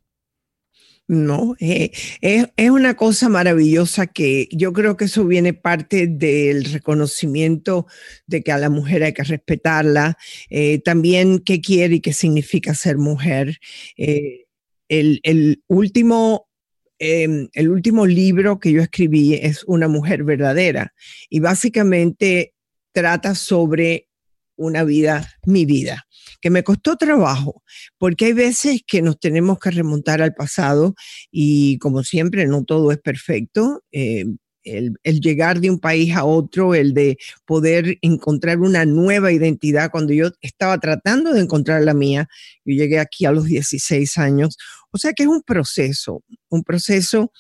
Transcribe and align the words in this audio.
No, 1.08 1.56
eh, 1.60 1.92
es, 2.22 2.70
una 2.72 2.96
cosa 2.96 3.30
maravillosa 3.30 4.08
que 4.08 4.48
yo 4.52 4.74
creo 4.74 4.98
que 4.98 5.06
eso 5.06 5.24
viene 5.26 5.54
parte 5.54 6.08
del 6.08 6.66
reconocimiento 6.66 7.86
de 8.26 8.42
que 8.42 8.52
a 8.52 8.58
la 8.58 8.72
mujer 8.72 9.04
hay 9.04 9.14
que 9.14 9.24
respetarla, 9.24 10.18
eh, 10.50 10.80
también 10.80 11.40
qué 11.40 11.62
quiere 11.62 11.96
y 11.96 12.02
qué 12.02 12.12
significa 12.12 12.74
ser 12.74 12.98
mujer. 12.98 13.60
Eh, 13.98 14.46
el, 14.90 15.64
último, 15.68 16.50
em, 16.98 17.50
el 17.54 17.70
último 17.70 18.08
libro 18.08 18.60
que 18.60 18.72
yo 18.72 18.82
escribí 18.82 19.36
es 19.36 19.64
Una 19.66 19.88
mujer 19.88 20.24
verdadera 20.24 20.94
y 21.30 21.40
básicamente 21.40 22.54
trata 22.94 23.36
sobre 23.36 24.10
una 24.56 24.84
vida, 24.84 25.30
mi 25.46 25.66
vida 25.66 26.06
que 26.42 26.50
me 26.50 26.64
costó 26.64 26.96
trabajo, 26.96 27.64
porque 27.98 28.26
hay 28.26 28.34
veces 28.34 28.82
que 28.86 29.02
nos 29.02 29.20
tenemos 29.20 29.60
que 29.60 29.72
remontar 29.72 30.22
al 30.22 30.34
pasado 30.34 30.96
y 31.32 31.78
como 31.80 32.04
siempre 32.04 32.46
no 32.48 32.64
todo 32.64 32.92
es 32.92 33.00
perfecto. 33.00 33.84
Eh, 33.92 34.26
el, 34.64 34.98
llegar 35.04 35.60
de 35.60 35.70
un 35.70 35.80
país 35.80 36.16
a 36.16 36.26
otro, 36.26 36.76
el 36.76 36.94
de 36.94 37.18
poder 37.46 37.98
encontrar 38.02 38.60
una 38.60 38.86
nueva 38.86 39.32
identidad. 39.32 39.92
Cuando 39.92 40.14
yo 40.14 40.30
estaba 40.42 40.80
tratando 40.80 41.34
de 41.34 41.42
encontrar 41.42 41.84
la 41.84 41.94
mía, 41.94 42.28
yo 42.66 42.76
llegué 42.76 43.00
aquí 43.00 43.26
a 43.26 43.32
los 43.32 43.46
16 43.46 44.18
años. 44.18 44.58
O 44.92 44.98
sea 44.98 45.14
que 45.14 45.24
es 45.24 45.30
un 45.30 45.44
proceso, 45.44 46.24
un 46.50 46.64
proceso 46.64 47.32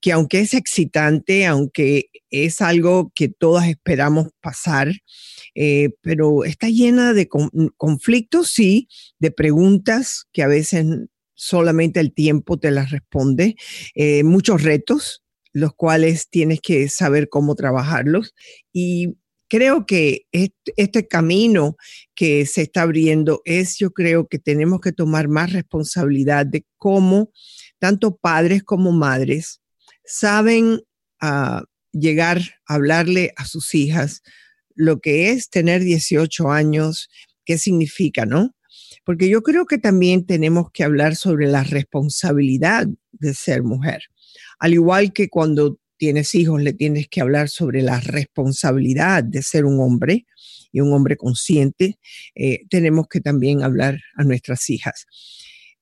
que 0.00 0.12
aunque 0.12 0.40
es 0.40 0.54
excitante, 0.54 1.46
aunque 1.46 2.06
es 2.30 2.62
algo 2.62 3.12
que 3.14 3.28
todas 3.28 3.68
esperamos 3.68 4.28
pasar, 4.40 4.92
eh, 5.54 5.90
pero 6.00 6.44
está 6.44 6.68
llena 6.68 7.12
de 7.12 7.28
conflictos, 7.76 8.50
sí, 8.50 8.88
de 9.18 9.30
preguntas 9.30 10.26
que 10.32 10.42
a 10.42 10.48
veces 10.48 10.86
solamente 11.34 12.00
el 12.00 12.12
tiempo 12.12 12.58
te 12.58 12.70
las 12.70 12.90
responde, 12.90 13.56
eh, 13.94 14.22
muchos 14.24 14.62
retos, 14.62 15.24
los 15.52 15.74
cuales 15.74 16.28
tienes 16.28 16.60
que 16.60 16.88
saber 16.88 17.28
cómo 17.28 17.54
trabajarlos. 17.54 18.34
Y 18.72 19.16
creo 19.48 19.84
que 19.84 20.26
este, 20.32 21.08
camino 21.08 21.76
que 22.14 22.46
se 22.46 22.62
está 22.62 22.82
abriendo 22.82 23.42
es, 23.44 23.78
yo 23.78 23.90
creo 23.92 24.28
que 24.28 24.38
tenemos 24.38 24.80
que 24.80 24.92
tomar 24.92 25.28
más 25.28 25.52
responsabilidad 25.52 26.46
de 26.46 26.64
cómo 26.76 27.32
tanto 27.78 28.16
padres 28.16 28.62
como 28.62 28.92
madres 28.92 29.60
saben 30.04 30.82
ah, 31.20 31.64
llegar 31.92 32.40
a 32.66 32.74
hablarle 32.74 33.32
a 33.36 33.44
sus 33.44 33.74
hijas 33.74 34.22
lo 34.74 35.00
que 35.00 35.30
es 35.30 35.50
tener 35.50 35.82
18 35.82 36.50
años, 36.50 37.08
qué 37.44 37.58
significa, 37.58 38.26
¿no? 38.26 38.54
Porque 39.04 39.28
yo 39.28 39.42
creo 39.42 39.66
que 39.66 39.78
también 39.78 40.26
tenemos 40.26 40.70
que 40.72 40.84
hablar 40.84 41.16
sobre 41.16 41.46
la 41.46 41.64
responsabilidad 41.64 42.86
de 43.12 43.34
ser 43.34 43.62
mujer. 43.62 44.02
Al 44.58 44.74
igual 44.74 45.12
que 45.12 45.28
cuando 45.28 45.78
tienes 45.96 46.34
hijos, 46.34 46.62
le 46.62 46.72
tienes 46.72 47.08
que 47.08 47.20
hablar 47.20 47.48
sobre 47.48 47.82
la 47.82 48.00
responsabilidad 48.00 49.22
de 49.22 49.42
ser 49.42 49.64
un 49.64 49.80
hombre 49.80 50.26
y 50.72 50.80
un 50.80 50.92
hombre 50.92 51.16
consciente, 51.16 51.98
eh, 52.34 52.60
tenemos 52.70 53.06
que 53.08 53.20
también 53.20 53.62
hablar 53.62 54.00
a 54.16 54.24
nuestras 54.24 54.70
hijas. 54.70 55.06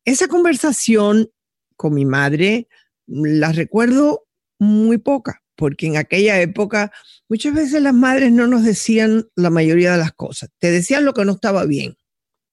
Esa 0.04 0.26
conversación 0.26 1.30
con 1.76 1.94
mi 1.94 2.04
madre 2.04 2.68
la 3.06 3.52
recuerdo 3.52 4.26
muy 4.58 4.98
poca, 4.98 5.42
porque 5.58 5.88
en 5.88 5.96
aquella 5.96 6.40
época 6.40 6.92
muchas 7.28 7.52
veces 7.52 7.82
las 7.82 7.92
madres 7.92 8.30
no 8.30 8.46
nos 8.46 8.62
decían 8.62 9.26
la 9.34 9.50
mayoría 9.50 9.92
de 9.92 9.98
las 9.98 10.12
cosas, 10.12 10.50
te 10.58 10.70
decían 10.70 11.04
lo 11.04 11.12
que 11.12 11.24
no 11.24 11.32
estaba 11.32 11.66
bien 11.66 11.96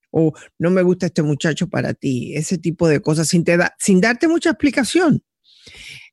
o 0.10 0.34
no 0.58 0.72
me 0.72 0.82
gusta 0.82 1.06
este 1.06 1.22
muchacho 1.22 1.68
para 1.68 1.94
ti, 1.94 2.36
ese 2.36 2.58
tipo 2.58 2.88
de 2.88 3.02
cosas 3.02 3.28
sin, 3.28 3.46
sin 3.78 4.02
darte 4.02 4.28
mucha 4.28 4.50
explicación. 4.50 5.24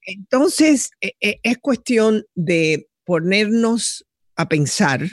Entonces, 0.04 0.90
e, 1.00 1.12
e, 1.20 1.40
es 1.42 1.58
cuestión 1.58 2.24
de 2.34 2.88
ponernos 3.04 4.04
a 4.36 4.48
pensar 4.48 5.08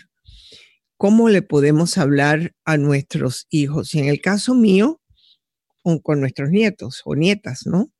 cómo 0.97 1.29
le 1.29 1.43
podemos 1.43 1.97
hablar 1.97 2.55
a 2.65 2.77
nuestros 2.77 3.45
hijos, 3.51 3.93
y 3.93 3.99
en 3.99 4.07
el 4.09 4.21
caso 4.21 4.53
mío, 4.53 4.99
con 6.03 6.19
nuestros 6.19 6.49
nietos 6.49 7.01
o 7.05 7.15
nietas, 7.15 7.65
¿no? 7.65 7.91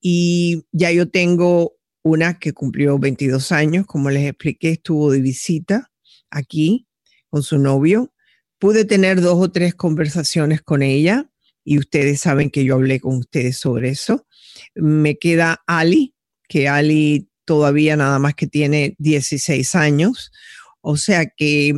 Y 0.00 0.64
ya 0.72 0.90
yo 0.90 1.08
tengo 1.08 1.76
una 2.02 2.38
que 2.38 2.52
cumplió 2.52 2.98
22 2.98 3.52
años, 3.52 3.86
como 3.86 4.10
les 4.10 4.28
expliqué, 4.28 4.70
estuvo 4.70 5.10
de 5.10 5.20
visita 5.20 5.90
aquí 6.30 6.86
con 7.30 7.42
su 7.42 7.58
novio. 7.58 8.12
Pude 8.58 8.84
tener 8.84 9.20
dos 9.20 9.38
o 9.38 9.50
tres 9.50 9.74
conversaciones 9.74 10.62
con 10.62 10.82
ella 10.82 11.30
y 11.64 11.78
ustedes 11.78 12.20
saben 12.20 12.50
que 12.50 12.64
yo 12.64 12.74
hablé 12.74 13.00
con 13.00 13.16
ustedes 13.16 13.58
sobre 13.58 13.90
eso. 13.90 14.26
Me 14.74 15.16
queda 15.16 15.62
Ali, 15.66 16.14
que 16.48 16.68
Ali 16.68 17.28
todavía 17.44 17.96
nada 17.96 18.18
más 18.18 18.34
que 18.34 18.46
tiene 18.46 18.94
16 18.98 19.74
años. 19.74 20.32
O 20.80 20.96
sea 20.96 21.26
que 21.26 21.74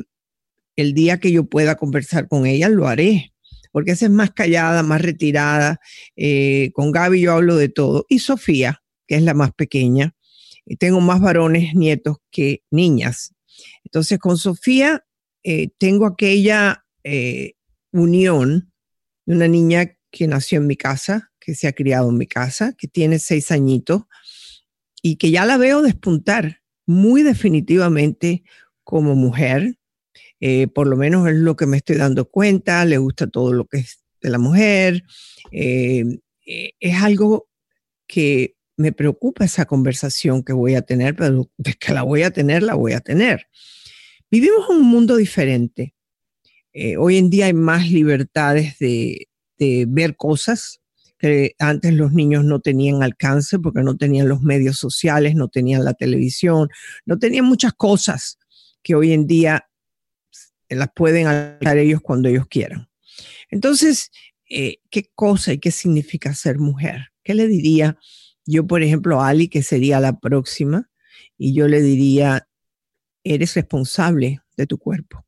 el 0.77 0.94
día 0.94 1.20
que 1.20 1.32
yo 1.32 1.44
pueda 1.44 1.77
conversar 1.77 2.29
con 2.29 2.47
ella, 2.47 2.69
lo 2.69 2.88
haré, 2.88 3.32
porque 3.73 3.93
esa 3.93 4.06
es 4.06 4.11
más 4.11 4.31
callada, 4.32 4.82
más 4.82 5.03
retirada. 5.03 5.81
Eh, 6.17 6.70
con 6.75 6.93
Gaby 6.93 7.20
yo 7.20 7.32
hablo 7.32 7.56
de 7.56 7.69
todo. 7.69 8.06
Y 8.09 8.20
Sofía, 8.20 8.84
que 9.06 9.17
es 9.17 9.23
la 9.23 9.35
más 9.35 9.53
pequeña. 9.53 10.15
Y 10.67 10.77
tengo 10.77 11.01
más 11.01 11.21
varones 11.21 11.75
nietos 11.75 12.19
que 12.31 12.62
niñas. 12.71 13.35
Entonces, 13.85 14.19
con 14.19 14.39
Sofía 14.39 15.05
eh, 15.43 15.69
tengo 15.79 16.06
aquella 16.06 16.87
eh, 17.03 17.55
unión 17.93 18.73
de 19.27 19.35
una 19.35 19.49
niña 19.49 19.97
que 20.11 20.27
nació 20.27 20.59
en 20.59 20.67
mi 20.67 20.77
casa, 20.77 21.33
que 21.39 21.55
se 21.55 21.67
ha 21.67 21.73
criado 21.73 22.09
en 22.09 22.17
mi 22.17 22.27
casa, 22.27 22.75
que 22.77 22.89
tiene 22.89 23.19
seis 23.19 23.51
añitos 23.51 24.05
y 25.03 25.17
que 25.17 25.31
ya 25.31 25.45
la 25.45 25.59
veo 25.59 25.83
despuntar 25.83 26.62
muy 26.87 27.23
definitivamente 27.23 28.43
como 28.85 29.15
mujer, 29.15 29.79
eh, 30.41 30.67
por 30.69 30.87
lo 30.87 30.97
menos 30.97 31.29
es 31.29 31.37
lo 31.37 31.56
que 31.56 31.67
me 31.67 31.79
estoy 31.79 31.97
dando 31.97 32.29
cuenta, 32.29 32.85
le 32.85 32.99
gusta 32.99 33.27
todo 33.27 33.53
lo 33.53 33.67
que 33.67 33.79
es 33.79 34.03
de 34.21 34.31
la 34.31 34.39
mujer. 34.39 35.05
Es 35.51 37.03
algo 37.03 37.49
que 38.06 38.56
me 38.76 38.93
preocupa 38.93 39.44
esa 39.44 39.67
conversación 39.67 40.43
que 40.43 40.53
voy 40.53 40.75
a 40.75 40.82
tener, 40.82 41.15
pero 41.17 41.50
de 41.56 41.75
que 41.75 41.93
la 41.93 42.03
voy 42.03 42.23
a 42.23 42.31
tener, 42.31 42.62
la 42.62 42.75
voy 42.75 42.93
a 42.93 43.00
tener. 43.00 43.49
Vivimos 44.31 44.69
en 44.71 44.76
un 44.76 44.87
mundo 44.87 45.17
diferente. 45.17 45.94
hoy 46.99 47.19
en 47.19 47.31
día 47.31 47.47
hay 47.47 47.53
más 47.53 47.91
libertades 47.91 48.79
de, 48.79 49.29
ver 49.88 50.17
cosas 50.17 50.81
que 51.19 51.55
antes 51.59 51.94
los 51.94 52.12
niños 52.12 52.44
no 52.44 52.61
tenían 52.61 53.03
alcance 53.03 53.59
porque 53.59 53.81
no 53.82 53.97
tenían 53.97 54.29
los 54.29 54.43
medios 54.43 54.77
sociales, 54.77 55.35
no 55.35 55.49
tenían 55.49 55.85
la 55.85 55.94
televisión, 55.94 56.69
no 57.06 57.19
tenían 57.19 57.47
muchas 57.47 57.73
cosas 57.73 58.38
que 58.82 58.94
hoy 58.94 59.12
en 59.12 59.27
día 59.27 59.67
las 60.69 60.88
pueden 60.94 61.29
hacer 61.29 61.79
ellos 61.79 62.03
cuando 62.03 62.29
ellos 62.29 62.47
quieran. 62.47 62.91
Entonces, 63.50 64.11
eh, 64.50 64.79
¿qué 64.91 65.11
cosa 65.15 65.53
y 65.53 65.59
qué 65.59 65.70
significa 65.70 66.35
ser 66.35 66.59
mujer? 66.59 67.12
¿Qué 67.23 67.35
le 67.35 67.47
diría 67.49 67.99
yo, 68.46 68.67
por 68.67 68.82
ejemplo, 68.82 69.23
Ali, 69.23 69.49
que 69.49 69.62
sería 69.62 70.00
la 70.00 70.19
próxima? 70.19 70.91
Y 71.38 71.55
yo 71.55 71.69
le 71.69 71.81
diría, 71.81 72.49
eres 73.25 73.55
responsable 73.55 74.41
de 74.56 74.67
tu 74.67 74.79
cuerpo. 74.79 75.25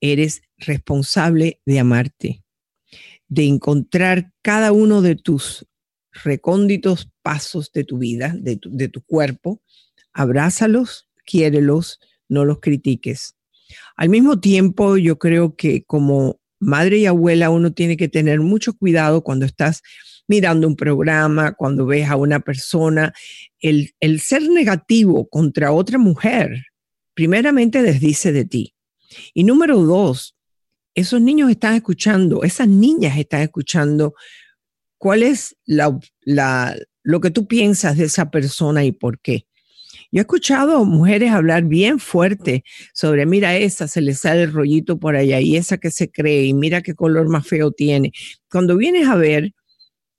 Eres 0.00 0.42
responsable 0.58 1.60
de 1.64 1.78
amarte, 1.78 2.44
de 3.28 3.44
encontrar 3.46 4.32
cada 4.42 4.72
uno 4.72 5.02
de 5.02 5.16
tus 5.16 5.66
recónditos 6.24 7.10
pasos 7.22 7.72
de 7.72 7.84
tu 7.84 7.98
vida, 7.98 8.34
de 8.36 8.56
tu, 8.56 8.70
de 8.70 8.88
tu 8.88 9.02
cuerpo, 9.02 9.62
abrázalos, 10.12 11.08
quiérelos, 11.24 12.00
no 12.28 12.44
los 12.44 12.60
critiques. 12.60 13.36
Al 13.96 14.08
mismo 14.08 14.40
tiempo, 14.40 14.96
yo 14.96 15.18
creo 15.18 15.56
que 15.56 15.84
como 15.84 16.40
madre 16.58 16.98
y 16.98 17.06
abuela 17.06 17.50
uno 17.50 17.72
tiene 17.72 17.96
que 17.96 18.08
tener 18.08 18.40
mucho 18.40 18.74
cuidado 18.76 19.22
cuando 19.22 19.44
estás 19.44 19.82
mirando 20.28 20.66
un 20.66 20.76
programa, 20.76 21.52
cuando 21.52 21.86
ves 21.86 22.08
a 22.08 22.16
una 22.16 22.40
persona, 22.40 23.12
el, 23.60 23.92
el 24.00 24.20
ser 24.20 24.42
negativo 24.48 25.28
contra 25.28 25.72
otra 25.72 25.98
mujer, 25.98 26.66
primeramente 27.14 27.82
desdice 27.82 28.32
de 28.32 28.44
ti. 28.44 28.74
Y 29.34 29.44
número 29.44 29.80
dos, 29.80 30.36
esos 30.94 31.20
niños 31.20 31.50
están 31.50 31.74
escuchando, 31.74 32.42
esas 32.42 32.68
niñas 32.68 33.18
están 33.18 33.42
escuchando 33.42 34.14
cuál 34.98 35.22
es 35.22 35.56
la, 35.64 35.98
la, 36.22 36.76
lo 37.02 37.20
que 37.20 37.30
tú 37.30 37.46
piensas 37.46 37.96
de 37.96 38.04
esa 38.04 38.30
persona 38.30 38.84
y 38.84 38.92
por 38.92 39.20
qué. 39.20 39.46
Yo 40.12 40.20
he 40.20 40.22
escuchado 40.22 40.84
mujeres 40.84 41.32
hablar 41.32 41.64
bien 41.64 41.98
fuerte 41.98 42.64
sobre, 42.94 43.26
mira, 43.26 43.56
esa 43.56 43.88
se 43.88 44.00
le 44.00 44.14
sale 44.14 44.44
el 44.44 44.52
rollito 44.52 44.98
por 44.98 45.16
allá 45.16 45.40
y 45.40 45.56
esa 45.56 45.78
que 45.78 45.90
se 45.90 46.10
cree 46.10 46.44
y 46.44 46.54
mira 46.54 46.82
qué 46.82 46.94
color 46.94 47.28
más 47.28 47.46
feo 47.46 47.72
tiene. 47.72 48.12
Cuando 48.50 48.76
vienes 48.76 49.08
a 49.08 49.16
ver, 49.16 49.52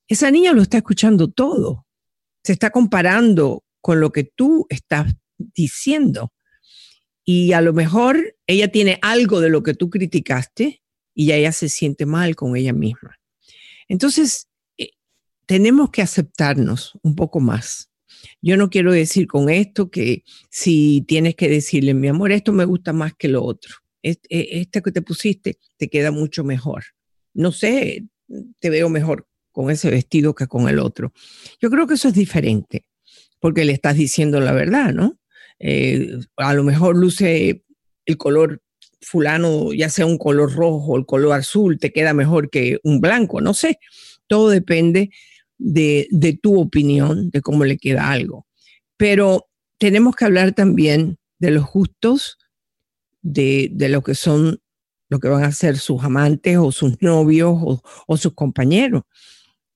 esa 0.08 0.32
niña 0.32 0.54
lo 0.54 0.62
está 0.62 0.78
escuchando 0.78 1.30
todo. 1.30 1.86
Se 2.44 2.54
está 2.54 2.70
comparando 2.70 3.64
con 3.82 4.00
lo 4.00 4.12
que 4.12 4.24
tú 4.24 4.66
estás 4.70 5.16
diciendo. 5.38 6.34
Y 7.24 7.54
a 7.54 7.62
lo 7.62 7.74
mejor 7.74 8.38
ella 8.48 8.70
tiene 8.72 9.00
algo 9.02 9.42
de 9.42 9.50
lo 9.50 9.64
que 9.64 9.74
tú 9.74 9.90
criticaste 9.90 10.82
y 11.14 11.32
ella 11.32 11.52
se 11.52 11.68
siente 11.68 12.06
mal 12.06 12.36
con 12.36 12.56
ella 12.56 12.74
misma. 12.74 13.20
Entonces, 13.90 14.48
eh, 14.78 14.92
tenemos 15.46 15.90
que 15.90 16.02
aceptarnos 16.02 16.98
un 17.04 17.16
poco 17.16 17.40
más 17.40 17.90
yo 18.42 18.58
no 18.58 18.70
quiero 18.70 18.92
decir 18.92 19.28
con 19.28 19.50
esto 19.50 19.90
que 19.90 20.24
si 20.50 21.04
tienes 21.08 21.36
que 21.36 21.50
decirle, 21.50 21.94
mi 21.94 22.08
amor, 22.08 22.32
esto 22.32 22.54
me 22.54 22.66
gusta 22.66 22.94
más 22.94 23.14
que 23.16 23.28
lo 23.28 23.44
otro. 23.44 23.76
Este 24.02 24.82
que 24.82 24.92
te 24.92 25.02
pusiste 25.02 25.60
te 25.78 25.90
queda 25.90 26.12
mucho 26.12 26.44
mejor. 26.44 26.84
No 27.34 27.52
sé, 27.52 28.06
te 28.60 28.70
veo 28.70 28.90
mejor 28.90 29.28
con 29.58 29.72
ese 29.72 29.90
vestido 29.90 30.36
que 30.36 30.46
con 30.46 30.70
el 30.70 30.78
otro. 30.78 31.12
Yo 31.60 31.72
creo 31.72 31.88
que 31.88 31.96
eso 31.96 32.10
es 32.10 32.14
diferente, 32.14 32.86
porque 33.40 33.66
le 33.66 33.74
estás 33.74 33.96
diciendo 33.96 34.40
la 34.40 34.52
verdad, 34.52 34.94
¿no? 34.94 35.18
Eh, 35.58 36.20
a 36.36 36.54
lo 36.54 36.64
mejor 36.64 36.96
luce 36.96 37.64
el 38.06 38.18
color 38.18 38.62
fulano, 39.02 39.74
ya 39.74 39.90
sea 39.90 40.06
un 40.06 40.20
color 40.20 40.54
rojo 40.54 40.94
o 40.94 40.98
el 40.98 41.08
color 41.08 41.34
azul, 41.34 41.80
te 41.80 41.92
queda 41.92 42.14
mejor 42.14 42.52
que 42.52 42.78
un 42.84 43.02
blanco, 43.02 43.42
no 43.42 43.56
sé. 43.56 43.80
Todo 44.28 44.52
depende 44.52 45.10
de, 45.58 46.08
tu 46.40 46.62
opinión 46.62 47.32
de 47.32 47.42
cómo 47.42 47.66
le 47.66 47.80
queda 47.80 48.12
algo. 48.12 48.46
Pero 48.96 49.48
tenemos 49.80 50.16
que 50.16 50.26
hablar 50.26 50.52
también 50.52 51.18
de 51.40 51.50
los 51.50 51.66
gustos 51.66 52.38
de, 53.24 53.72
lo 53.90 54.04
que 54.04 54.14
son, 54.14 54.60
lo 55.10 55.18
que 55.18 55.30
van 55.30 55.46
a 55.46 55.52
ser 55.52 55.80
sus 55.80 56.04
amantes 56.04 56.60
o 56.60 56.72
sus 56.72 57.02
novios 57.02 57.82
o, 58.08 58.18
sus 58.18 58.36
compañeros. 58.36 59.02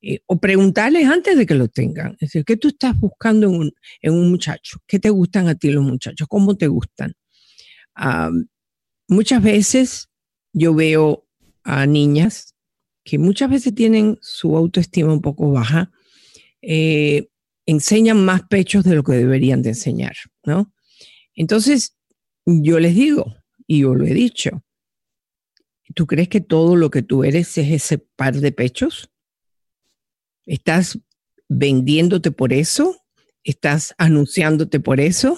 Eh, 0.01 0.19
o 0.25 0.39
preguntarles 0.39 1.07
antes 1.07 1.37
de 1.37 1.45
que 1.45 1.53
lo 1.53 1.67
tengan. 1.67 2.13
Es 2.13 2.31
decir, 2.31 2.45
¿qué 2.45 2.57
tú 2.57 2.69
estás 2.69 2.99
buscando 2.99 3.47
en 3.47 3.55
un, 3.55 3.73
en 4.01 4.13
un 4.13 4.31
muchacho? 4.31 4.79
¿Qué 4.87 4.99
te 4.99 5.09
gustan 5.09 5.47
a 5.47 5.55
ti 5.55 5.71
los 5.71 5.83
muchachos? 5.83 6.27
¿Cómo 6.27 6.55
te 6.57 6.67
gustan? 6.67 7.13
muchas 9.07 9.43
veces 9.43 10.09
yo 10.53 10.73
veo 10.73 11.27
a 11.63 11.85
niñas 11.85 12.55
que 13.03 13.17
muchas 13.19 13.49
veces 13.49 13.75
tienen 13.75 14.17
su 14.21 14.55
autoestima 14.55 15.13
un 15.13 15.21
poco 15.21 15.51
baja, 15.51 15.91
eh, 16.61 17.29
enseñan 17.65 18.23
más 18.23 18.43
pechos 18.43 18.83
de 18.83 18.95
lo 18.95 19.03
que 19.03 19.13
deberían 19.13 19.61
de 19.61 19.69
enseñar, 19.69 20.15
¿no? 20.45 20.73
Entonces, 21.35 21.97
yo 22.45 22.79
les 22.79 22.95
digo, 22.95 23.35
y 23.67 23.81
yo 23.81 23.95
lo 23.95 24.05
he 24.05 24.13
dicho, 24.13 24.63
¿tú 25.95 26.07
crees 26.07 26.29
que 26.29 26.41
todo 26.41 26.75
lo 26.75 26.89
que 26.89 27.01
tú 27.01 27.23
eres 27.23 27.57
es 27.57 27.71
ese 27.71 27.97
par 27.97 28.35
de 28.35 28.51
pechos? 28.51 29.10
¿Estás 30.45 30.99
vendiéndote 31.47 32.31
por 32.31 32.53
eso? 32.53 32.97
¿Estás 33.43 33.93
anunciándote 33.97 34.79
por 34.79 34.99
eso? 34.99 35.37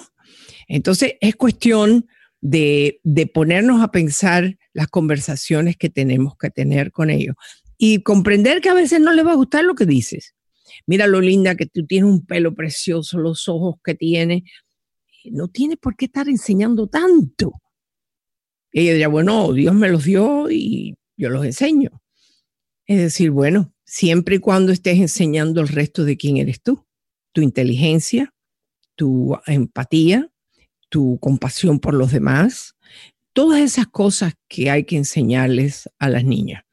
Entonces, 0.68 1.14
es 1.20 1.36
cuestión 1.36 2.06
de, 2.40 3.00
de 3.02 3.26
ponernos 3.26 3.82
a 3.82 3.90
pensar 3.90 4.58
las 4.72 4.88
conversaciones 4.88 5.76
que 5.76 5.90
tenemos 5.90 6.36
que 6.36 6.50
tener 6.50 6.92
con 6.92 7.10
ellos 7.10 7.36
y 7.78 8.02
comprender 8.02 8.60
que 8.60 8.68
a 8.68 8.74
veces 8.74 9.00
no 9.00 9.12
les 9.12 9.26
va 9.26 9.32
a 9.32 9.36
gustar 9.36 9.64
lo 9.64 9.74
que 9.74 9.86
dices. 9.86 10.34
Mira 10.86 11.06
lo 11.06 11.20
linda 11.20 11.54
que 11.54 11.66
tú 11.66 11.86
tienes 11.86 12.10
un 12.10 12.24
pelo 12.24 12.54
precioso, 12.54 13.18
los 13.18 13.48
ojos 13.48 13.76
que 13.82 13.94
tienes. 13.94 14.42
No 15.24 15.48
tiene 15.48 15.76
por 15.76 15.96
qué 15.96 16.06
estar 16.06 16.28
enseñando 16.28 16.86
tanto. 16.86 17.52
Y 18.72 18.80
ella 18.80 18.92
diría, 18.92 19.08
bueno, 19.08 19.52
Dios 19.52 19.74
me 19.74 19.88
los 19.88 20.04
dio 20.04 20.50
y 20.50 20.96
yo 21.16 21.30
los 21.30 21.44
enseño. 21.44 22.02
Es 22.86 22.98
decir, 22.98 23.30
bueno, 23.30 23.73
siempre 23.94 24.36
y 24.36 24.38
cuando 24.40 24.72
estés 24.72 24.98
enseñando 24.98 25.60
el 25.60 25.68
resto 25.68 26.04
de 26.04 26.16
quién 26.16 26.38
eres 26.38 26.60
tú, 26.60 26.84
tu 27.32 27.42
inteligencia, 27.42 28.34
tu 28.96 29.38
empatía, 29.46 30.32
tu 30.88 31.20
compasión 31.20 31.78
por 31.78 31.94
los 31.94 32.10
demás, 32.10 32.74
todas 33.32 33.60
esas 33.60 33.86
cosas 33.86 34.34
que 34.48 34.68
hay 34.68 34.82
que 34.82 34.96
enseñarles 34.96 35.88
a 36.00 36.08
las 36.08 36.24
niñas. 36.24 36.64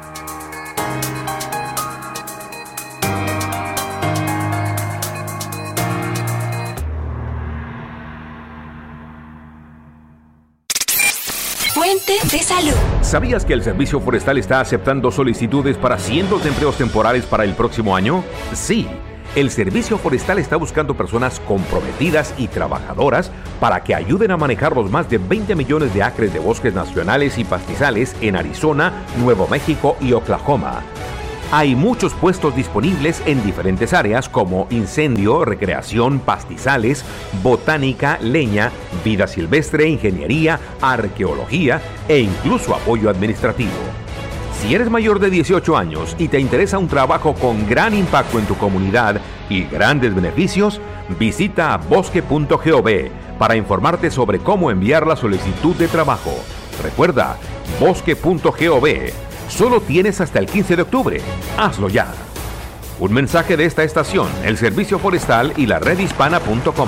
fuente 11.73 12.13
de 12.31 12.39
salud. 12.39 12.73
¿Sabías 13.01 13.43
que 13.43 13.51
el 13.53 13.63
Servicio 13.63 13.99
Forestal 13.99 14.37
está 14.37 14.61
aceptando 14.61 15.11
solicitudes 15.11 15.77
para 15.77 15.97
cientos 15.97 16.43
de 16.43 16.49
empleos 16.49 16.77
temporales 16.77 17.25
para 17.25 17.43
el 17.43 17.55
próximo 17.55 17.95
año? 17.95 18.23
Sí. 18.53 18.87
El 19.35 19.49
Servicio 19.49 19.97
Forestal 19.97 20.37
está 20.37 20.57
buscando 20.57 20.95
personas 20.95 21.39
comprometidas 21.39 22.35
y 22.37 22.47
trabajadoras 22.47 23.31
para 23.59 23.83
que 23.83 23.95
ayuden 23.95 24.29
a 24.29 24.37
manejar 24.37 24.75
los 24.75 24.91
más 24.91 25.09
de 25.09 25.17
20 25.17 25.55
millones 25.55 25.91
de 25.95 26.03
acres 26.03 26.31
de 26.31 26.37
bosques 26.37 26.75
nacionales 26.75 27.39
y 27.39 27.43
pastizales 27.43 28.15
en 28.21 28.35
Arizona, 28.35 28.93
Nuevo 29.17 29.47
México 29.47 29.97
y 29.99 30.13
Oklahoma. 30.13 30.83
Hay 31.51 31.75
muchos 31.75 32.13
puestos 32.13 32.55
disponibles 32.55 33.23
en 33.25 33.43
diferentes 33.43 33.93
áreas 33.93 34.29
como 34.29 34.67
incendio, 34.69 35.45
recreación, 35.45 36.19
pastizales, 36.19 37.03
botánica, 37.41 38.19
leña, 38.21 38.71
vida 39.03 39.25
silvestre, 39.25 39.87
ingeniería, 39.87 40.59
arqueología 40.79 41.81
e 42.07 42.19
incluso 42.19 42.75
apoyo 42.75 43.09
administrativo. 43.09 44.02
Si 44.63 44.73
eres 44.73 44.89
mayor 44.89 45.19
de 45.19 45.29
18 45.29 45.75
años 45.75 46.15
y 46.17 46.29
te 46.29 46.39
interesa 46.39 46.77
un 46.77 46.87
trabajo 46.87 47.33
con 47.33 47.67
gran 47.67 47.93
impacto 47.93 48.39
en 48.39 48.45
tu 48.45 48.55
comunidad 48.55 49.19
y 49.49 49.65
grandes 49.65 50.15
beneficios, 50.15 50.79
visita 51.19 51.75
bosque.gov 51.75 52.89
para 53.37 53.57
informarte 53.57 54.09
sobre 54.09 54.39
cómo 54.39 54.71
enviar 54.71 55.05
la 55.05 55.17
solicitud 55.17 55.75
de 55.75 55.89
trabajo. 55.89 56.31
Recuerda, 56.81 57.35
bosque.gov 57.77 58.87
Solo 59.49 59.81
tienes 59.81 60.21
hasta 60.21 60.39
el 60.39 60.45
15 60.45 60.77
de 60.77 60.81
octubre. 60.81 61.21
Hazlo 61.57 61.89
ya. 61.89 62.07
Un 63.01 63.11
mensaje 63.11 63.57
de 63.57 63.65
esta 63.65 63.83
estación, 63.83 64.29
el 64.45 64.57
Servicio 64.57 64.97
Forestal 64.97 65.51
y 65.57 65.65
la 65.65 65.79
redhispana.com. 65.79 66.87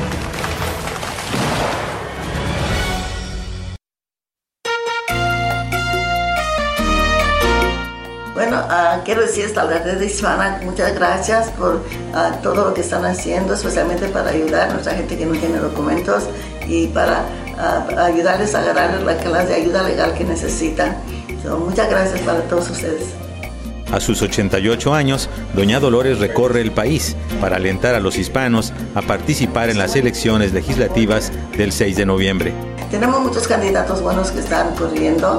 quiero 9.05 9.21
decir 9.21 9.53
a 9.57 9.63
la 9.63 9.79
red 9.79 10.01
hispana 10.01 10.59
muchas 10.63 10.93
gracias 10.95 11.49
por 11.51 11.75
uh, 11.75 12.41
todo 12.41 12.65
lo 12.65 12.73
que 12.73 12.81
están 12.81 13.05
haciendo, 13.05 13.53
especialmente 13.53 14.07
para 14.07 14.31
ayudar 14.31 14.69
a 14.69 14.73
nuestra 14.73 14.95
gente 14.95 15.17
que 15.17 15.25
no 15.25 15.33
tiene 15.33 15.59
documentos 15.59 16.23
y 16.67 16.87
para 16.87 17.23
uh, 17.57 17.99
ayudarles 17.99 18.55
a 18.55 18.59
agarrar 18.59 19.01
la 19.01 19.15
clase 19.17 19.47
de 19.47 19.55
ayuda 19.55 19.83
legal 19.83 20.13
que 20.15 20.23
necesitan 20.23 20.97
muchas 21.53 21.89
gracias 21.89 22.19
para 22.21 22.41
todos 22.41 22.69
ustedes. 22.69 23.13
A 23.91 23.99
sus 23.99 24.21
88 24.21 24.93
años, 24.93 25.29
doña 25.53 25.79
Dolores 25.79 26.19
recorre 26.19 26.61
el 26.61 26.71
país 26.71 27.15
para 27.39 27.57
alentar 27.57 27.93
a 27.93 27.99
los 27.99 28.17
hispanos 28.17 28.73
a 28.95 29.03
participar 29.03 29.69
en 29.69 29.77
las 29.77 29.95
elecciones 29.95 30.53
legislativas 30.53 31.31
del 31.55 31.71
6 31.71 31.95
de 31.95 32.05
noviembre. 32.05 32.53
Tenemos 32.89 33.21
muchos 33.21 33.47
candidatos 33.47 34.01
buenos 34.01 34.31
que 34.31 34.39
están 34.39 34.73
corriendo, 34.75 35.37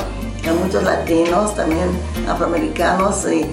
muchos 0.53 0.83
latinos, 0.83 1.55
también 1.55 1.89
afroamericanos 2.29 3.27
y 3.31 3.47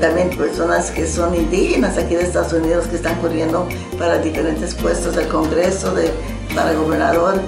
también 0.00 0.30
personas 0.30 0.90
que 0.90 1.06
son 1.06 1.34
indígenas 1.34 1.96
aquí 1.98 2.14
de 2.14 2.22
Estados 2.22 2.52
Unidos 2.52 2.86
que 2.86 2.96
están 2.96 3.14
corriendo 3.20 3.66
para 3.98 4.18
diferentes 4.18 4.74
puestos 4.74 5.16
del 5.16 5.28
Congreso, 5.28 5.94
de, 5.94 6.10
para 6.54 6.72
gobernador, 6.74 7.40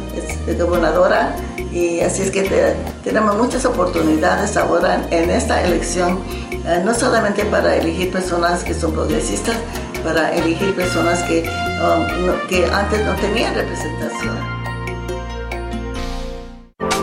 de 0.46 0.54
gobernadora 0.54 1.34
y 1.72 2.00
así 2.00 2.22
es 2.22 2.30
que 2.30 2.74
tenemos 3.04 3.36
muchas 3.36 3.64
oportunidades 3.64 4.56
ahora 4.56 5.06
en 5.10 5.30
esta 5.30 5.62
elección, 5.62 6.18
eh, 6.66 6.82
no 6.84 6.94
solamente 6.94 7.44
para 7.44 7.76
elegir 7.76 8.10
personas 8.10 8.64
que 8.64 8.74
son 8.74 8.92
progresistas, 8.92 9.56
para 10.02 10.34
elegir 10.34 10.74
personas 10.74 11.22
que, 11.24 11.40
um, 11.42 12.48
que 12.48 12.66
antes 12.66 13.04
no 13.04 13.14
tenían 13.16 13.54
representación. 13.54 14.59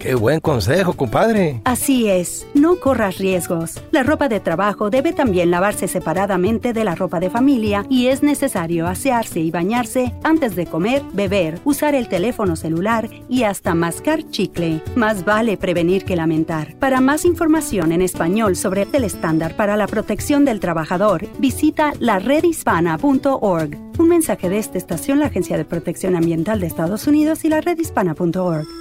Qué 0.00 0.14
buen 0.14 0.40
consejo, 0.40 0.94
compadre. 0.94 1.60
Así 1.64 2.08
es, 2.08 2.46
no 2.54 2.76
corras 2.76 3.18
riesgos. 3.18 3.82
La 3.90 4.02
ropa 4.02 4.30
de 4.30 4.40
trabajo 4.40 4.88
debe 4.88 5.12
también 5.12 5.50
lavarse 5.50 5.88
separadamente 5.88 6.72
de 6.72 6.84
la 6.84 6.94
ropa 6.94 7.20
de 7.20 7.28
familia 7.28 7.84
y 7.90 8.06
es 8.06 8.22
necesario 8.22 8.86
asearse 8.86 9.40
y 9.40 9.50
bañarse 9.50 10.14
antes 10.24 10.56
de 10.56 10.64
comer, 10.64 11.02
beber, 11.12 11.60
usar 11.66 11.94
el 11.94 12.08
teléfono 12.08 12.56
celular 12.56 13.10
y 13.28 13.42
hasta 13.42 13.74
mascar 13.74 14.22
chicle. 14.30 14.80
Más 14.96 15.26
vale 15.26 15.58
prevenir 15.58 16.06
que 16.06 16.16
lamentar. 16.16 16.76
Para 16.76 17.02
más 17.02 17.26
información 17.26 17.92
en 17.92 18.00
español 18.00 18.56
sobre 18.56 18.88
el 18.90 19.04
estándar 19.04 19.54
para 19.54 19.76
la 19.76 19.86
protección 19.86 20.46
del 20.46 20.60
trabajador, 20.60 21.28
visita 21.38 21.92
laredhispana.org. 22.00 23.76
Un 23.98 24.08
mensaje 24.08 24.48
de 24.48 24.56
esta 24.56 24.78
estación, 24.78 25.18
la 25.18 25.26
Agencia 25.26 25.58
de 25.58 25.66
Protección 25.66 26.16
Ambiental 26.16 26.58
de 26.58 26.68
Estados 26.68 27.06
Unidos 27.06 27.44
y 27.44 27.50
la 27.50 27.60
redhispana.org. 27.60 28.79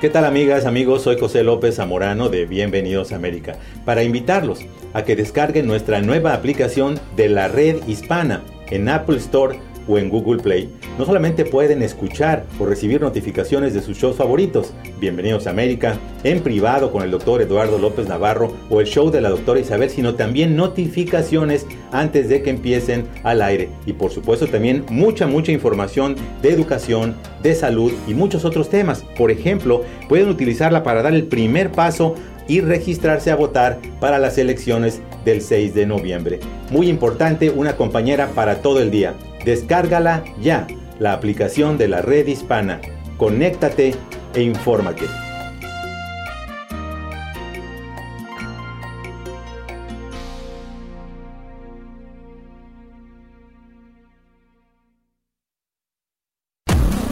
¿Qué 0.00 0.08
tal 0.08 0.24
amigas, 0.24 0.64
amigos? 0.64 1.02
Soy 1.02 1.18
José 1.20 1.44
López 1.44 1.76
Zamorano 1.76 2.30
de 2.30 2.46
Bienvenidos 2.46 3.12
a 3.12 3.16
América 3.16 3.58
para 3.84 4.02
invitarlos 4.02 4.60
a 4.94 5.04
que 5.04 5.14
descarguen 5.14 5.66
nuestra 5.66 6.00
nueva 6.00 6.32
aplicación 6.32 6.98
de 7.16 7.28
la 7.28 7.48
red 7.48 7.86
hispana 7.86 8.40
en 8.70 8.88
Apple 8.88 9.18
Store 9.18 9.58
o 9.90 9.98
en 9.98 10.08
Google 10.08 10.40
Play, 10.40 10.70
no 10.98 11.04
solamente 11.04 11.44
pueden 11.44 11.82
escuchar 11.82 12.44
o 12.58 12.64
recibir 12.64 13.00
notificaciones 13.00 13.74
de 13.74 13.82
sus 13.82 13.98
shows 13.98 14.16
favoritos, 14.16 14.72
Bienvenidos 15.00 15.46
a 15.46 15.50
América, 15.50 15.98
en 16.24 16.42
privado 16.42 16.92
con 16.92 17.02
el 17.02 17.10
doctor 17.10 17.42
Eduardo 17.42 17.78
López 17.78 18.06
Navarro 18.06 18.52
o 18.68 18.80
el 18.80 18.86
show 18.86 19.10
de 19.10 19.20
la 19.20 19.30
doctora 19.30 19.60
Isabel, 19.60 19.90
sino 19.90 20.14
también 20.14 20.56
notificaciones 20.56 21.66
antes 21.90 22.28
de 22.28 22.42
que 22.42 22.50
empiecen 22.50 23.08
al 23.24 23.42
aire. 23.42 23.70
Y 23.86 23.94
por 23.94 24.10
supuesto 24.10 24.46
también 24.46 24.84
mucha, 24.90 25.26
mucha 25.26 25.52
información 25.52 26.16
de 26.42 26.50
educación, 26.50 27.16
de 27.42 27.54
salud 27.54 27.92
y 28.06 28.14
muchos 28.14 28.44
otros 28.44 28.68
temas. 28.68 29.04
Por 29.16 29.30
ejemplo, 29.30 29.82
pueden 30.08 30.28
utilizarla 30.28 30.82
para 30.82 31.02
dar 31.02 31.14
el 31.14 31.24
primer 31.24 31.72
paso 31.72 32.14
y 32.46 32.60
registrarse 32.60 33.30
a 33.30 33.36
votar 33.36 33.78
para 34.00 34.18
las 34.18 34.36
elecciones 34.36 35.00
del 35.24 35.40
6 35.40 35.74
de 35.74 35.86
noviembre. 35.86 36.40
Muy 36.70 36.88
importante, 36.88 37.48
una 37.48 37.76
compañera 37.76 38.28
para 38.34 38.60
todo 38.60 38.80
el 38.80 38.90
día. 38.90 39.14
Descárgala 39.44 40.22
ya, 40.40 40.66
la 40.98 41.12
aplicación 41.12 41.78
de 41.78 41.88
la 41.88 42.02
red 42.02 42.26
hispana. 42.26 42.80
Conéctate 43.16 43.94
e 44.34 44.42
infórmate. 44.42 45.06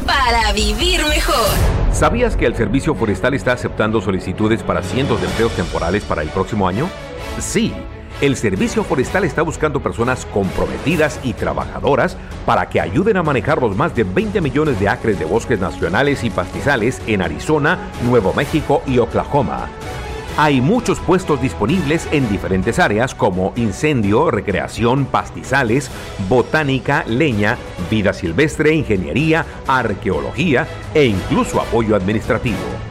Para 0.07 0.53
vivir 0.53 1.01
mejor. 1.09 1.35
¿Sabías 1.93 2.37
que 2.37 2.47
el 2.47 2.55
Servicio 2.55 2.95
Forestal 2.95 3.35
está 3.35 3.53
aceptando 3.53 4.01
solicitudes 4.01 4.63
para 4.63 4.83
cientos 4.83 5.21
de 5.21 5.27
empleos 5.27 5.53
temporales 5.57 6.05
para 6.05 6.23
el 6.23 6.29
próximo 6.29 6.69
año? 6.69 6.89
Sí. 7.41 7.73
El 8.21 8.37
Servicio 8.37 8.83
Forestal 8.83 9.23
está 9.23 9.43
buscando 9.43 9.81
personas 9.81 10.27
comprometidas 10.27 11.21
y 11.23 11.35
trabajadoras 11.35 12.17
para 12.45 12.69
que 12.69 12.81
ayuden 12.81 13.17
a 13.17 13.23
manejar 13.23 13.63
los 13.63 13.77
más 13.77 13.95
de 13.95 14.03
20 14.03 14.41
millones 14.41 14.81
de 14.81 14.89
acres 14.89 15.21
de 15.21 15.25
bosques 15.25 15.61
nacionales 15.61 16.25
y 16.25 16.31
pastizales 16.31 17.01
en 17.07 17.23
Arizona, 17.23 17.79
Nuevo 18.03 18.33
México 18.33 18.83
y 18.89 18.99
Oklahoma. 18.99 19.69
Hay 20.37 20.61
muchos 20.61 20.99
puestos 20.99 21.41
disponibles 21.41 22.09
en 22.11 22.29
diferentes 22.29 22.81
áreas 22.81 23.15
como 23.15 23.53
incendio, 23.55 24.33
recreación, 24.33 25.05
pastizales, 25.05 25.89
botánica, 26.29 27.05
leña, 27.07 27.57
vida 27.89 28.13
silvestre, 28.13 28.75
ingeniería, 28.75 29.47
arqueología 29.69 30.67
e 30.93 31.05
incluso 31.05 31.61
apoyo 31.61 31.95
administrativo. 31.95 32.88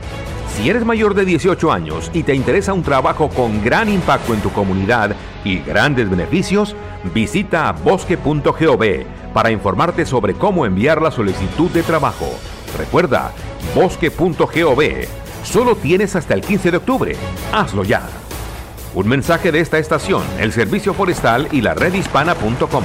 Si 0.58 0.72
eres 0.72 0.84
mayor 0.84 1.14
de 1.14 1.24
18 1.24 1.72
años 1.72 2.10
y 2.16 2.24
te 2.24 2.34
interesa 2.34 2.74
un 2.74 2.82
trabajo 2.82 3.30
con 3.30 3.64
gran 3.64 3.90
impacto 3.90 4.34
en 4.34 4.42
tu 4.42 4.52
comunidad 4.52 5.16
y 5.46 5.60
grandes 5.60 6.10
beneficios, 6.10 6.76
visita 7.14 7.72
bosque.gov 7.72 8.84
para 9.36 9.52
informarte 9.52 10.04
sobre 10.04 10.34
cómo 10.34 10.66
enviar 10.66 11.00
la 11.00 11.12
solicitud 11.12 11.70
de 11.70 11.84
trabajo. 11.84 12.26
Recuerda, 12.76 13.34
bosque.gov. 13.76 14.82
Solo 15.44 15.76
tienes 15.76 16.16
hasta 16.16 16.34
el 16.34 16.42
15 16.42 16.72
de 16.72 16.78
octubre. 16.78 17.16
Hazlo 17.54 17.84
ya. 17.84 18.02
Un 18.96 19.08
mensaje 19.08 19.52
de 19.52 19.60
esta 19.60 19.78
estación, 19.78 20.24
el 20.40 20.52
Servicio 20.52 20.96
Forestal 20.96 21.50
y 21.52 21.62
la 21.62 21.76
redhispana.com. 21.76 22.84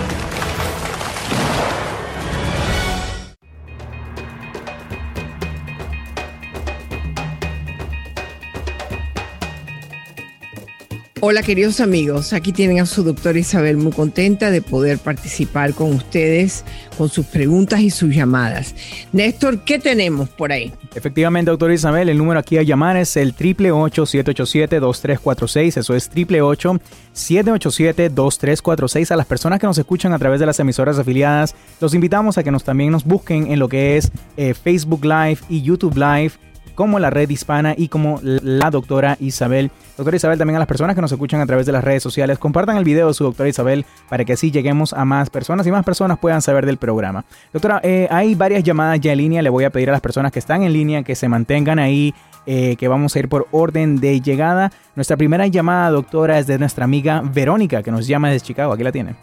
Hola 11.25 11.45
queridos 11.45 11.79
amigos, 11.79 12.33
aquí 12.33 12.53
tienen 12.53 12.81
a 12.81 12.87
su 12.87 13.05
doctora 13.05 13.39
Isabel 13.39 13.77
muy 13.77 13.93
contenta 13.93 14.51
de 14.51 14.61
poder 14.61 14.99
participar 14.99 15.73
con 15.73 15.95
ustedes 15.95 16.65
con 16.99 17.09
sus 17.09 17.27
preguntas 17.27 17.79
y 17.79 17.91
sus 17.91 18.13
llamadas. 18.13 18.75
Néstor, 19.13 19.61
¿qué 19.61 19.79
tenemos 19.79 20.31
por 20.31 20.51
ahí? 20.51 20.73
Efectivamente, 20.97 21.53
doctora 21.53 21.75
Isabel, 21.75 22.09
el 22.09 22.19
número 22.19 22.41
aquí 22.41 22.59
a 22.59 22.65
llamar 22.65 22.97
es 22.97 23.17
el 23.17 23.37
888-787-2346, 23.37 25.77
eso 25.77 25.95
es 25.95 26.13
888-787-2346. 26.13 29.13
A 29.13 29.17
las 29.17 29.27
personas 29.27 29.61
que 29.61 29.69
nos 29.69 29.79
escuchan 29.79 30.13
a 30.13 30.19
través 30.19 30.41
de 30.41 30.47
las 30.47 30.59
emisoras 30.59 30.99
afiliadas, 30.99 31.55
los 31.81 31.95
invitamos 31.95 32.37
a 32.37 32.43
que 32.43 32.51
nos 32.51 32.65
también 32.65 32.91
nos 32.91 33.05
busquen 33.05 33.53
en 33.53 33.61
lo 33.61 33.69
que 33.69 33.97
es 33.97 34.11
eh, 34.37 34.55
Facebook 34.55 35.05
Live 35.05 35.39
y 35.49 35.63
YouTube 35.63 35.95
Live 35.95 36.33
como 36.75 36.99
la 36.99 37.11
red 37.11 37.29
hispana 37.29 37.75
y 37.77 37.89
como 37.89 38.21
la 38.23 38.71
doctora 38.71 39.17
Isabel. 39.21 39.71
Doctora 39.97 40.17
Isabel, 40.17 40.39
también 40.39 40.57
a 40.57 40.59
las 40.59 40.69
personas 40.69 40.95
que 40.95 41.03
nos 41.03 41.13
escuchan 41.13 41.41
a 41.41 41.47
través 41.47 41.67
de 41.67 41.73
las 41.73 41.85
redes 41.85 42.03
sociales, 42.03 42.39
compartan 42.39 42.77
el 42.77 42.85
video 42.85 43.09
de 43.09 43.15
su 43.15 43.25
doctora 43.25 43.49
Isabel 43.49 43.85
para 44.09 44.25
que 44.25 44.33
así 44.33 44.51
lleguemos 44.51 44.93
a 44.93 45.05
más 45.05 45.31
personas 45.31 45.67
y 45.67 45.71
más 45.71 45.85
personas 45.85 46.19
puedan 46.19 46.43
saber 46.43 46.67
del 46.67 46.77
programa. 46.77 47.25
Doctora, 47.53 47.81
eh, 47.83 48.09
hay 48.11 48.35
varias 48.35 48.63
llamadas 48.63 49.01
ya 49.01 49.13
en 49.13 49.19
línea, 49.19 49.43
le 49.43 49.51
voy 49.51 49.65
a 49.65 49.71
pedir 49.71 49.89
a 49.91 49.93
las 49.93 50.01
personas 50.01 50.33
que 50.33 50.39
están 50.39 50.63
en 50.63 50.73
línea 50.73 51.03
que 51.03 51.15
se 51.15 51.29
mantengan 51.29 51.79
ahí, 51.79 52.15
eh, 52.47 52.77
que 52.77 52.89
vamos 52.89 53.15
a 53.15 53.19
ir 53.19 53.29
por 53.29 53.47
orden 53.51 54.01
de 54.01 54.21
llegada. 54.21 54.73
Nuestra 54.97 55.17
primera 55.17 55.47
llamada, 55.47 55.91
doctora, 55.91 56.39
es 56.39 56.47
de 56.47 56.59
nuestra 56.59 56.85
amiga 56.85 57.23
Verónica, 57.23 57.83
que 57.83 57.91
nos 57.91 58.07
llama 58.07 58.31
desde 58.31 58.47
Chicago. 58.47 58.73
Aquí 58.73 58.83
la 58.83 58.93
tiene. 58.93 59.15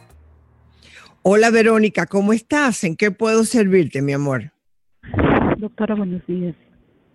Hola 1.22 1.51
Verónica, 1.51 2.06
¿cómo 2.06 2.32
estás? 2.32 2.84
¿En 2.86 2.96
qué 2.96 3.12
puedo 3.12 3.44
servirte, 3.44 4.01
mi 4.01 4.13
amor? 4.13 4.51
Doctora, 5.58 5.96
buenos 5.96 6.25
días. 6.25 6.56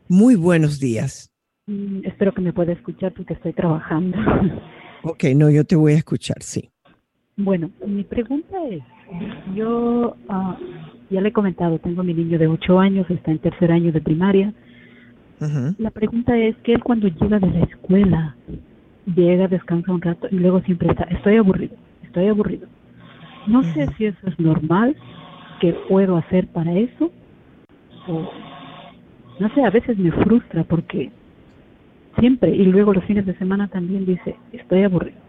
Muy 0.09 0.37
buenos 0.37 0.79
días. 0.79 1.33
Mm, 1.67 2.05
espero 2.05 2.33
que 2.33 2.43
me 2.43 2.53
pueda 2.53 2.73
escuchar 2.73 3.13
porque 3.15 3.35
estoy 3.35 3.53
trabajando. 3.53 4.19
Ok, 5.07 5.25
no, 5.37 5.51
yo 5.51 5.67
te 5.67 5.77
voy 5.77 5.93
a 5.93 5.97
escuchar, 5.97 6.39
sí. 6.41 6.71
Bueno, 7.37 7.71
mi 7.87 8.05
pregunta 8.05 8.57
es, 8.71 8.83
yo 9.55 10.17
ah, 10.31 10.57
ya 11.11 11.21
le 11.21 11.29
he 11.29 11.33
comentado, 11.33 11.79
tengo 11.79 12.03
mi 12.03 12.15
niño 12.15 12.39
de 12.39 12.47
8 12.47 12.79
años, 12.79 13.11
está 13.11 13.31
en 13.31 13.39
tercer 13.39 13.71
año 13.71 13.93
de 13.93 14.01
primaria. 14.01 14.55
La 15.77 15.91
pregunta 15.91 16.35
es 16.39 16.57
que 16.65 16.73
él 16.73 16.83
cuando 16.83 17.09
llega 17.09 17.39
de 17.39 17.51
la 17.51 17.65
escuela, 17.65 18.37
llega, 19.15 19.47
descansa 19.47 19.93
un 19.93 20.01
rato 20.01 20.27
y 20.31 20.37
luego 20.37 20.63
siempre 20.63 20.89
está, 20.89 21.05
estoy 21.05 21.37
aburrido, 21.37 21.77
estoy 22.03 22.29
aburrido. 22.29 22.67
No 23.47 23.63
sé 23.75 23.87
si 23.99 24.07
eso 24.07 24.27
es 24.27 24.39
normal, 24.41 24.97
qué 25.61 25.75
puedo 25.87 26.17
hacer 26.17 26.47
para 26.47 26.73
eso, 26.73 27.13
o 28.09 28.31
no 29.39 29.53
sé, 29.55 29.63
a 29.65 29.71
veces 29.71 29.99
me 29.99 30.13
frustra 30.13 30.65
porque 30.65 31.11
siempre, 32.19 32.55
y 32.55 32.65
luego 32.65 32.93
los 32.93 33.05
fines 33.05 33.27
de 33.27 33.37
semana 33.39 33.69
también 33.69 34.07
dice, 34.07 34.37
estoy 34.53 34.85
aburrido. 34.85 35.25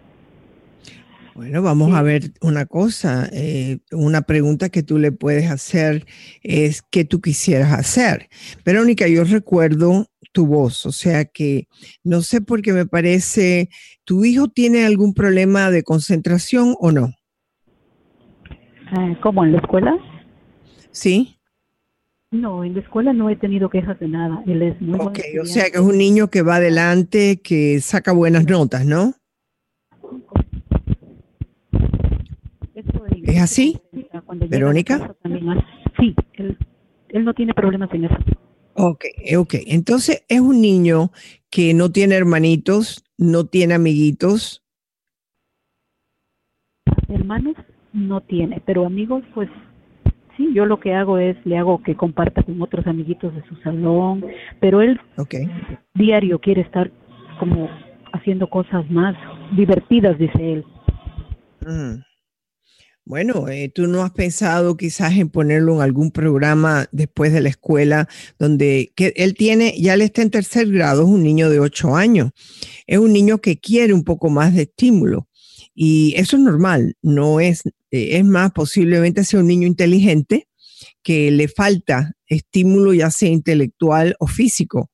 Bueno, 1.35 1.62
vamos 1.62 1.93
a 1.93 2.01
ver 2.01 2.31
una 2.41 2.65
cosa. 2.65 3.27
Eh, 3.33 3.79
una 3.91 4.21
pregunta 4.21 4.69
que 4.69 4.83
tú 4.83 4.97
le 4.97 5.12
puedes 5.12 5.51
hacer 5.51 6.05
es 6.43 6.81
qué 6.81 7.03
tú 7.03 7.19
quisieras 7.19 7.74
hacer. 7.74 8.29
Verónica, 8.63 9.05
yo 9.09 9.25
recuerdo 9.25 10.05
tu 10.31 10.47
voz, 10.47 10.85
o 10.85 10.91
sea 10.91 11.25
que 11.25 11.67
no 12.03 12.21
sé 12.21 12.41
por 12.41 12.62
qué 12.62 12.71
me 12.71 12.85
parece, 12.85 13.69
¿tu 14.05 14.24
hijo 14.24 14.47
tiene 14.47 14.85
algún 14.85 15.13
problema 15.13 15.71
de 15.71 15.83
concentración 15.83 16.75
o 16.79 16.91
no? 16.91 17.13
Ah, 18.91 19.17
¿Cómo 19.21 19.43
en 19.43 19.53
la 19.53 19.57
escuela? 19.59 19.97
Sí. 20.91 21.35
No, 22.32 22.63
en 22.63 22.74
la 22.74 22.82
escuela 22.82 23.13
no 23.13 23.29
he 23.29 23.36
tenido 23.36 23.70
quejas 23.70 24.00
de 24.00 24.08
nada. 24.08 24.44
Él 24.46 24.62
es 24.62 24.82
muy 24.82 25.00
Ok, 25.00 25.20
o 25.41 25.46
sea 25.46 25.65
que 25.69 25.78
es 25.78 25.84
un 25.84 25.97
niño 25.97 26.30
que 26.30 26.41
va 26.41 26.56
adelante, 26.56 27.39
que 27.41 27.80
saca 27.80 28.12
buenas 28.12 28.45
notas, 28.45 28.86
¿no? 28.86 29.13
¿Es 33.23 33.41
así? 33.41 33.80
¿Verónica? 34.49 35.15
Sí, 35.99 36.15
él, 36.34 36.58
él 37.10 37.26
no 37.26 37.34
tiene 37.34 37.54
problemas 37.54 37.91
en 37.93 38.06
eso. 38.06 38.15
Ok, 38.73 39.06
ok. 39.38 39.56
Entonces 39.67 40.26
es 40.28 40.41
un 40.41 40.62
niño 40.62 41.12
que 41.49 41.73
no 41.73 41.91
tiene 41.91 42.15
hermanitos, 42.15 43.04
no 43.17 43.45
tiene 43.45 43.73
amiguitos. 43.73 44.63
Hermanos 47.08 47.56
no 47.93 48.21
tiene, 48.21 48.62
pero 48.65 48.86
amigos 48.86 49.23
pues 49.34 49.49
Sí, 50.38 50.50
yo 50.54 50.65
lo 50.65 50.80
que 50.80 50.93
hago 50.93 51.17
es, 51.17 51.38
le 51.45 51.58
hago 51.58 51.82
que 51.82 51.95
comparta 51.95 52.43
con 52.43 52.62
otros 52.62 52.86
amiguitos 52.88 53.34
de 53.34 53.43
su 53.48 53.56
salón, 53.58 54.26
pero 54.60 54.82
él 54.82 55.00
diario 55.93 56.39
quiere 56.39 56.62
estar 56.62 56.91
como 57.39 57.69
haciendo 58.12 58.50
cosas 58.50 58.89
más 58.89 59.15
divertidas, 59.56 60.17
dice 60.17 60.54
él. 60.54 60.65
Mm. 61.62 62.02
Bueno, 63.08 63.48
eh, 63.50 63.71
tú 63.74 63.86
no 63.86 64.02
has 64.02 64.12
pensado 64.12 64.78
quizás 64.78 65.13
en 65.13 65.30
ponerlo 65.30 65.76
en 65.76 65.82
algún 65.82 66.10
programa 66.10 66.88
después 66.91 67.32
de 67.32 67.41
la 67.41 67.50
escuela 67.50 68.10
donde 68.39 68.91
que 68.95 69.13
él 69.15 69.36
tiene, 69.36 69.76
ya 69.80 69.95
le 69.95 70.06
está 70.06 70.24
en 70.24 70.32
tercer 70.32 70.71
grado, 70.71 71.04
es 71.04 71.10
un 71.10 71.21
niño 71.21 71.52
de 71.52 71.60
ocho 71.60 71.95
años, 71.95 72.32
es 72.88 72.98
un 72.98 73.13
niño 73.13 73.38
que 73.41 73.60
quiere 73.60 73.93
un 73.93 74.04
poco 74.04 74.30
más 74.30 74.56
de 74.56 74.63
estímulo. 74.63 75.28
Y 75.76 76.15
eso 76.17 76.38
es 76.38 76.41
normal, 76.41 76.95
no 77.04 77.39
es, 77.39 77.63
eh, 77.95 78.17
es 78.17 78.25
más, 78.25 78.51
posiblemente 78.51 79.23
sea 79.23 79.39
un 79.39 79.47
niño 79.47 79.67
inteligente 79.67 80.47
que 81.03 81.31
le 81.31 81.47
falta 81.47 82.13
estímulo 82.27 82.93
ya 82.93 83.10
sea 83.10 83.29
intelectual 83.29 84.15
o 84.19 84.27
físico. 84.27 84.89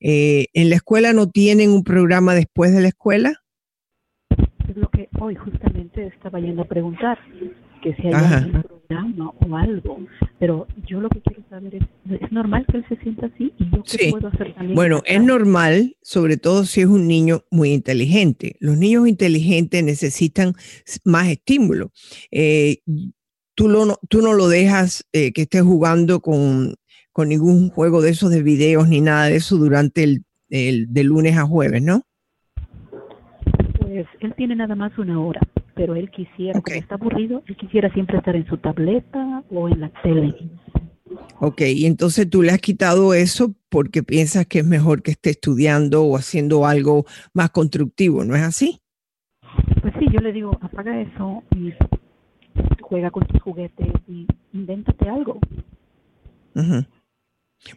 Eh, 0.00 0.46
¿En 0.54 0.70
la 0.70 0.76
escuela 0.76 1.12
no 1.12 1.28
tienen 1.28 1.70
un 1.70 1.84
programa 1.84 2.34
después 2.34 2.72
de 2.72 2.80
la 2.80 2.88
escuela? 2.88 3.32
Es 4.68 4.76
lo 4.76 4.88
que 4.90 5.08
hoy 5.20 5.34
justamente 5.34 6.06
estaba 6.06 6.40
yendo 6.40 6.62
a 6.62 6.66
preguntar 6.66 7.18
que 7.82 7.94
si 7.94 8.06
hay 8.06 8.12
algún 8.12 8.62
programa 8.62 8.77
o 9.40 9.56
algo. 9.56 9.98
Pero 10.38 10.66
yo 10.86 11.00
lo 11.00 11.08
que 11.08 11.20
quiero 11.20 11.42
saber 11.50 11.74
es, 11.74 11.82
¿es 12.20 12.32
normal 12.32 12.64
que 12.70 12.78
él 12.78 12.84
se 12.88 12.96
sienta 12.96 13.26
así? 13.26 13.52
¿Y 13.58 13.70
yo 13.70 13.82
qué 13.82 14.10
puedo 14.10 14.28
hacer 14.28 14.54
también? 14.54 14.74
Bueno, 14.74 15.02
es 15.04 15.22
normal, 15.22 15.96
sobre 16.02 16.36
todo 16.36 16.64
si 16.64 16.80
es 16.80 16.86
un 16.86 17.06
niño 17.06 17.42
muy 17.50 17.72
inteligente. 17.72 18.56
Los 18.60 18.78
niños 18.78 19.08
inteligentes 19.08 19.82
necesitan 19.84 20.54
más 21.04 21.28
estímulo. 21.28 21.92
Eh, 22.30 22.78
tú, 23.54 23.68
lo, 23.68 23.98
tú 24.08 24.22
no 24.22 24.32
lo 24.32 24.48
dejas 24.48 25.06
eh, 25.12 25.32
que 25.32 25.42
esté 25.42 25.60
jugando 25.60 26.20
con, 26.20 26.74
con, 27.12 27.28
ningún 27.28 27.70
juego 27.70 28.00
de 28.00 28.10
esos 28.10 28.30
de 28.30 28.42
videos 28.42 28.88
ni 28.88 29.00
nada 29.00 29.26
de 29.26 29.36
eso 29.36 29.56
durante 29.56 30.04
el, 30.04 30.24
el 30.48 30.92
de 30.92 31.04
lunes 31.04 31.36
a 31.36 31.44
jueves, 31.44 31.82
¿no? 31.82 32.02
Pues 33.80 34.06
él 34.20 34.34
tiene 34.36 34.54
nada 34.54 34.74
más 34.74 34.96
una 34.98 35.20
hora 35.20 35.40
pero 35.78 35.94
él 35.94 36.10
quisiera, 36.10 36.58
okay. 36.58 36.78
está 36.78 36.96
aburrido, 36.96 37.44
él 37.46 37.56
quisiera 37.56 37.88
siempre 37.94 38.18
estar 38.18 38.34
en 38.34 38.44
su 38.48 38.56
tableta 38.58 39.44
o 39.48 39.68
en 39.68 39.80
la 39.80 39.92
tele. 40.02 40.34
Ok, 41.38 41.60
y 41.60 41.86
entonces 41.86 42.28
tú 42.28 42.42
le 42.42 42.50
has 42.50 42.58
quitado 42.58 43.14
eso 43.14 43.54
porque 43.68 44.02
piensas 44.02 44.44
que 44.46 44.58
es 44.58 44.66
mejor 44.66 45.02
que 45.02 45.12
esté 45.12 45.30
estudiando 45.30 46.02
o 46.02 46.16
haciendo 46.16 46.66
algo 46.66 47.04
más 47.32 47.50
constructivo, 47.50 48.24
¿no 48.24 48.34
es 48.34 48.42
así? 48.42 48.80
Pues 49.80 49.94
sí, 50.00 50.06
yo 50.12 50.18
le 50.18 50.32
digo, 50.32 50.58
apaga 50.60 51.00
eso 51.00 51.44
y 51.54 51.72
juega 52.82 53.12
con 53.12 53.24
tus 53.28 53.40
juguetes 53.40 53.86
y 54.08 54.26
invéntate 54.52 55.08
algo. 55.08 55.38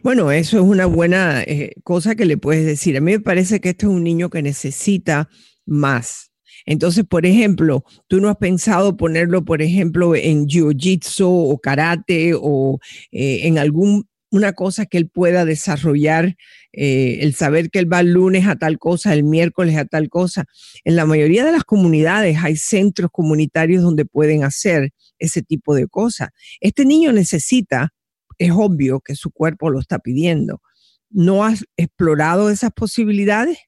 Bueno, 0.02 0.32
eso 0.32 0.56
es 0.56 0.64
una 0.64 0.86
buena 0.86 1.42
eh, 1.42 1.74
cosa 1.84 2.16
que 2.16 2.24
le 2.24 2.36
puedes 2.36 2.66
decir. 2.66 2.96
A 2.96 3.00
mí 3.00 3.12
me 3.12 3.20
parece 3.20 3.60
que 3.60 3.68
este 3.68 3.86
es 3.86 3.92
un 3.92 4.02
niño 4.02 4.28
que 4.28 4.42
necesita 4.42 5.28
más 5.64 6.31
entonces, 6.66 7.04
por 7.04 7.26
ejemplo, 7.26 7.84
tú 8.08 8.20
no 8.20 8.28
has 8.28 8.36
pensado 8.36 8.96
ponerlo, 8.96 9.44
por 9.44 9.62
ejemplo, 9.62 10.14
en 10.14 10.46
jiu-jitsu 10.46 11.26
o 11.26 11.58
karate 11.58 12.32
o 12.34 12.78
eh, 13.10 13.40
en 13.46 13.58
algún 13.58 14.06
una 14.32 14.54
cosa 14.54 14.86
que 14.86 14.96
él 14.96 15.10
pueda 15.10 15.44
desarrollar, 15.44 16.36
eh, 16.72 17.18
el 17.20 17.34
saber 17.34 17.70
que 17.70 17.78
él 17.78 17.92
va 17.92 18.00
el 18.00 18.14
lunes 18.14 18.46
a 18.46 18.56
tal 18.56 18.78
cosa, 18.78 19.12
el 19.12 19.24
miércoles 19.24 19.76
a 19.76 19.84
tal 19.84 20.08
cosa. 20.08 20.46
En 20.84 20.96
la 20.96 21.04
mayoría 21.04 21.44
de 21.44 21.52
las 21.52 21.64
comunidades 21.64 22.38
hay 22.42 22.56
centros 22.56 23.10
comunitarios 23.12 23.82
donde 23.82 24.06
pueden 24.06 24.42
hacer 24.42 24.90
ese 25.18 25.42
tipo 25.42 25.74
de 25.74 25.86
cosas. 25.86 26.30
Este 26.60 26.86
niño 26.86 27.12
necesita, 27.12 27.92
es 28.38 28.52
obvio 28.52 29.00
que 29.00 29.16
su 29.16 29.30
cuerpo 29.30 29.68
lo 29.68 29.80
está 29.80 29.98
pidiendo. 29.98 30.62
¿No 31.10 31.44
has 31.44 31.66
explorado 31.76 32.48
esas 32.48 32.70
posibilidades? 32.72 33.58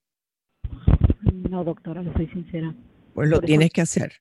No, 1.54 1.62
doctora, 1.62 2.02
le 2.02 2.12
soy 2.14 2.26
sincera. 2.30 2.74
Pues 3.14 3.28
lo 3.28 3.40
tienes 3.40 3.70
que 3.70 3.80
hacer. 3.80 4.14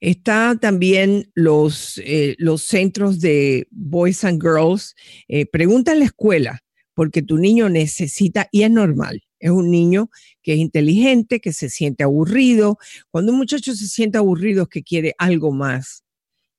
Está 0.00 0.58
también 0.60 1.30
los, 1.36 1.98
eh, 1.98 2.34
los 2.38 2.62
centros 2.62 3.20
de 3.20 3.68
Boys 3.70 4.24
and 4.24 4.42
Girls. 4.42 4.96
Eh, 5.28 5.46
pregunta 5.46 5.92
en 5.92 6.00
la 6.00 6.06
escuela, 6.06 6.64
porque 6.92 7.22
tu 7.22 7.38
niño 7.38 7.68
necesita, 7.68 8.48
y 8.50 8.64
es 8.64 8.72
normal, 8.72 9.22
es 9.38 9.52
un 9.52 9.70
niño 9.70 10.10
que 10.42 10.54
es 10.54 10.58
inteligente, 10.58 11.38
que 11.38 11.52
se 11.52 11.70
siente 11.70 12.02
aburrido. 12.02 12.76
Cuando 13.12 13.30
un 13.30 13.38
muchacho 13.38 13.72
se 13.76 13.86
siente 13.86 14.18
aburrido 14.18 14.64
es 14.64 14.68
que 14.68 14.82
quiere 14.82 15.14
algo 15.18 15.52
más. 15.52 16.02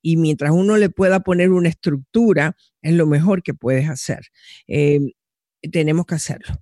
Y 0.01 0.15
mientras 0.15 0.51
uno 0.51 0.77
le 0.77 0.89
pueda 0.89 1.19
poner 1.19 1.49
una 1.49 1.67
estructura, 1.67 2.55
es 2.81 2.93
lo 2.93 3.05
mejor 3.05 3.43
que 3.43 3.53
puedes 3.53 3.89
hacer. 3.89 4.27
Eh, 4.69 5.11
tenemos 5.73 6.05
que 6.05 6.15
hacerlo. 6.15 6.55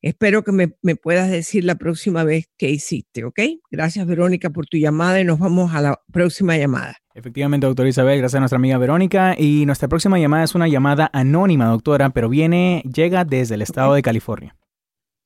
Espero 0.00 0.42
que 0.44 0.52
me, 0.52 0.72
me, 0.82 0.96
puedas 0.96 1.30
decir 1.30 1.64
la 1.64 1.76
próxima 1.76 2.24
vez 2.24 2.50
que 2.58 2.70
hiciste, 2.70 3.24
¿ok? 3.24 3.40
Gracias, 3.70 4.06
Verónica, 4.06 4.50
por 4.50 4.66
tu 4.66 4.76
llamada 4.76 5.20
y 5.20 5.24
nos 5.24 5.38
vamos 5.38 5.74
a 5.74 5.80
la 5.80 6.00
próxima 6.12 6.56
llamada. 6.56 6.96
Efectivamente, 7.14 7.66
doctora 7.66 7.88
Isabel, 7.88 8.18
gracias 8.18 8.36
a 8.36 8.40
nuestra 8.40 8.56
amiga 8.56 8.78
Verónica. 8.78 9.34
Y 9.38 9.66
nuestra 9.66 9.88
próxima 9.88 10.18
llamada 10.18 10.44
es 10.44 10.54
una 10.54 10.68
llamada 10.68 11.10
anónima, 11.12 11.66
doctora, 11.66 12.10
pero 12.10 12.28
viene, 12.28 12.82
llega 12.92 13.24
desde 13.24 13.54
el 13.56 13.62
estado 13.62 13.94
de 13.94 14.02
California. 14.02 14.56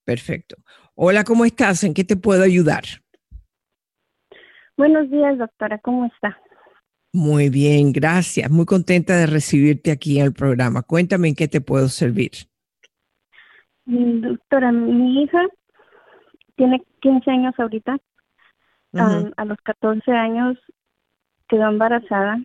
Perfecto. 0.05 0.57
Hola, 0.95 1.25
¿cómo 1.25 1.45
estás? 1.45 1.85
¿En 1.85 1.95
qué 1.95 2.05
te 2.05 2.17
puedo 2.17 2.43
ayudar? 2.43 2.85
Buenos 4.77 5.11
días, 5.11 5.39
doctora, 5.39 5.79
¿cómo 5.79 6.07
está? 6.07 6.39
Muy 7.13 7.49
bien, 7.49 7.93
gracias. 7.93 8.51
Muy 8.51 8.67
contenta 8.67 9.17
de 9.17 9.27
recibirte 9.27 9.91
aquí 9.91 10.19
en 10.19 10.27
el 10.27 10.33
programa. 10.33 10.83
Cuéntame 10.83 11.29
en 11.29 11.35
qué 11.35 11.49
te 11.49 11.61
puedo 11.61 11.89
servir. 11.89 12.33
Doctora, 13.87 14.73
mi 14.73 15.23
hija 15.23 15.47
tiene 16.57 16.83
15 17.01 17.31
años 17.31 17.55
ahorita. 17.59 17.99
a 18.93 19.45
los 19.45 19.59
14 19.63 20.11
años 20.11 20.59
quedó 21.49 21.69
embarazada. 21.69 22.39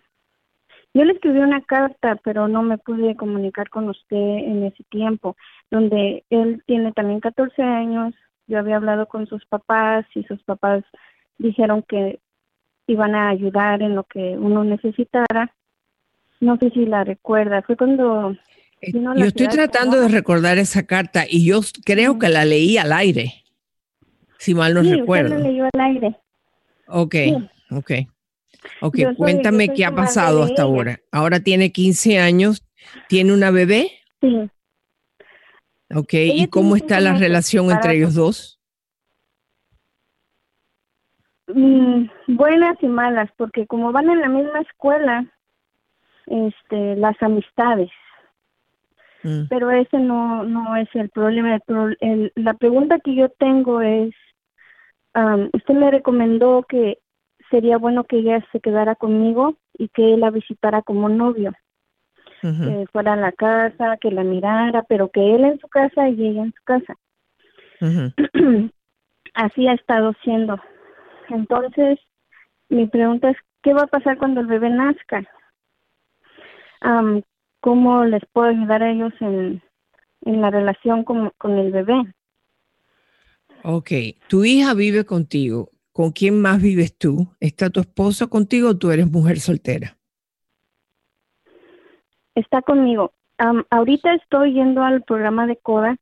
Yo 0.93 1.05
le 1.05 1.13
escribí 1.13 1.39
una 1.39 1.61
carta, 1.61 2.17
pero 2.23 2.47
no 2.47 2.61
me 2.63 2.77
pude 2.77 3.15
comunicar 3.15 3.69
con 3.69 3.89
usted 3.89 4.17
en 4.17 4.65
ese 4.65 4.83
tiempo, 4.89 5.37
donde 5.71 6.25
él 6.29 6.61
tiene 6.67 6.91
también 6.91 7.21
14 7.21 7.63
años. 7.63 8.13
Yo 8.47 8.59
había 8.59 8.75
hablado 8.75 9.07
con 9.07 9.25
sus 9.27 9.45
papás 9.45 10.05
y 10.13 10.23
sus 10.25 10.43
papás 10.43 10.83
dijeron 11.37 11.83
que 11.87 12.19
iban 12.87 13.15
a 13.15 13.29
ayudar 13.29 13.81
en 13.81 13.95
lo 13.95 14.03
que 14.03 14.37
uno 14.37 14.63
necesitara. 14.63 15.55
No 16.41 16.57
sé 16.57 16.69
si 16.71 16.85
la 16.85 17.03
recuerda. 17.03 17.61
Fue 17.61 17.77
cuando 17.77 18.35
yo 18.81 19.25
estoy 19.25 19.47
tratando 19.47 19.99
de 19.99 20.07
recordar 20.07 20.57
esa 20.57 20.85
carta 20.85 21.25
y 21.29 21.45
yo 21.45 21.61
creo 21.85 22.17
que 22.17 22.29
la 22.29 22.45
leí 22.45 22.77
al 22.77 22.91
aire, 22.91 23.43
si 24.37 24.55
mal 24.55 24.73
no 24.73 24.81
recuerdo. 24.81 25.35
Sí, 25.35 25.41
la 25.41 25.49
leyó 25.49 25.65
al 25.71 25.81
aire. 25.81 26.19
Ok, 26.87 27.15
ok. 27.69 27.91
Ok, 28.81 28.97
cuéntame 29.17 29.69
qué 29.73 29.85
ha 29.85 29.91
pasado 29.91 30.43
hasta 30.43 30.63
ahora. 30.63 30.99
Ahora 31.11 31.39
tiene 31.39 31.71
15 31.71 32.19
años, 32.19 32.63
¿tiene 33.07 33.33
una 33.33 33.51
bebé? 33.51 33.91
Sí. 34.19 34.49
Ok, 35.93 36.13
¿y 36.13 36.47
cómo 36.47 36.75
está 36.75 36.99
la 36.99 37.13
relación 37.13 37.71
entre 37.71 37.97
ellos 37.97 38.15
dos? 38.15 38.59
Mm, 41.47 42.05
buenas 42.27 42.77
y 42.81 42.87
malas, 42.87 43.29
porque 43.35 43.67
como 43.67 43.91
van 43.91 44.09
en 44.09 44.21
la 44.21 44.29
misma 44.29 44.61
escuela, 44.61 45.25
este, 46.27 46.95
las 46.95 47.21
amistades 47.21 47.89
Mm. 49.23 49.43
Pero 49.49 49.71
ese 49.71 49.99
no, 49.99 50.43
no 50.43 50.75
es 50.75 50.89
el 50.93 51.09
problema. 51.09 51.59
El, 51.99 52.31
la 52.35 52.53
pregunta 52.53 52.99
que 52.99 53.15
yo 53.15 53.29
tengo 53.29 53.81
es, 53.81 54.13
usted 55.53 55.73
me 55.73 55.91
recomendó 55.91 56.65
que 56.67 56.99
sería 57.49 57.77
bueno 57.77 58.05
que 58.05 58.17
ella 58.17 58.43
se 58.51 58.59
quedara 58.59 58.95
conmigo 58.95 59.55
y 59.73 59.89
que 59.89 60.13
él 60.13 60.21
la 60.21 60.31
visitara 60.31 60.81
como 60.81 61.09
novio. 61.09 61.53
Que 62.41 62.87
fuera 62.91 63.13
a 63.13 63.17
la 63.17 63.31
casa, 63.31 63.97
que 63.97 64.09
la 64.09 64.23
mirara, 64.23 64.81
pero 64.83 65.09
que 65.09 65.35
él 65.35 65.45
en 65.45 65.59
su 65.59 65.67
casa 65.67 66.09
y 66.09 66.25
ella 66.25 66.41
en 66.41 66.53
su 66.53 66.63
casa. 66.63 66.95
Así 69.35 69.67
ha 69.67 69.73
estado 69.73 70.13
siendo. 70.23 70.59
Entonces, 71.29 71.99
mi 72.69 72.87
pregunta 72.87 73.29
es, 73.29 73.37
¿qué 73.61 73.73
va 73.73 73.83
a 73.83 73.87
pasar 73.87 74.17
cuando 74.17 74.41
el 74.41 74.47
bebé 74.47 74.71
nazca? 74.71 75.23
Cómo 77.61 78.03
les 78.03 78.23
puedo 78.33 78.49
ayudar 78.49 78.83
a 78.83 78.91
ellos 78.91 79.13
en, 79.21 79.61
la 80.25 80.49
relación 80.49 81.03
con, 81.03 81.31
con 81.37 81.57
el 81.57 81.71
bebé. 81.71 82.13
Ok, 83.63 83.91
tu 84.27 84.43
hija 84.43 84.73
vive 84.73 85.05
contigo. 85.05 85.69
¿Con 85.93 86.11
quién 86.11 86.41
más 86.41 86.61
vives 86.61 86.97
tú? 86.97 87.27
¿Está 87.39 87.69
tu 87.69 87.79
esposo 87.81 88.29
contigo 88.29 88.69
o 88.69 88.77
tú 88.77 88.91
eres 88.91 89.11
mujer 89.11 89.39
soltera? 89.39 89.97
Está 92.33 92.61
conmigo. 92.61 93.13
ahorita 93.69 94.13
estoy 94.15 94.53
yendo 94.53 94.83
al 94.83 95.03
programa 95.03 95.47
de 95.47 95.57
CODA. 95.57 95.97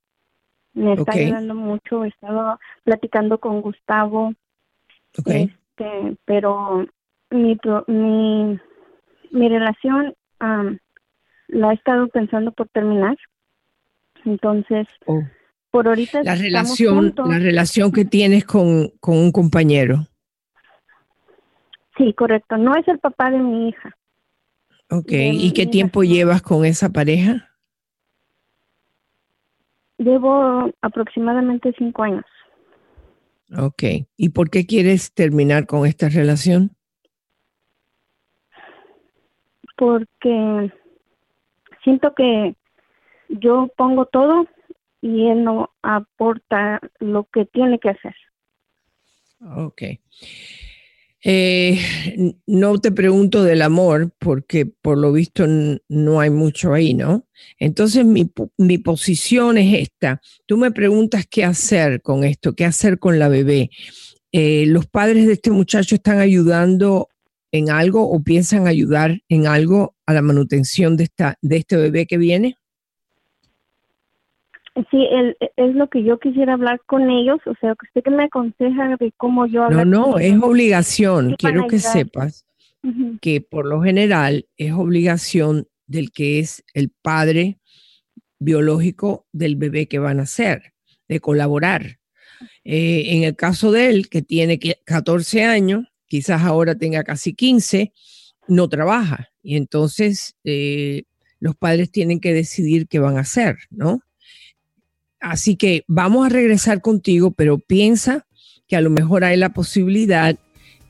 Me 0.73 0.93
está 0.93 1.13
ayudando 1.13 1.55
mucho. 1.55 2.05
He 2.05 2.09
estado 2.09 2.59
platicando 2.83 3.39
con 3.39 3.61
Gustavo. 3.61 4.33
Okay. 5.17 5.51
Este, 5.79 6.17
pero 6.25 6.85
mi, 7.31 7.57
mi, 7.87 8.59
mi 9.31 9.49
relación 9.49 10.13
la 11.49 11.71
he 11.71 11.75
estado 11.75 12.07
pensando 12.07 12.51
por 12.51 12.67
terminar. 12.69 13.17
Entonces, 14.25 14.87
oh. 15.05 15.21
por 15.71 15.87
ahorita 15.87 16.23
la 16.23 16.35
relación, 16.35 17.13
la 17.17 17.39
relación 17.39 17.91
que 17.91 18.05
tienes 18.05 18.45
con, 18.45 18.91
un 19.01 19.31
compañero. 19.31 20.07
Sí, 21.97 22.13
correcto. 22.13 22.57
No 22.57 22.75
es 22.75 22.87
el 22.87 22.99
papá 22.99 23.29
de 23.31 23.39
mi 23.39 23.69
hija. 23.69 23.95
Ok, 24.89 25.11
¿y 25.11 25.53
qué 25.53 25.67
tiempo 25.67 26.03
llevas 26.03 26.41
con 26.41 26.65
esa 26.65 26.89
pareja? 26.89 27.49
Llevo 29.97 30.71
aproximadamente 30.81 31.73
cinco 31.77 32.03
años. 32.03 32.25
Ok, 33.57 33.83
¿y 34.15 34.29
por 34.29 34.49
qué 34.49 34.65
quieres 34.65 35.13
terminar 35.13 35.65
con 35.65 35.85
esta 35.85 36.09
relación? 36.09 36.75
Porque 39.75 40.71
siento 41.89 42.13
que 42.13 42.55
yo 43.29 43.69
pongo 43.75 44.05
todo 44.05 44.45
y 45.01 45.27
él 45.27 45.43
no 45.43 45.71
aporta 45.81 46.79
lo 46.99 47.27
que 47.33 47.45
tiene 47.45 47.79
que 47.79 47.89
hacer. 47.89 48.15
Ok. 49.55 49.81
Eh, 51.21 51.77
no 52.45 52.77
te 52.77 52.91
pregunto 52.91 53.43
del 53.43 53.61
amor 53.61 54.11
porque 54.19 54.65
por 54.65 54.97
lo 54.97 55.11
visto 55.11 55.45
no 55.47 56.19
hay 56.19 56.29
mucho 56.29 56.73
ahí, 56.73 56.93
¿no? 56.93 57.25
Entonces 57.57 58.05
mi, 58.05 58.31
mi, 58.57 58.77
posición 58.77 59.57
es 59.57 59.81
esta. 59.81 60.21
Tú 60.45 60.57
me 60.57 60.71
preguntas 60.71 61.25
qué 61.29 61.43
hacer 61.43 62.01
con 62.01 62.23
esto, 62.23 62.53
qué 62.53 62.65
hacer 62.65 62.99
con 62.99 63.19
la 63.19 63.27
bebé. 63.27 63.71
Eh, 64.31 64.65
¿Los 64.67 64.85
padres 64.85 65.25
de 65.25 65.33
este 65.33 65.51
muchacho 65.51 65.95
están 65.95 66.19
ayudando 66.19 67.09
en 67.51 67.69
algo 67.69 68.09
o 68.09 68.21
piensan 68.21 68.67
ayudar 68.67 69.21
en 69.27 69.47
algo 69.47 69.95
a 70.09 70.13
la 70.13 70.23
manutención 70.23 70.97
de, 70.97 71.03
esta, 71.03 71.35
de 71.39 71.57
este 71.57 71.77
bebé 71.77 72.07
que 72.07 72.17
viene? 72.17 72.55
Sí, 74.89 75.07
es 75.55 75.75
lo 75.75 75.87
que 75.87 76.03
yo 76.03 76.19
quisiera 76.19 76.53
hablar 76.53 76.81
con 76.87 77.11
ellos, 77.11 77.37
o 77.45 77.53
sea, 77.61 77.75
que 77.75 77.85
usted 77.85 78.03
que 78.03 78.09
me 78.09 78.23
aconseja 78.23 78.95
de 78.99 79.11
cómo 79.17 79.45
yo 79.45 79.65
hablar. 79.65 79.85
No, 79.85 80.07
no, 80.07 80.17
es 80.17 80.41
obligación. 80.41 81.35
Quiero 81.37 81.67
que 81.67 81.77
sepas 81.77 82.43
que 83.21 83.41
por 83.41 83.67
lo 83.67 83.83
general 83.83 84.47
es 84.57 84.73
obligación 84.73 85.67
del 85.85 86.11
que 86.11 86.39
es 86.39 86.63
el 86.73 86.89
padre 86.89 87.59
biológico 88.39 89.27
del 89.31 89.57
bebé 89.57 89.87
que 89.87 89.99
van 89.99 90.13
a 90.13 90.21
nacer, 90.21 90.73
de 91.07 91.19
colaborar. 91.19 91.99
Eh, 92.63 93.15
en 93.15 93.25
el 93.25 93.35
caso 93.35 93.71
de 93.71 93.89
él, 93.89 94.09
que 94.09 94.23
tiene 94.23 94.57
14 94.57 95.43
años, 95.43 95.85
quizás 96.07 96.41
ahora 96.41 96.73
tenga 96.73 97.03
casi 97.03 97.35
15, 97.35 97.93
no 98.49 98.67
trabaja. 98.67 99.29
Y 99.41 99.55
entonces 99.55 100.35
eh, 100.43 101.03
los 101.39 101.55
padres 101.55 101.91
tienen 101.91 102.19
que 102.19 102.33
decidir 102.33 102.87
qué 102.87 102.99
van 102.99 103.17
a 103.17 103.21
hacer, 103.21 103.57
¿no? 103.69 104.01
Así 105.19 105.55
que 105.55 105.83
vamos 105.87 106.25
a 106.25 106.29
regresar 106.29 106.81
contigo, 106.81 107.31
pero 107.31 107.57
piensa 107.57 108.25
que 108.67 108.75
a 108.75 108.81
lo 108.81 108.89
mejor 108.89 109.23
hay 109.23 109.37
la 109.37 109.49
posibilidad 109.49 110.37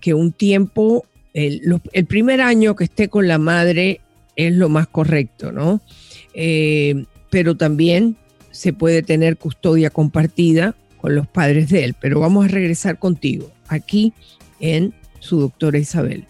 que 0.01 0.13
un 0.13 0.31
tiempo, 0.31 1.05
el, 1.33 1.81
primer 2.07 2.41
año 2.41 2.75
que 2.75 2.85
esté 2.85 3.09
con 3.09 3.27
la 3.27 3.37
madre 3.37 4.01
es 4.35 4.53
lo 4.53 4.69
más 4.69 4.87
correcto, 4.87 5.51
¿no? 5.51 5.81
Eh, 6.33 7.05
pero 7.29 7.57
también 7.57 8.17
se 8.51 8.73
puede 8.73 9.03
tener 9.03 9.37
custodia 9.37 9.89
compartida 9.89 10.75
con 10.97 11.15
los 11.15 11.27
padres 11.27 11.69
de 11.69 11.85
él. 11.85 11.95
Pero 11.99 12.19
vamos 12.19 12.45
a 12.45 12.49
regresar 12.49 12.99
contigo 12.99 13.51
aquí 13.67 14.13
en 14.59 14.93
su 15.19 15.39
doctora 15.39 15.79
Isabel. 15.79 16.25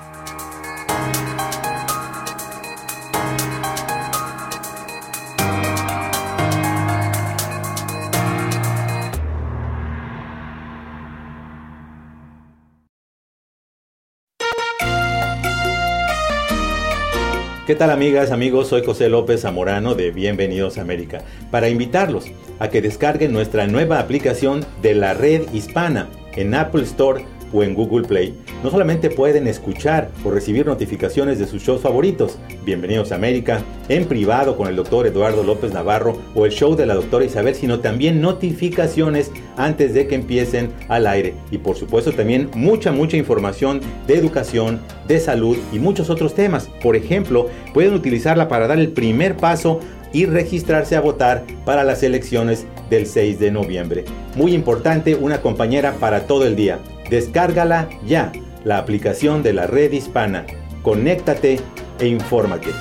¿Qué 17.65 17.75
tal 17.75 17.91
amigas, 17.91 18.31
amigos? 18.31 18.67
Soy 18.67 18.83
José 18.83 19.07
López 19.07 19.43
Zamorano 19.43 19.95
de 19.95 20.11
Bienvenidos 20.11 20.77
a 20.77 20.81
América 20.81 21.23
para 21.49 21.69
invitarlos 21.69 22.25
a 22.59 22.67
que 22.67 22.81
descarguen 22.81 23.31
nuestra 23.31 23.67
nueva 23.67 23.99
aplicación 23.99 24.65
de 24.81 24.93
la 24.95 25.13
red 25.13 25.49
hispana 25.53 26.09
en 26.33 26.55
Apple 26.55 26.83
Store 26.83 27.23
o 27.53 27.63
en 27.63 27.73
Google 27.73 28.07
Play, 28.07 28.33
no 28.63 28.71
solamente 28.71 29.09
pueden 29.09 29.47
escuchar 29.47 30.09
o 30.25 30.31
recibir 30.31 30.65
notificaciones 30.65 31.39
de 31.39 31.45
sus 31.45 31.63
shows 31.63 31.81
favoritos, 31.81 32.39
Bienvenidos 32.65 33.11
a 33.11 33.15
América, 33.15 33.61
en 33.89 34.05
privado 34.05 34.55
con 34.55 34.69
el 34.69 34.77
doctor 34.77 35.05
Eduardo 35.05 35.43
López 35.43 35.73
Navarro 35.73 36.17
o 36.33 36.45
el 36.45 36.51
show 36.53 36.75
de 36.75 36.85
la 36.85 36.93
doctora 36.93 37.25
Isabel, 37.25 37.55
sino 37.55 37.81
también 37.81 38.21
notificaciones 38.21 39.31
antes 39.57 39.93
de 39.93 40.07
que 40.07 40.15
empiecen 40.15 40.71
al 40.87 41.07
aire. 41.07 41.33
Y 41.51 41.57
por 41.57 41.75
supuesto 41.75 42.13
también 42.13 42.49
mucha, 42.55 42.93
mucha 42.93 43.17
información 43.17 43.81
de 44.07 44.15
educación, 44.15 44.79
de 45.07 45.19
salud 45.19 45.57
y 45.73 45.79
muchos 45.79 46.09
otros 46.09 46.35
temas. 46.35 46.69
Por 46.81 46.95
ejemplo, 46.95 47.49
pueden 47.73 47.93
utilizarla 47.93 48.47
para 48.47 48.67
dar 48.67 48.79
el 48.79 48.91
primer 48.93 49.35
paso 49.35 49.79
y 50.13 50.25
registrarse 50.25 50.95
a 50.95 51.01
votar 51.01 51.43
para 51.65 51.83
las 51.83 52.01
elecciones 52.03 52.65
del 52.89 53.07
6 53.07 53.39
de 53.39 53.51
noviembre. 53.51 54.05
Muy 54.35 54.53
importante, 54.53 55.15
una 55.15 55.41
compañera 55.41 55.93
para 55.99 56.27
todo 56.27 56.45
el 56.45 56.55
día. 56.55 56.79
Descárgala 57.13 57.89
ya, 58.03 58.31
la 58.63 58.79
aplicación 58.79 59.43
de 59.43 59.53
la 59.53 59.67
red 59.67 59.91
hispana. 59.91 60.47
Conéctate 60.81 61.59
e 61.99 62.07
infórmate. 62.07 62.71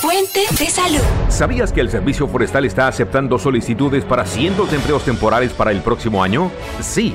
Fuente 0.00 0.40
de 0.58 0.70
salud. 0.70 1.02
¿Sabías 1.28 1.70
que 1.70 1.82
el 1.82 1.90
Servicio 1.90 2.26
Forestal 2.26 2.64
está 2.64 2.88
aceptando 2.88 3.38
solicitudes 3.38 4.02
para 4.06 4.24
cientos 4.24 4.70
de 4.70 4.76
empleos 4.76 5.04
temporales 5.04 5.52
para 5.52 5.72
el 5.72 5.82
próximo 5.82 6.22
año? 6.22 6.50
Sí. 6.80 7.14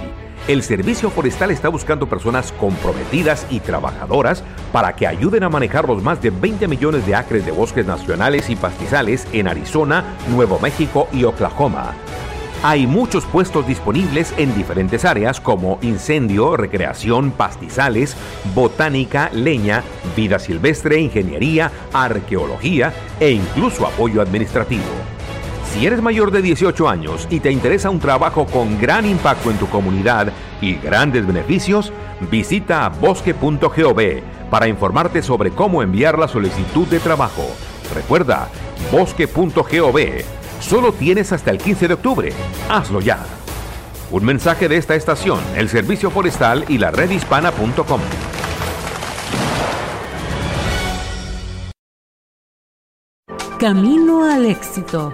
El 0.49 0.63
Servicio 0.63 1.11
Forestal 1.11 1.51
está 1.51 1.69
buscando 1.69 2.09
personas 2.09 2.51
comprometidas 2.53 3.45
y 3.51 3.59
trabajadoras 3.59 4.43
para 4.71 4.95
que 4.95 5.05
ayuden 5.05 5.43
a 5.43 5.49
manejar 5.49 5.87
los 5.87 6.01
más 6.01 6.23
de 6.23 6.31
20 6.31 6.67
millones 6.67 7.05
de 7.05 7.13
acres 7.13 7.45
de 7.45 7.51
bosques 7.51 7.85
nacionales 7.85 8.49
y 8.49 8.55
pastizales 8.55 9.27
en 9.31 9.47
Arizona, 9.47 10.03
Nuevo 10.27 10.57
México 10.57 11.07
y 11.13 11.23
Oklahoma. 11.23 11.93
Hay 12.63 12.87
muchos 12.87 13.27
puestos 13.27 13.67
disponibles 13.67 14.33
en 14.37 14.55
diferentes 14.55 15.05
áreas 15.05 15.39
como 15.39 15.77
incendio, 15.83 16.57
recreación, 16.57 17.29
pastizales, 17.29 18.17
botánica, 18.55 19.29
leña, 19.31 19.83
vida 20.17 20.39
silvestre, 20.39 20.99
ingeniería, 20.99 21.71
arqueología 21.93 22.91
e 23.19 23.29
incluso 23.29 23.85
apoyo 23.85 24.19
administrativo. 24.19 25.18
Si 25.73 25.85
eres 25.85 26.01
mayor 26.01 26.31
de 26.31 26.41
18 26.41 26.89
años 26.89 27.27
y 27.29 27.39
te 27.39 27.51
interesa 27.51 27.89
un 27.89 27.99
trabajo 27.99 28.45
con 28.45 28.79
gran 28.79 29.05
impacto 29.05 29.51
en 29.51 29.57
tu 29.57 29.67
comunidad 29.67 30.33
y 30.61 30.75
grandes 30.75 31.25
beneficios, 31.27 31.93
visita 32.31 32.89
bosque.gov 32.89 34.01
para 34.49 34.67
informarte 34.67 35.21
sobre 35.21 35.51
cómo 35.51 35.83
enviar 35.83 36.17
la 36.17 36.27
solicitud 36.27 36.87
de 36.87 36.99
trabajo. 36.99 37.43
Recuerda, 37.93 38.49
bosque.gov. 38.91 39.99
Solo 40.59 40.91
tienes 40.91 41.31
hasta 41.31 41.51
el 41.51 41.59
15 41.59 41.87
de 41.87 41.93
octubre. 41.93 42.33
Hazlo 42.69 42.99
ya. 42.99 43.19
Un 44.11 44.25
mensaje 44.25 44.67
de 44.67 44.77
esta 44.77 44.95
estación, 44.95 45.39
el 45.55 45.69
Servicio 45.69 46.09
Forestal 46.09 46.65
y 46.67 46.79
la 46.79 46.89
redhispana.com. 46.89 48.01
Camino 53.59 54.23
al 54.23 54.45
éxito. 54.45 55.13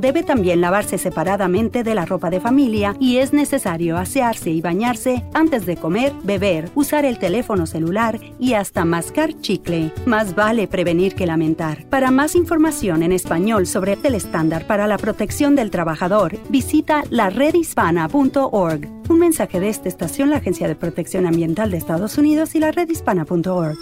debe 0.00 0.22
también 0.22 0.60
lavarse 0.60 0.98
separadamente 0.98 1.82
de 1.82 1.94
la 1.94 2.04
ropa 2.04 2.30
de 2.30 2.40
familia 2.40 2.96
y 2.98 3.18
es 3.18 3.32
necesario 3.32 3.96
asearse 3.96 4.50
y 4.50 4.60
bañarse 4.60 5.24
antes 5.34 5.66
de 5.66 5.76
comer, 5.76 6.12
beber, 6.24 6.70
usar 6.74 7.04
el 7.04 7.18
teléfono 7.18 7.66
celular 7.66 8.20
y 8.38 8.54
hasta 8.54 8.84
mascar 8.84 9.40
chicle. 9.40 9.92
Más 10.04 10.34
vale 10.34 10.66
prevenir 10.66 11.14
que 11.14 11.26
lamentar. 11.26 11.84
Para 11.86 12.10
más 12.10 12.34
información 12.34 13.02
en 13.02 13.12
español 13.12 13.66
sobre 13.66 13.98
el 14.02 14.14
estándar 14.14 14.66
para 14.66 14.86
la 14.86 14.98
protección 14.98 15.54
del 15.54 15.70
trabajador, 15.70 16.38
visita 16.48 17.04
laredhispana.org. 17.10 18.88
Un 19.08 19.18
mensaje 19.18 19.60
de 19.60 19.68
esta 19.68 19.88
estación, 19.88 20.30
la 20.30 20.36
Agencia 20.36 20.68
de 20.68 20.74
Protección 20.74 21.26
Ambiental 21.26 21.70
de 21.70 21.78
Estados 21.78 22.18
Unidos 22.18 22.54
y 22.54 22.60
la 22.60 22.72
redhispana.org. 22.72 23.76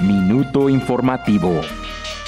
Minuto 0.00 0.68
informativo. 0.68 1.60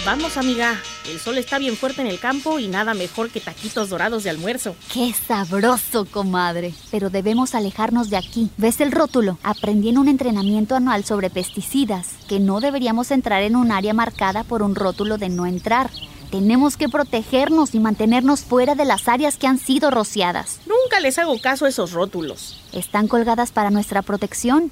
Vamos, 0.07 0.37
amiga. 0.37 0.81
El 1.11 1.19
sol 1.19 1.37
está 1.37 1.59
bien 1.59 1.77
fuerte 1.77 2.01
en 2.01 2.07
el 2.07 2.21
campo 2.21 2.61
y 2.61 2.69
nada 2.69 2.95
mejor 2.95 3.29
que 3.29 3.41
taquitos 3.41 3.89
dorados 3.89 4.23
de 4.23 4.31
almuerzo. 4.31 4.77
¡Qué 4.95 5.13
sabroso, 5.13 6.05
comadre! 6.05 6.73
Pero 6.93 7.11
debemos 7.11 7.57
alejarnos 7.57 8.09
de 8.09 8.17
aquí. 8.17 8.49
¿Ves 8.57 8.81
el 8.81 8.93
rótulo? 8.93 9.37
Aprendí 9.43 9.89
en 9.89 9.99
un 9.99 10.07
entrenamiento 10.07 10.77
anual 10.77 11.05
sobre 11.05 11.29
pesticidas 11.29 12.11
que 12.29 12.39
no 12.39 12.61
deberíamos 12.61 13.11
entrar 13.11 13.43
en 13.43 13.57
un 13.57 13.73
área 13.73 13.95
marcada 13.95 14.45
por 14.45 14.63
un 14.63 14.77
rótulo 14.77 15.19
de 15.19 15.29
no 15.29 15.45
entrar. 15.45 15.91
Tenemos 16.31 16.77
que 16.77 16.89
protegernos 16.89 17.75
y 17.75 17.81
mantenernos 17.81 18.43
fuera 18.43 18.77
de 18.77 18.85
las 18.85 19.09
áreas 19.09 19.37
que 19.37 19.49
han 19.49 19.59
sido 19.59 19.91
rociadas. 19.91 20.61
Nunca 20.67 21.01
les 21.01 21.19
hago 21.19 21.41
caso 21.41 21.65
a 21.67 21.69
esos 21.69 21.91
rótulos. 21.91 22.63
Están 22.73 23.09
colgadas 23.09 23.51
para 23.51 23.71
nuestra 23.71 24.03
protección. 24.03 24.71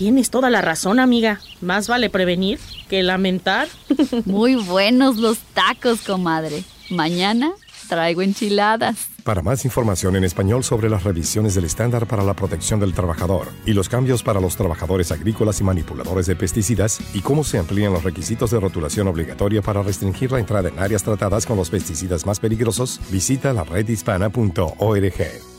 Tienes 0.00 0.30
toda 0.30 0.48
la 0.48 0.62
razón, 0.62 0.98
amiga. 0.98 1.40
Más 1.60 1.86
vale 1.86 2.08
prevenir 2.08 2.58
que 2.88 3.02
lamentar. 3.02 3.68
Muy 4.24 4.54
buenos 4.56 5.18
los 5.18 5.36
tacos, 5.52 6.00
comadre. 6.00 6.64
Mañana 6.88 7.52
traigo 7.86 8.22
enchiladas. 8.22 9.08
Para 9.24 9.42
más 9.42 9.66
información 9.66 10.16
en 10.16 10.24
español 10.24 10.64
sobre 10.64 10.88
las 10.88 11.04
revisiones 11.04 11.54
del 11.54 11.66
estándar 11.66 12.06
para 12.06 12.24
la 12.24 12.32
protección 12.32 12.80
del 12.80 12.94
trabajador 12.94 13.48
y 13.66 13.74
los 13.74 13.90
cambios 13.90 14.22
para 14.22 14.40
los 14.40 14.56
trabajadores 14.56 15.12
agrícolas 15.12 15.60
y 15.60 15.64
manipuladores 15.64 16.24
de 16.24 16.34
pesticidas 16.34 16.98
y 17.12 17.20
cómo 17.20 17.44
se 17.44 17.58
amplían 17.58 17.92
los 17.92 18.02
requisitos 18.02 18.52
de 18.52 18.58
rotulación 18.58 19.06
obligatoria 19.06 19.60
para 19.60 19.82
restringir 19.82 20.32
la 20.32 20.38
entrada 20.38 20.70
en 20.70 20.78
áreas 20.78 21.02
tratadas 21.02 21.44
con 21.44 21.58
los 21.58 21.68
pesticidas 21.68 22.24
más 22.24 22.40
peligrosos, 22.40 23.02
visita 23.10 23.52
la 23.52 23.64
redhispana.org. 23.64 25.49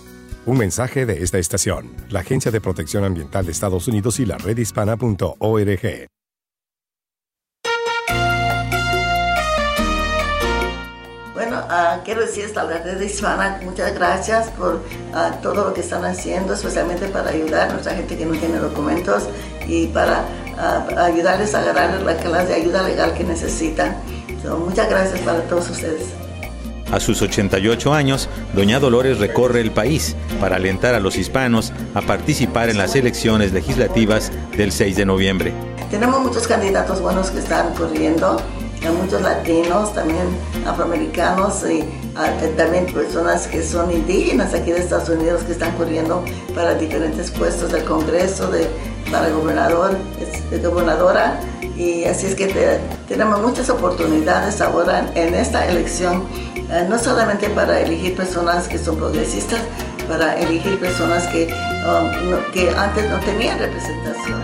Un 0.43 0.57
mensaje 0.57 1.05
de 1.05 1.21
esta 1.21 1.37
estación, 1.37 1.95
la 2.09 2.21
Agencia 2.21 2.49
de 2.49 2.59
Protección 2.59 3.03
Ambiental 3.03 3.45
de 3.45 3.51
Estados 3.51 3.87
Unidos 3.87 4.19
y 4.19 4.25
la 4.25 4.39
redhispana.org. 4.39 6.07
Bueno, 11.35 11.59
uh, 11.59 12.03
quiero 12.03 12.21
decir 12.21 12.51
a 12.55 12.63
la 12.63 12.79
red 12.79 12.99
hispana, 13.01 13.59
muchas 13.63 13.93
gracias 13.93 14.49
por 14.49 14.77
uh, 14.77 15.41
todo 15.43 15.65
lo 15.65 15.73
que 15.75 15.81
están 15.81 16.05
haciendo, 16.05 16.55
especialmente 16.55 17.07
para 17.09 17.29
ayudar 17.29 17.69
a 17.69 17.73
nuestra 17.73 17.93
gente 17.93 18.17
que 18.17 18.25
no 18.25 18.33
tiene 18.33 18.57
documentos 18.57 19.29
y 19.67 19.87
para 19.87 20.25
uh, 20.57 20.97
ayudarles 20.97 21.53
a 21.53 21.59
agarrar 21.59 22.01
la 22.01 22.17
clase 22.17 22.47
de 22.47 22.55
ayuda 22.55 22.81
legal 22.81 23.13
que 23.13 23.23
necesitan. 23.23 23.95
So, 24.41 24.57
muchas 24.57 24.89
gracias 24.89 25.19
para 25.19 25.43
todos 25.43 25.69
ustedes. 25.69 26.20
A 26.91 26.99
sus 26.99 27.21
88 27.21 27.93
años, 27.93 28.27
doña 28.53 28.79
Dolores 28.79 29.19
recorre 29.19 29.61
el 29.61 29.71
país 29.71 30.15
para 30.41 30.57
alentar 30.57 30.93
a 30.93 30.99
los 30.99 31.15
hispanos 31.17 31.71
a 31.95 32.01
participar 32.01 32.69
en 32.69 32.77
las 32.77 32.95
elecciones 32.95 33.53
legislativas 33.53 34.31
del 34.57 34.73
6 34.73 34.97
de 34.97 35.05
noviembre. 35.05 35.53
Tenemos 35.89 36.19
muchos 36.21 36.47
candidatos 36.47 37.01
buenos 37.01 37.31
que 37.31 37.39
están 37.39 37.73
corriendo, 37.75 38.37
muchos 38.89 39.21
latinos, 39.21 39.93
también 39.93 40.25
afroamericanos 40.65 41.63
y 41.69 41.81
uh, 41.81 42.57
también 42.57 42.85
personas 42.87 43.47
que 43.47 43.63
son 43.63 43.91
indígenas 43.91 44.53
aquí 44.53 44.71
de 44.71 44.79
Estados 44.79 45.09
Unidos 45.09 45.43
que 45.43 45.51
están 45.53 45.75
corriendo 45.77 46.25
para 46.55 46.73
diferentes 46.75 47.31
puestos 47.31 47.71
del 47.71 47.83
Congreso, 47.83 48.49
para 49.11 49.29
gobernador, 49.29 49.97
de 50.49 50.57
gobernadora. 50.67 51.39
Y 51.77 52.03
así 52.03 52.27
es 52.27 52.35
que 52.35 52.47
te, 52.47 52.79
tenemos 53.07 53.41
muchas 53.41 53.69
oportunidades 53.69 54.61
ahora 54.61 55.09
en 55.15 55.33
esta 55.35 55.67
elección 55.67 56.23
eh, 56.71 56.85
no 56.87 56.97
solamente 56.97 57.49
para 57.49 57.81
elegir 57.81 58.15
personas 58.15 58.69
que 58.69 58.77
son 58.77 58.95
progresistas, 58.95 59.59
para 60.07 60.39
elegir 60.39 60.79
personas 60.79 61.27
que, 61.27 61.43
um, 61.43 62.51
que 62.53 62.69
antes 62.69 63.09
no 63.09 63.19
tenían 63.19 63.59
representación. 63.59 64.41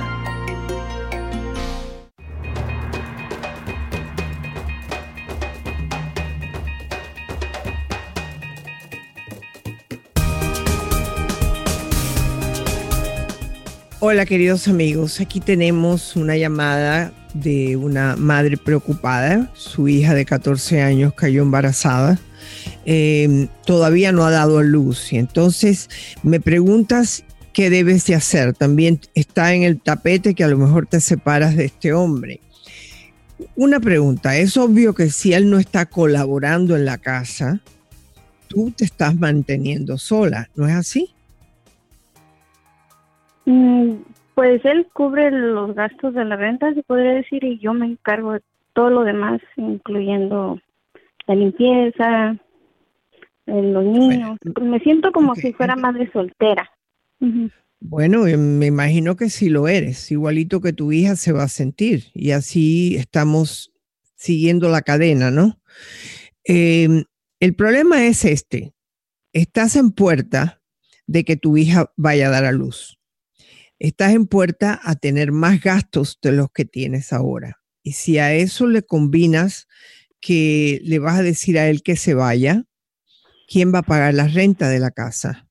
Hola 14.02 14.26
queridos 14.26 14.68
amigos, 14.68 15.22
aquí 15.22 15.40
tenemos 15.40 16.18
una 16.18 16.36
llamada 16.36 17.14
de 17.42 17.76
una 17.76 18.16
madre 18.16 18.58
preocupada. 18.58 19.52
Su 19.54 19.88
hija 19.88 20.14
de 20.14 20.26
14 20.26 20.82
años 20.82 21.14
cayó 21.14 21.42
embarazada. 21.42 22.20
Em, 22.86 23.48
todavía 23.66 24.12
no 24.12 24.26
ha 24.26 24.32
dado 24.32 24.60
a 24.60 24.64
luz. 24.64 25.12
Y 25.14 25.18
entonces 25.18 25.90
me 26.24 26.40
preguntas 26.40 27.24
qué 27.54 27.70
debes 27.70 28.06
de 28.06 28.16
hacer. 28.16 28.54
También 28.54 29.00
está 29.16 29.54
en 29.54 29.64
el 29.64 29.80
tapete 29.80 30.36
que 30.36 30.44
a 30.44 30.48
lo 30.48 30.58
mejor 30.58 30.88
te 30.88 31.02
separas 31.02 31.56
de 31.56 31.66
este 31.66 31.94
hombre. 31.94 32.40
Una 33.56 33.80
pregunta, 33.80 34.38
es 34.38 34.58
obvio 34.58 34.94
que 34.94 35.10
si 35.10 35.34
él 35.34 35.50
no 35.50 35.60
está 35.60 35.86
colaborando 35.86 36.76
en 36.76 36.86
la 36.86 36.98
casa, 36.98 37.62
tú 38.48 38.72
te 38.72 38.86
estás 38.86 39.16
manteniendo 39.16 39.98
sola, 39.98 40.50
¿no 40.56 40.68
es 40.68 40.74
así? 40.74 41.10
Mm, 44.38 44.40
pues 44.40 44.64
él 44.66 44.88
cubre 44.94 45.32
los 45.32 45.74
gastos 45.74 46.14
de 46.14 46.24
la 46.24 46.36
renta, 46.36 46.74
se 46.74 46.84
podría 46.84 47.14
decir, 47.14 47.44
y 47.44 47.60
yo 47.60 47.74
me 47.74 47.88
encargo 47.88 48.34
de 48.34 48.42
todo 48.74 48.92
lo 48.92 49.04
demás, 49.04 49.42
incluyendo 49.56 50.60
la 51.26 51.36
limpieza, 51.36 52.38
eh, 53.48 53.62
los 53.62 53.84
niños. 53.84 54.38
me 54.62 54.80
siento 54.80 55.12
como 55.12 55.34
si 55.36 55.54
fuera 55.54 55.76
madre 55.76 56.10
soltera. 56.12 56.70
Bueno, 57.80 58.28
eh, 58.28 58.38
me 58.38 58.68
imagino 58.68 59.16
que 59.16 59.30
si 59.30 59.50
lo 59.50 59.68
eres, 59.68 60.12
igualito 60.12 60.62
que 60.62 60.74
tu 60.74 60.92
hija 60.92 61.16
se 61.16 61.32
va 61.32 61.44
a 61.44 61.50
sentir 61.50 62.06
y 62.14 62.32
así 62.32 62.96
estamos 62.96 63.74
siguiendo 64.16 64.70
la 64.70 64.82
cadena, 64.84 65.32
¿no? 65.32 65.60
Em, 66.44 67.06
el 67.40 67.56
problema 67.56 68.06
es 68.06 68.24
este, 68.24 68.74
estás 69.34 69.76
en 69.76 69.92
puerta 69.92 70.62
de 71.08 71.24
que 71.24 71.38
tu 71.38 71.58
hija 71.58 71.92
vaya 71.96 72.28
a 72.28 72.32
dar 72.32 72.46
a 72.46 72.52
luz 72.52 72.97
estás 73.80 74.14
en 74.14 74.28
puerta 74.28 74.80
a 74.84 74.96
tener 74.96 75.32
más 75.32 75.62
gastos 75.62 76.20
de 76.22 76.32
los 76.32 76.52
que 76.52 76.66
tienes 76.66 77.14
ahora. 77.14 77.60
Y 77.84 77.94
si 77.94 78.18
a 78.18 78.34
eso 78.34 78.68
le 78.68 78.84
combinas 78.84 79.68
que 80.20 80.80
le 80.84 81.00
vas 81.00 81.20
a 81.20 81.24
decir 81.24 81.58
a 81.58 81.68
él 81.68 81.84
que 81.84 81.96
se 81.96 82.14
vaya, 82.14 82.64
¿quién 83.48 83.74
va 83.74 83.80
a 83.80 83.84
pagar 83.84 84.14
la 84.14 84.28
renta 84.28 84.70
de 84.70 84.80
la 84.80 84.92
casa? 84.92 85.48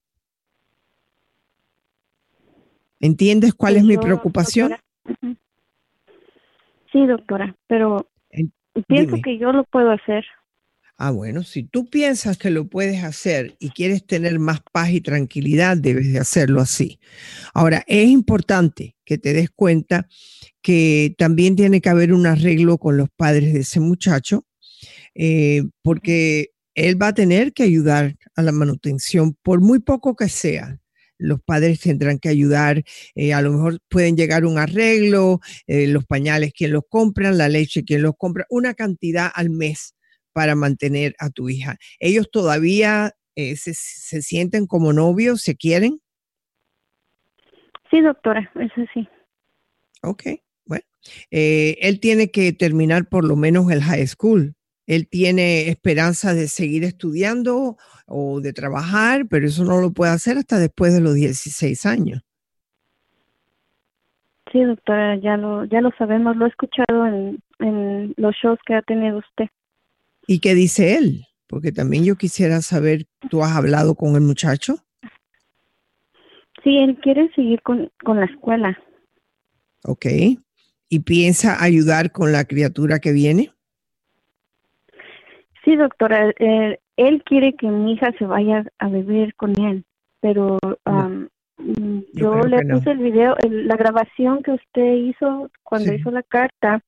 ¿Entiendes 3.01 3.55
cuál 3.55 3.77
es 3.77 3.85
mi 3.85 3.97
preocupación? 3.97 4.75
Sí, 6.93 7.07
doctora, 7.07 7.55
pero 7.67 8.09
pienso 8.87 9.17
que 9.23 9.39
yo 9.39 9.53
lo 9.53 9.65
puedo 9.65 9.91
hacer. 9.91 10.25
Ah, 10.99 11.11
bueno, 11.11 11.43
si 11.43 11.63
tú 11.63 11.91
piensas 11.91 12.39
que 12.39 12.49
lo 12.51 12.69
puedes 12.69 13.05
hacer 13.05 13.55
y 13.59 13.69
quieres 13.69 14.07
tener 14.07 14.39
más 14.39 14.61
paz 14.73 14.91
y 14.91 15.03
tranquilidad, 15.03 15.77
debes 15.77 16.11
de 16.11 16.19
hacerlo 16.19 16.63
así. 16.63 16.99
Ahora, 17.53 17.85
es 17.87 18.09
importante 18.09 18.97
que 19.05 19.19
te 19.19 19.35
des 19.35 19.51
cuenta 19.51 20.09
que 20.63 21.15
también 21.19 21.55
tiene 21.55 21.83
que 21.83 21.91
haber 21.91 22.15
un 22.15 22.27
arreglo 22.27 22.79
con 22.79 22.97
los 22.97 23.09
padres 23.15 23.53
de 23.53 23.61
ese 23.61 23.79
muchacho, 23.81 24.47
eh, 25.15 25.65
porque 25.83 26.53
él 26.75 27.01
va 27.01 27.09
a 27.09 27.15
tener 27.15 27.53
que 27.53 27.65
ayudar 27.65 28.17
a 28.37 28.43
la 28.43 28.53
manutención, 28.53 29.37
por 29.43 29.61
muy 29.61 29.81
poco 29.81 30.17
que 30.17 30.29
sea. 30.31 30.79
Los 31.19 31.41
padres 31.43 31.81
tendrán 31.81 32.19
que 32.19 32.31
ayudar, 32.31 32.85
eh, 33.15 33.35
a 33.35 33.43
lo 33.43 33.53
mejor 33.53 33.81
pueden 33.91 34.17
llegar 34.17 34.47
un 34.47 34.59
arreglo, 34.59 35.41
eh, 35.67 35.87
los 35.89 36.07
pañales, 36.07 36.53
quien 36.55 36.73
los 36.73 36.85
compra, 36.89 37.33
la 37.33 37.49
leche, 37.51 37.85
quien 37.85 38.03
los 38.03 38.15
compra, 38.19 38.47
una 38.51 38.75
cantidad 38.75 39.31
al 39.35 39.51
mes 39.51 39.96
para 40.37 40.55
mantener 40.55 41.17
a 41.19 41.31
tu 41.31 41.49
hija. 41.49 41.79
¿Ellos 41.99 42.31
todavía 42.31 43.13
eh, 43.37 43.57
se, 43.57 43.73
sienten 43.73 44.67
como 44.67 44.93
novios, 44.93 45.41
se 45.41 45.57
quieren? 45.57 45.99
Sí, 47.91 48.03
doctora, 48.03 48.53
eso 48.55 48.83
sí. 48.93 49.09
Ok, 50.03 50.25
bueno. 50.67 50.85
Eh, 51.31 51.79
él 51.81 52.01
tiene 52.01 52.31
que 52.31 52.53
terminar 52.53 53.09
por 53.09 53.25
lo 53.25 53.35
menos 53.35 53.71
el 53.71 53.83
high 53.83 54.07
school. 54.07 54.53
Él 54.87 55.09
tiene 55.09 55.71
esperanza 55.71 56.35
de 56.35 56.49
seguir 56.49 56.85
estudiando 56.85 57.79
o 58.07 58.43
de 58.43 58.53
trabajar, 58.53 59.29
pero 59.31 59.47
eso 59.47 59.65
no 59.65 59.81
lo 59.81 59.95
puede 59.95 60.13
hacer 60.13 60.37
hasta 60.37 60.59
después 60.59 60.93
de 60.93 61.01
los 61.01 61.15
16 61.15 61.87
años. 61.87 62.21
Sí, 64.53 64.63
doctora, 64.63 65.17
ya 65.17 65.39
lo, 65.39 65.65
ya 65.65 65.81
lo 65.81 65.93
sabemos, 65.97 66.37
lo 66.37 66.45
he 66.45 66.51
escuchado 66.51 67.07
en, 67.07 67.39
en 67.59 68.13
los 68.19 68.37
shows 68.37 68.59
que 68.67 68.75
ha 68.75 68.83
tenido 68.83 69.17
usted. 69.17 69.47
¿Y 70.27 70.41
qué 70.41 70.55
dice 70.55 70.97
él? 70.97 71.25
Porque 71.47 71.71
también 71.71 72.05
yo 72.05 72.17
quisiera 72.17 72.61
saber, 72.61 73.07
¿tú 73.31 73.43
has 73.43 73.57
hablado 73.57 73.95
con 73.95 74.17
el 74.17 74.23
muchacho? 74.23 74.77
Sí, 76.65 76.77
él 76.79 76.99
quiere 77.01 77.31
seguir 77.35 77.63
con, 77.63 77.91
la 78.05 78.25
escuela. 78.25 78.77
Ok. 79.85 80.07
¿Y 80.89 81.01
piensa 81.01 81.63
ayudar 81.63 82.11
con 82.11 82.33
la 82.33 82.45
criatura 82.45 82.99
que 82.99 83.13
viene? 83.13 83.53
Sí, 85.65 85.77
doctora. 85.77 86.33
Eh, 86.39 86.81
él 86.97 87.23
quiere 87.25 87.55
que 87.55 87.69
mi 87.69 87.93
hija 87.93 88.13
se 88.19 88.25
vaya 88.25 88.65
a 88.79 88.89
vivir 88.89 89.35
con 89.37 89.53
él, 89.61 89.85
pero 90.21 90.59
mm, 90.85 91.99
yo, 92.15 92.41
le 92.41 92.67
puse 92.67 92.91
el 92.91 92.99
video, 92.99 93.37
la 93.49 93.77
grabación 93.77 94.43
que 94.43 94.53
usted 94.53 94.95
hizo 94.95 95.51
cuando 95.63 95.93
hizo 95.93 96.11
la 96.11 96.23
carta 96.23 96.83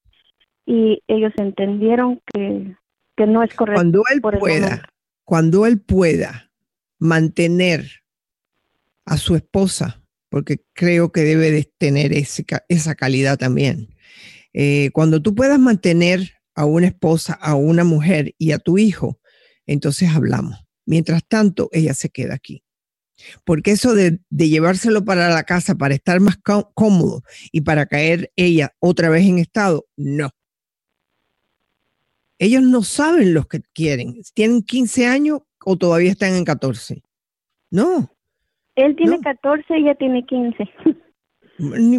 y 0.67 1.03
ellos 1.07 1.33
entendieron 1.37 2.21
que 2.33 2.75
que 3.19 3.27
no 3.27 3.43
es 3.43 3.53
correcto. 3.53 3.81
Cuando 3.81 4.03
él 4.13 4.21
pueda, 4.21 4.83
cuando 5.25 5.67
él 5.67 5.81
pueda 5.81 6.53
mantener 7.01 7.91
a 9.05 9.17
su 9.17 9.35
esposa, 9.35 10.03
porque 10.31 10.63
creo 10.73 11.11
que 11.11 11.23
debe 11.23 11.51
de 11.51 11.71
tener 11.79 12.13
esa 12.13 12.95
calidad 12.95 13.37
también. 13.37 13.89
Eh, 14.53 14.91
cuando 14.93 15.21
tú 15.21 15.35
puedas 15.35 15.59
mantener 15.59 16.35
a 16.55 16.65
una 16.65 16.87
esposa, 16.87 17.35
a 17.35 17.57
una 17.57 17.83
mujer 17.83 18.35
y 18.39 18.53
a 18.53 18.59
tu 18.59 18.79
hijo, 18.79 19.21
entonces 19.67 20.11
hablamos. 20.11 20.65
Mientras 20.87 21.27
tanto, 21.27 21.69
ella 21.73 21.95
se 21.95 22.11
queda 22.11 22.35
aquí. 22.35 22.63
Porque 23.45 23.73
eso 23.73 23.95
de, 23.95 24.21
de, 24.31 24.49
llevárselo 24.49 25.05
para 25.05 25.29
la 25.29 25.43
casa 25.43 25.75
para 25.75 25.95
estar 25.95 26.21
más 26.21 26.39
cómodo 26.75 27.25
y 27.51 27.63
para 27.63 27.87
caer 27.87 28.31
ella 28.37 28.75
otra 28.79 29.09
vez 29.09 29.27
en 29.27 29.39
estado, 29.39 29.87
no. 29.97 30.31
Ellos 32.39 32.63
no 32.63 32.83
saben 32.83 33.35
los 33.35 33.47
que 33.47 33.63
quieren. 33.75 34.21
¿Tienen 34.35 34.63
15 34.63 35.07
años 35.07 35.41
o 35.65 35.77
todavía 35.77 36.13
están 36.13 36.35
en 36.35 36.45
14? 36.45 37.03
No. 37.71 38.15
Él 38.77 38.95
tiene 38.97 39.19
14 39.21 39.65
y 39.71 39.83
ella 39.83 39.95
tiene 39.95 40.25
15. 40.25 40.57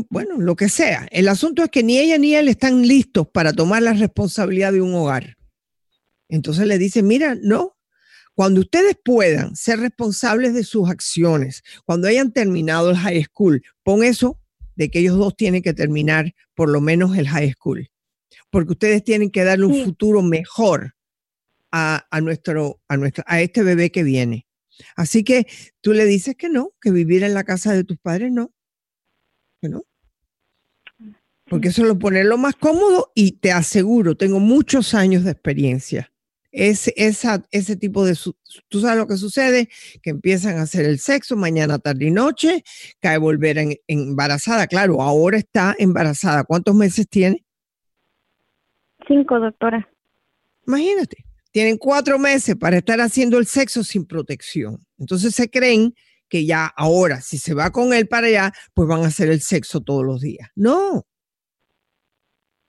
Bueno, 0.10 0.38
lo 0.38 0.56
que 0.56 0.70
sea. 0.70 1.06
El 1.12 1.28
asunto 1.28 1.62
es 1.64 1.70
que 1.70 1.84
ni 1.84 1.98
ella 1.98 2.18
ni 2.18 2.34
él 2.34 2.48
están 2.48 2.88
listos 2.88 3.28
para 3.28 3.52
tomar 3.52 3.82
la 3.82 3.92
responsabilidad 3.92 4.72
de 4.72 4.82
un 4.82 4.94
hogar. 4.94 5.36
Entonces 6.30 6.66
le 6.66 6.78
dice, 6.78 7.04
mira, 7.04 7.36
no, 7.42 7.76
cuando 8.36 8.62
ustedes 8.62 8.96
puedan 9.04 9.58
ser 9.58 9.82
responsables 9.82 10.54
de 10.54 10.64
sus 10.64 10.90
acciones, 10.90 11.62
cuando 11.84 12.08
hayan 12.08 12.32
terminado 12.32 12.92
el 12.92 12.96
high 12.96 13.22
school, 13.22 13.62
pon 13.84 14.02
eso 14.02 14.40
de 14.78 14.90
que 14.90 15.00
ellos 15.00 15.18
dos 15.18 15.36
tienen 15.36 15.62
que 15.62 15.74
terminar 15.74 16.34
por 16.56 16.70
lo 16.70 16.80
menos 16.80 17.18
el 17.18 17.28
high 17.28 17.52
school 17.52 17.90
porque 18.50 18.72
ustedes 18.74 19.04
tienen 19.04 19.30
que 19.30 19.44
darle 19.44 19.66
un 19.66 19.84
futuro 19.84 20.22
mejor 20.22 20.96
a, 21.72 22.20
nuestro, 22.22 22.82
a, 22.88 22.98
nuestro, 22.98 23.24
a 23.28 23.42
este 23.42 23.64
bebé 23.64 23.92
que 23.92 24.04
viene. 24.04 24.48
Así 24.96 25.24
que 25.24 25.48
tú 25.82 25.94
le 25.94 26.06
dices 26.06 26.36
que 26.36 26.50
no, 26.50 26.74
que 26.82 26.92
vivir 26.92 27.24
en 27.24 27.34
la 27.34 27.44
casa 27.44 27.74
de 27.74 27.84
tus 27.84 27.98
padres 27.98 28.32
no, 28.32 28.54
que 29.62 29.70
no. 29.70 29.86
Porque 31.46 31.70
eso 31.70 31.84
lo 31.84 31.98
pone 31.98 32.24
lo 32.24 32.38
más 32.38 32.56
cómodo 32.56 33.12
y 33.16 33.34
te 33.34 33.52
aseguro, 33.52 34.16
tengo 34.16 34.40
muchos 34.40 34.94
años 34.94 35.24
de 35.24 35.32
experiencia. 35.32 36.12
Es, 36.52 36.92
esa, 36.96 37.46
ese 37.52 37.76
tipo 37.76 38.06
de, 38.06 38.18
tú 38.70 38.82
sabes 38.82 38.98
lo 38.98 39.08
que 39.08 39.18
sucede, 39.18 39.70
que 40.02 40.10
empiezan 40.10 40.58
a 40.58 40.64
hacer 40.64 40.86
el 40.86 41.00
sexo 41.00 41.36
mañana, 41.36 41.78
tarde 41.78 42.06
y 42.06 42.12
noche, 42.12 42.64
cae 43.00 43.18
volver 43.18 43.58
en, 43.60 43.76
embarazada. 43.88 44.66
Claro, 44.66 45.02
ahora 45.02 45.38
está 45.38 45.76
embarazada. 45.78 46.44
¿Cuántos 46.44 46.74
meses 46.74 47.08
tiene? 47.08 47.46
Cinco, 49.10 49.40
doctora. 49.42 49.90
Imagínate, 50.66 51.26
tienen 51.52 51.78
cuatro 51.78 52.18
meses 52.18 52.56
para 52.56 52.78
estar 52.78 53.02
haciendo 53.02 53.38
el 53.38 53.48
sexo 53.48 53.84
sin 53.84 54.06
protección. 54.06 54.86
Entonces 54.98 55.36
se 55.36 55.50
creen 55.50 55.94
que 56.30 56.46
ya 56.46 56.68
ahora, 56.68 57.22
si 57.22 57.38
se 57.38 57.54
va 57.54 57.72
con 57.72 57.92
él 57.92 58.08
para 58.08 58.28
allá, 58.28 58.54
pues 58.74 58.88
van 58.88 59.04
a 59.04 59.08
hacer 59.08 59.30
el 59.30 59.42
sexo 59.42 59.82
todos 59.82 60.06
los 60.06 60.22
días. 60.22 60.48
No. 60.56 61.06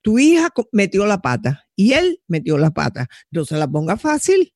Tu 0.03 0.18
hija 0.18 0.49
metió 0.72 1.07
la 1.07 1.20
pata 1.20 1.68
y 1.76 1.93
él 1.93 2.22
metió 2.26 2.57
la 2.57 2.70
pata. 2.70 3.09
No 3.30 3.45
se 3.45 3.57
la 3.57 3.68
ponga 3.68 3.99
fácil. 3.99 4.55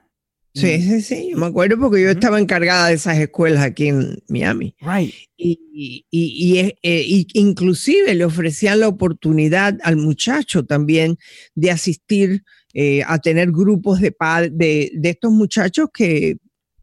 Sí, 0.55 0.83
sí, 0.83 1.01
sí. 1.01 1.29
Yo 1.31 1.39
me 1.39 1.47
acuerdo 1.47 1.79
porque 1.79 2.03
yo 2.03 2.11
estaba 2.11 2.39
encargada 2.39 2.89
de 2.89 2.95
esas 2.95 3.17
escuelas 3.17 3.63
aquí 3.65 3.89
en 3.89 4.19
Miami. 4.29 4.77
Right. 4.83 5.15
Y, 5.39 5.59
y, 5.73 6.05
y, 6.11 6.77
y 6.83 7.27
inclusive 7.41 8.15
le 8.15 8.27
ofrecían 8.27 8.81
la 8.81 8.89
oportunidad 8.89 9.79
al 9.83 9.97
muchacho 9.97 10.67
también 10.67 11.17
de 11.55 11.71
asistir 11.71 12.45
eh, 12.75 13.03
a 13.07 13.19
tener 13.19 13.51
grupos 13.51 14.01
de, 14.03 14.15
de, 14.51 14.91
de 14.95 15.09
estos 15.09 15.33
muchachos 15.33 15.89
que 15.93 16.37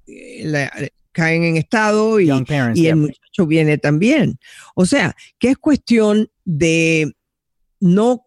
eh, 0.07 0.41
la- 0.45 0.71
caen 1.11 1.43
en 1.43 1.57
estado 1.57 2.19
y, 2.19 2.27
parents, 2.45 2.79
y 2.79 2.87
el. 2.87 3.13
Muchacho 3.29 3.47
viene 3.47 3.77
también. 3.77 4.39
O 4.75 4.85
sea, 4.85 5.15
que 5.37 5.49
es 5.49 5.57
cuestión 5.57 6.29
de 6.45 7.13
no 7.79 8.25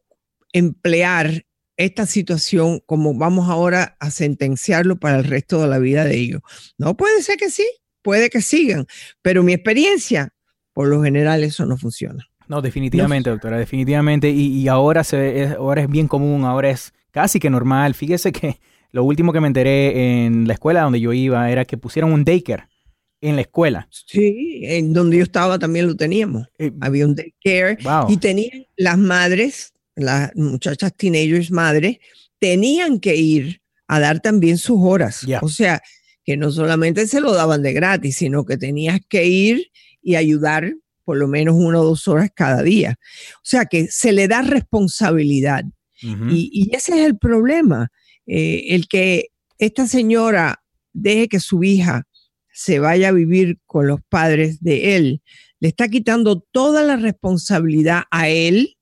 emplear 0.53 1.45
esta 1.77 2.07
situación 2.07 2.81
como 2.87 3.15
vamos 3.15 3.49
ahora 3.49 3.97
a 3.99 4.11
sentenciarlo 4.11 4.97
para 4.97 5.19
el 5.19 5.25
resto 5.25 5.61
de 5.61 5.69
la 5.69 5.79
vida 5.79 6.05
de 6.05 6.17
ellos. 6.17 6.43
No 6.79 6.97
puede 6.97 7.23
ser 7.23 7.37
que 7.37 7.51
sí, 7.51 7.67
puede 8.03 8.31
que 8.31 8.41
sigan, 8.41 8.87
pero 9.23 9.43
mi 9.43 9.53
experiencia, 9.53 10.33
por 10.73 10.89
lo 10.89 11.03
general, 11.03 11.43
eso 11.45 11.67
no 11.67 11.77
funciona. 11.77 12.27
No, 12.49 12.61
definitivamente, 12.61 13.31
doctora, 13.31 13.57
definitivamente. 13.57 14.31
Y, 14.31 14.59
y 14.61 14.69
ahora, 14.69 15.05
se, 15.05 15.43
es, 15.43 15.53
ahora 15.53 15.83
es 15.83 15.89
bien 15.89 16.09
común, 16.09 16.45
ahora 16.45 16.71
es 16.71 16.93
casi 17.11 17.41
que 17.41 17.49
normal. 17.49 17.95
Fíjese 17.95 18.33
que 18.33 18.61
lo 18.91 19.05
último 19.05 19.33
que 19.33 19.41
me 19.41 19.47
enteré 19.47 20.25
en 20.27 20.47
la 20.47 20.55
escuela 20.55 20.83
donde 20.83 21.01
yo 21.01 21.13
iba 21.13 21.51
era 21.51 21.65
que 21.65 21.79
pusieron 21.79 22.13
un 22.13 22.25
daycare 22.25 22.69
en 23.23 23.37
la 23.37 23.43
escuela. 23.43 23.89
Sí, 23.91 24.61
en 24.65 24.93
donde 24.93 25.17
yo 25.17 25.23
estaba 25.23 25.59
también 25.59 25.87
lo 25.87 25.95
teníamos. 25.97 26.47
Había 26.81 27.07
un 27.07 27.15
daycare 27.15 27.79
Wow. 27.83 28.11
y 28.11 28.17
tenían 28.19 28.67
las 28.77 28.99
madres, 28.99 29.73
las 29.95 30.35
muchachas 30.35 30.93
teenagers 30.97 31.51
madres, 31.51 31.99
tenían 32.39 32.99
que 33.01 33.17
ir 33.17 33.63
a 33.87 34.01
dar 34.01 34.21
también 34.21 34.59
sus 34.59 34.79
horas. 34.81 35.25
O 35.41 35.49
sea, 35.49 35.81
que 36.25 36.37
no 36.37 36.51
solamente 36.51 37.07
se 37.07 37.21
lo 37.21 37.33
daban 37.33 37.63
de 37.63 37.73
gratis, 37.73 38.17
sino 38.17 38.45
que 38.45 38.57
tenías 38.57 39.01
que 39.09 39.25
ir 39.27 39.71
y 40.03 40.17
ayudar 40.17 40.75
por 41.05 41.17
lo 41.17 41.29
menos 41.29 41.55
una 41.57 41.81
o 41.81 41.85
dos 41.85 42.07
horas 42.09 42.31
cada 42.35 42.63
día. 42.63 42.97
O 43.37 43.45
sea, 43.45 43.67
que 43.67 43.87
se 43.89 44.13
le 44.13 44.29
da 44.29 44.43
responsabilidad. 44.43 45.65
Y, 46.01 46.51
y 46.53 46.75
ese 46.75 46.99
es 46.99 47.07
el 47.07 47.17
problema, 47.17 47.93
eh, 48.27 48.65
el 48.71 48.89
que 48.89 49.29
esta 49.59 49.87
señora 49.87 50.61
deje 50.93 51.29
que 51.29 51.39
su 51.39 51.63
hija 51.63 52.09
se 52.63 52.79
vaya 52.79 53.09
a 53.09 53.13
vivir 53.13 53.59
con 53.67 53.89
los 53.89 54.01
padres 54.09 54.61
de 54.61 54.95
él, 54.95 55.23
le 55.59 55.69
está 55.69 55.89
quitando 55.89 56.41
toda 56.41 56.85
la 56.85 56.97
responsabilidad 56.97 58.05
a 58.13 58.29
él 58.29 58.77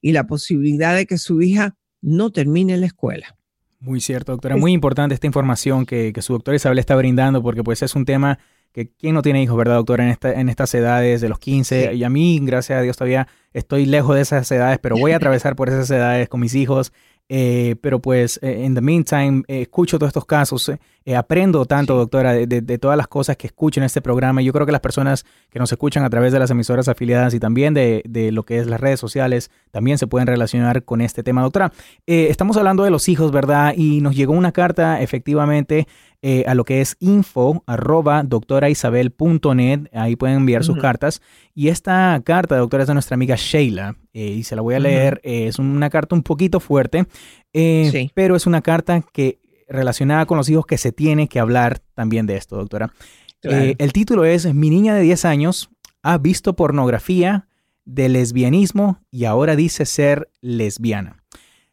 y 0.00 0.12
la 0.12 0.26
posibilidad 0.26 0.94
de 0.96 1.04
que 1.04 1.18
su 1.18 1.42
hija 1.42 1.76
no 2.00 2.30
termine 2.30 2.78
la 2.78 2.86
escuela. 2.86 3.36
Muy 3.78 4.00
cierto, 4.00 4.32
doctora. 4.32 4.56
Muy 4.56 4.72
importante 4.72 5.14
esta 5.14 5.26
información 5.26 5.84
que, 5.84 6.14
que 6.14 6.22
su 6.22 6.32
doctora 6.32 6.56
Isabel 6.56 6.78
está 6.78 6.96
brindando 6.96 7.42
porque 7.42 7.62
pues 7.62 7.82
es 7.82 7.94
un 7.94 8.06
tema 8.06 8.38
que 8.72 8.90
quién 8.90 9.14
no 9.14 9.20
tiene 9.20 9.42
hijos, 9.42 9.56
¿verdad, 9.56 9.76
doctora? 9.76 10.04
En, 10.04 10.10
esta, 10.10 10.32
en 10.32 10.48
estas 10.48 10.74
edades 10.74 11.20
de 11.20 11.28
los 11.28 11.38
15 11.38 11.94
y 11.94 12.04
a 12.04 12.10
mí, 12.10 12.40
gracias 12.42 12.78
a 12.78 12.82
Dios, 12.82 12.96
todavía 12.96 13.28
estoy 13.52 13.84
lejos 13.84 14.16
de 14.16 14.22
esas 14.22 14.50
edades, 14.50 14.78
pero 14.80 14.96
voy 14.96 15.12
a 15.12 15.16
atravesar 15.16 15.56
por 15.56 15.68
esas 15.68 15.90
edades 15.90 16.28
con 16.30 16.40
mis 16.40 16.54
hijos. 16.54 16.92
Eh, 17.28 17.74
pero 17.80 18.00
pues, 18.00 18.38
eh, 18.42 18.62
in 18.64 18.74
the 18.74 18.80
meantime, 18.80 19.42
eh, 19.48 19.62
escucho 19.62 19.98
todos 19.98 20.10
estos 20.10 20.26
casos, 20.26 20.70
eh, 21.04 21.16
aprendo 21.16 21.64
tanto, 21.66 21.96
doctora, 21.96 22.32
de, 22.32 22.46
de- 22.46 22.60
de 22.60 22.78
todas 22.78 22.96
las 22.96 23.08
cosas 23.08 23.36
que 23.36 23.48
escucho 23.48 23.80
en 23.80 23.84
este 23.84 24.00
programa. 24.00 24.42
Yo 24.42 24.52
creo 24.52 24.64
que 24.64 24.70
las 24.72 24.80
personas 24.80 25.24
que 25.50 25.58
nos 25.58 25.70
escuchan 25.72 26.04
a 26.04 26.10
través 26.10 26.32
de 26.32 26.38
las 26.38 26.50
emisoras 26.52 26.86
afiliadas 26.88 27.34
y 27.34 27.40
también 27.40 27.74
de, 27.74 28.02
de 28.08 28.30
lo 28.30 28.44
que 28.44 28.58
es 28.58 28.66
las 28.68 28.80
redes 28.80 29.00
sociales 29.00 29.50
también 29.72 29.98
se 29.98 30.06
pueden 30.06 30.26
relacionar 30.28 30.84
con 30.84 31.00
este 31.00 31.22
tema. 31.24 31.42
Doctora, 31.42 31.72
estamos 32.06 32.56
hablando 32.56 32.84
de 32.84 32.90
los 32.90 33.08
hijos, 33.08 33.32
¿verdad? 33.32 33.74
Y 33.76 34.00
nos 34.02 34.14
llegó 34.16 34.32
una 34.32 34.52
carta 34.52 35.00
efectivamente 35.00 35.86
eh, 36.22 36.44
a 36.46 36.54
lo 36.54 36.64
que 36.64 36.80
es 36.80 36.96
info 37.00 37.62
arroba 37.66 38.22
doctoraisabel.net. 38.24 39.88
Ahí 39.92 40.16
pueden 40.16 40.36
enviar 40.38 40.64
sus 40.64 40.78
cartas. 40.78 41.20
Y 41.54 41.68
esta 41.68 42.20
carta, 42.24 42.56
doctora, 42.56 42.82
es 42.82 42.88
de 42.88 42.94
nuestra 42.94 43.14
amiga 43.14 43.36
Sheila. 43.36 43.96
Eh, 44.18 44.28
y 44.28 44.44
se 44.44 44.56
la 44.56 44.62
voy 44.62 44.74
a 44.74 44.80
leer. 44.80 45.20
Eh, 45.24 45.46
es 45.46 45.58
una 45.58 45.90
carta 45.90 46.14
un 46.14 46.22
poquito 46.22 46.58
fuerte, 46.58 47.04
eh, 47.52 47.90
Sí. 47.92 48.10
pero 48.14 48.34
es 48.34 48.46
una 48.46 48.62
carta 48.62 49.02
que 49.12 49.40
relacionada 49.68 50.24
con 50.24 50.38
los 50.38 50.48
hijos 50.48 50.64
que 50.64 50.78
se 50.78 50.90
tiene 50.90 51.28
que 51.28 51.38
hablar 51.38 51.80
también 51.94 52.24
de 52.24 52.36
esto, 52.36 52.56
doctora. 52.56 52.94
Claro. 53.42 53.74
El 53.76 53.92
título 53.92 54.24
es 54.24 54.52
Mi 54.54 54.70
niña 54.70 54.94
de 54.94 55.02
10 55.02 55.26
años 55.26 55.68
ha 56.02 56.16
visto 56.16 56.56
pornografía 56.56 57.46
de 57.84 58.08
lesbianismo 58.08 59.00
y 59.10 59.26
ahora 59.26 59.54
dice 59.54 59.84
ser 59.84 60.30
lesbiana. 60.40 61.22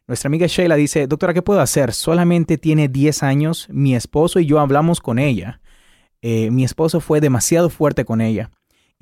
Nuestra 0.06 0.28
amiga 0.28 0.48
Sheila 0.48 0.76
dice, 0.76 1.08
doctora, 1.08 1.34
¿qué 1.34 1.42
puedo 1.42 1.62
hacer? 1.62 1.94
Solamente 1.94 2.58
tiene 2.58 2.90
10 2.90 3.24
años, 3.24 3.68
mi 3.72 3.96
esposo 3.96 4.42
y 4.42 4.46
yo 4.46 4.60
hablamos 4.60 5.00
con 5.00 5.18
ella. 5.18 5.62
Eh, 6.22 6.52
mi 6.52 6.66
esposo 6.66 7.00
fue 7.00 7.22
demasiado 7.22 7.70
fuerte 7.70 8.04
con 8.04 8.20
ella 8.20 8.52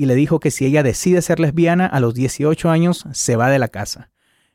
y 0.01 0.07
le 0.07 0.15
dijo 0.15 0.39
que 0.39 0.49
si 0.49 0.65
ella 0.65 0.81
decide 0.81 1.21
ser 1.21 1.39
lesbiana 1.39 1.85
a 1.85 1.99
los 1.99 2.15
18 2.15 2.71
años 2.71 3.05
se 3.13 3.35
va 3.35 3.51
de 3.51 3.59
la 3.59 3.67
casa. 3.67 4.09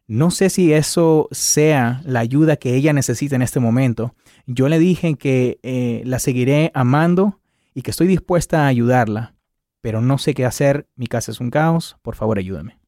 No 0.08 0.32
sé 0.32 0.50
si 0.50 0.72
eso 0.72 1.28
sea 1.30 2.02
la 2.04 2.18
ayuda 2.18 2.56
que 2.56 2.74
ella 2.74 2.92
necesita 2.92 3.36
en 3.36 3.42
este 3.42 3.60
momento. 3.60 4.16
Yo 4.46 4.68
le 4.68 4.80
dije 4.80 5.14
que 5.14 5.60
eh, 5.62 6.02
la 6.04 6.18
seguiré 6.18 6.72
amando 6.74 7.40
y 7.74 7.82
que 7.82 7.92
estoy 7.92 8.08
dispuesta 8.08 8.64
a 8.64 8.66
ayudarla, 8.66 9.36
pero 9.82 10.00
no 10.00 10.18
sé 10.18 10.34
qué 10.34 10.44
hacer. 10.44 10.88
Mi 10.96 11.06
casa 11.06 11.30
es 11.30 11.38
un 11.38 11.50
caos. 11.50 11.96
Por 12.02 12.16
favor, 12.16 12.38
ayúdame. 12.38 12.80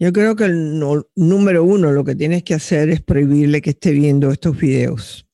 Yo 0.00 0.12
creo 0.12 0.34
que 0.34 0.46
el 0.46 0.80
número 1.14 1.62
uno 1.62 1.92
lo 1.92 2.02
que 2.02 2.16
tienes 2.16 2.42
que 2.42 2.54
hacer 2.54 2.90
es 2.90 3.02
prohibirle 3.02 3.62
que 3.62 3.70
esté 3.70 3.92
viendo 3.92 4.32
estos 4.32 4.58
videos. 4.58 5.28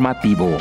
informativo. 0.02 0.58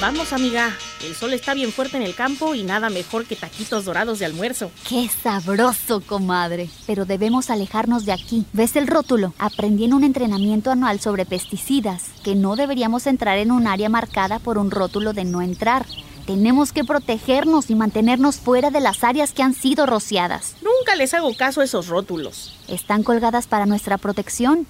Vamos, 0.00 0.32
amiga. 0.32 0.74
El 1.04 1.14
sol 1.14 1.32
está 1.32 1.52
bien 1.54 1.70
fuerte 1.70 1.96
en 1.96 2.02
el 2.02 2.14
campo 2.14 2.54
y 2.54 2.62
nada 2.62 2.90
mejor 2.90 3.26
que 3.26 3.36
taquitos 3.36 3.84
dorados 3.84 4.18
de 4.18 4.24
almuerzo. 4.24 4.70
¡Qué 4.88 5.08
sabroso, 5.08 6.00
comadre! 6.00 6.70
Pero 6.86 7.04
debemos 7.04 7.50
alejarnos 7.50 8.04
de 8.06 8.12
aquí. 8.12 8.46
¿Ves 8.52 8.74
el 8.76 8.86
rótulo? 8.86 9.34
Aprendí 9.38 9.84
en 9.84 9.94
un 9.94 10.04
entrenamiento 10.04 10.70
anual 10.70 11.00
sobre 11.00 11.26
pesticidas 11.26 12.06
que 12.24 12.34
no 12.34 12.56
deberíamos 12.56 13.06
entrar 13.06 13.38
en 13.38 13.52
un 13.52 13.66
área 13.66 13.88
marcada 13.88 14.38
por 14.38 14.58
un 14.58 14.70
rótulo 14.70 15.12
de 15.12 15.24
no 15.24 15.42
entrar. 15.42 15.84
Tenemos 16.26 16.72
que 16.72 16.84
protegernos 16.84 17.68
y 17.70 17.74
mantenernos 17.74 18.36
fuera 18.36 18.70
de 18.70 18.80
las 18.80 19.04
áreas 19.04 19.32
que 19.32 19.42
han 19.42 19.54
sido 19.54 19.86
rociadas. 19.86 20.54
Nunca 20.62 20.96
les 20.96 21.14
hago 21.14 21.34
caso 21.36 21.60
a 21.60 21.64
esos 21.64 21.88
rótulos. 21.88 22.58
Están 22.68 23.02
colgadas 23.02 23.46
para 23.46 23.66
nuestra 23.66 23.98
protección. 23.98 24.66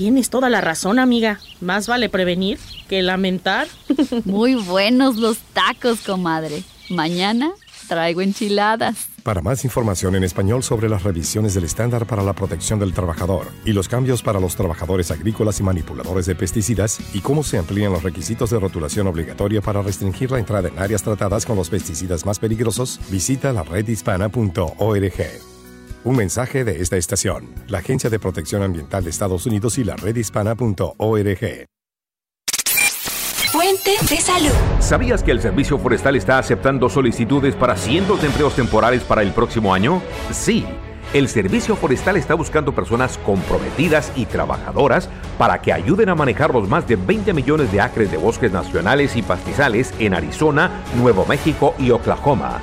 Tienes 0.00 0.30
toda 0.30 0.48
la 0.48 0.62
razón, 0.62 0.98
amiga. 0.98 1.40
Más 1.60 1.86
vale 1.86 2.08
prevenir 2.08 2.58
que 2.88 3.02
lamentar. 3.02 3.68
Muy 4.24 4.54
buenos 4.54 5.16
los 5.16 5.36
tacos, 5.52 6.00
comadre. 6.00 6.62
Mañana 6.88 7.50
traigo 7.86 8.22
enchiladas. 8.22 9.08
Para 9.22 9.42
más 9.42 9.62
información 9.62 10.16
en 10.16 10.24
español 10.24 10.62
sobre 10.62 10.88
las 10.88 11.02
revisiones 11.02 11.52
del 11.52 11.64
estándar 11.64 12.06
para 12.06 12.22
la 12.22 12.32
protección 12.32 12.78
del 12.78 12.94
trabajador 12.94 13.48
y 13.66 13.74
los 13.74 13.88
cambios 13.88 14.22
para 14.22 14.40
los 14.40 14.56
trabajadores 14.56 15.10
agrícolas 15.10 15.60
y 15.60 15.64
manipuladores 15.64 16.24
de 16.24 16.34
pesticidas 16.34 16.98
y 17.14 17.20
cómo 17.20 17.42
se 17.42 17.58
amplían 17.58 17.92
los 17.92 18.02
requisitos 18.02 18.48
de 18.48 18.58
rotulación 18.58 19.06
obligatoria 19.06 19.60
para 19.60 19.82
restringir 19.82 20.30
la 20.30 20.38
entrada 20.38 20.68
en 20.68 20.78
áreas 20.78 21.02
tratadas 21.02 21.44
con 21.44 21.56
los 21.56 21.68
pesticidas 21.68 22.24
más 22.24 22.38
peligrosos, 22.38 22.98
visita 23.10 23.52
la 23.52 23.64
redhispana.org. 23.64 25.59
Un 26.02 26.16
mensaje 26.16 26.64
de 26.64 26.80
esta 26.80 26.96
estación, 26.96 27.50
la 27.68 27.78
Agencia 27.78 28.08
de 28.08 28.18
Protección 28.18 28.62
Ambiental 28.62 29.04
de 29.04 29.10
Estados 29.10 29.44
Unidos 29.44 29.76
y 29.76 29.84
la 29.84 29.96
redhispana.org. 29.96 31.66
Fuente 33.52 33.90
de 34.08 34.16
salud. 34.16 34.50
¿Sabías 34.78 35.22
que 35.22 35.30
el 35.30 35.42
Servicio 35.42 35.78
Forestal 35.78 36.16
está 36.16 36.38
aceptando 36.38 36.88
solicitudes 36.88 37.54
para 37.54 37.76
cientos 37.76 38.22
de 38.22 38.28
empleos 38.28 38.56
temporales 38.56 39.02
para 39.02 39.20
el 39.20 39.32
próximo 39.32 39.74
año? 39.74 40.00
Sí. 40.32 40.64
El 41.12 41.28
Servicio 41.28 41.76
Forestal 41.76 42.16
está 42.16 42.32
buscando 42.32 42.74
personas 42.74 43.18
comprometidas 43.18 44.10
y 44.16 44.24
trabajadoras 44.24 45.10
para 45.36 45.60
que 45.60 45.72
ayuden 45.72 46.08
a 46.08 46.14
manejar 46.14 46.54
los 46.54 46.66
más 46.66 46.88
de 46.88 46.96
20 46.96 47.34
millones 47.34 47.72
de 47.72 47.80
acres 47.82 48.10
de 48.10 48.16
bosques 48.16 48.52
nacionales 48.52 49.16
y 49.16 49.22
pastizales 49.22 49.92
en 49.98 50.14
Arizona, 50.14 50.82
Nuevo 50.96 51.26
México 51.26 51.74
y 51.78 51.90
Oklahoma. 51.90 52.62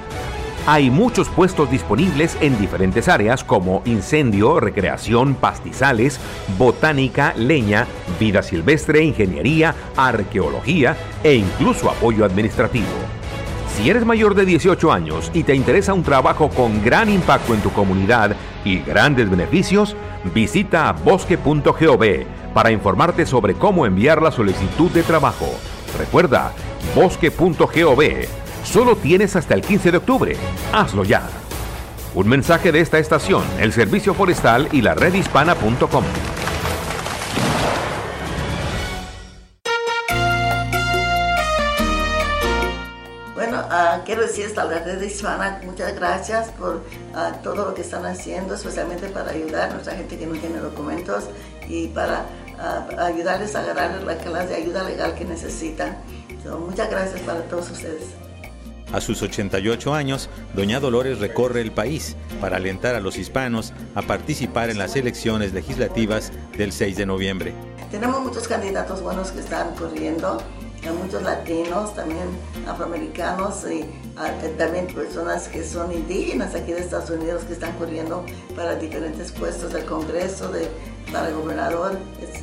Hay 0.70 0.92
muchos 0.92 1.30
puestos 1.30 1.72
disponibles 1.72 2.38
en 2.42 2.60
diferentes 2.60 3.08
áreas 3.08 3.46
como 3.46 3.82
incendio, 3.86 4.60
recreación, 4.60 5.34
pastizales, 5.34 6.20
botánica, 6.58 7.34
leña, 7.38 7.88
vida 8.20 8.44
silvestre, 8.44 9.02
ingeniería, 9.02 9.74
arqueología 9.96 10.98
e 11.24 11.36
incluso 11.36 11.90
apoyo 11.90 12.26
administrativo. 12.26 12.86
Si 13.78 13.90
eres 13.90 14.04
mayor 14.04 14.36
de 14.36 14.44
18 14.44 14.92
años 14.92 15.32
y 15.34 15.44
te 15.44 15.56
interesa 15.56 15.94
un 15.94 16.04
trabajo 16.04 16.50
con 16.50 16.84
gran 16.84 17.10
impacto 17.10 17.54
en 17.54 17.62
tu 17.62 17.72
comunidad 17.72 18.36
y 18.66 18.80
grandes 18.80 19.30
beneficios, 19.30 19.96
visita 20.36 20.92
bosque.gov 20.92 22.04
para 22.54 22.72
informarte 22.72 23.26
sobre 23.26 23.54
cómo 23.54 23.86
enviar 23.86 24.22
la 24.22 24.32
solicitud 24.32 24.92
de 24.92 25.04
trabajo. 25.04 25.48
Recuerda, 25.98 26.52
bosque.gov 26.94 28.47
Solo 28.72 28.98
tienes 28.98 29.38
hasta 29.38 29.54
el 29.54 29.62
15 29.62 29.92
de 29.92 29.98
octubre. 29.98 30.36
Hazlo 30.74 31.06
ya. 31.06 31.24
Un 32.14 32.28
mensaje 32.28 32.74
de 32.74 32.82
esta 32.82 33.00
estación, 33.00 33.44
el 33.60 33.72
Servicio 33.72 34.14
Forestal 34.14 34.68
y 34.74 34.82
la 34.82 34.94
redhispana.com. 34.94 36.04
Bueno, 43.36 43.60
uh, 43.68 44.04
quiero 44.06 44.24
decir 44.24 44.48
a 44.58 44.64
la 44.66 44.80
red 44.80 45.02
hispana 45.02 45.62
muchas 45.64 45.96
gracias 45.96 46.50
por 46.50 46.76
uh, 46.76 47.42
todo 47.42 47.68
lo 47.68 47.74
que 47.74 47.82
están 47.82 48.06
haciendo, 48.06 48.56
especialmente 48.56 49.08
para 49.08 49.32
ayudar 49.32 49.70
a 49.70 49.74
nuestra 49.76 49.96
gente 49.96 50.18
que 50.18 50.26
no 50.26 50.38
tiene 50.38 50.58
documentos 50.58 51.30
y 51.70 51.88
para 51.88 52.26
uh, 52.58 53.00
ayudarles 53.00 53.56
a 53.56 53.62
agarrar 53.62 54.04
la 54.04 54.18
clase 54.18 54.50
de 54.50 54.56
ayuda 54.56 54.84
legal 54.84 55.16
que 55.16 55.24
necesitan. 55.24 56.00
So, 56.44 56.60
muchas 56.60 56.90
gracias 56.90 57.22
para 57.22 57.40
todos 57.44 57.72
ustedes. 57.72 58.27
A 58.94 59.02
sus 59.02 59.22
88 59.22 59.94
años, 59.94 60.30
doña 60.56 60.80
Dolores 60.80 61.20
recorre 61.20 61.62
el 61.62 61.72
país 61.72 62.16
para 62.40 62.56
alentar 62.56 62.96
a 62.96 63.02
los 63.02 63.18
hispanos 63.18 63.74
a 63.96 64.02
participar 64.02 64.70
en 64.70 64.78
las 64.78 64.96
elecciones 64.96 65.54
legislativas 65.54 66.32
del 66.58 66.72
6 66.72 66.96
de 66.96 67.06
noviembre. 67.06 67.54
Tenemos 67.92 68.22
muchos 68.22 68.48
candidatos 68.48 69.02
buenos 69.02 69.32
que 69.32 69.40
están 69.40 69.76
corriendo, 69.76 70.42
muchos 71.04 71.22
latinos, 71.22 71.94
también 71.96 72.28
afroamericanos 72.68 73.66
y 73.70 73.86
también 74.58 74.88
personas 74.88 75.48
que 75.48 75.64
son 75.64 75.92
indígenas 75.92 76.56
aquí 76.56 76.72
de 76.72 76.80
Estados 76.80 77.10
Unidos 77.10 77.44
que 77.44 77.54
están 77.54 77.74
corriendo 77.78 78.26
para 78.56 78.76
diferentes 78.76 79.32
puestos 79.32 79.74
del 79.74 79.86
Congreso, 79.86 80.50
de, 80.52 80.68
para 81.12 81.30
gobernador, 81.32 81.98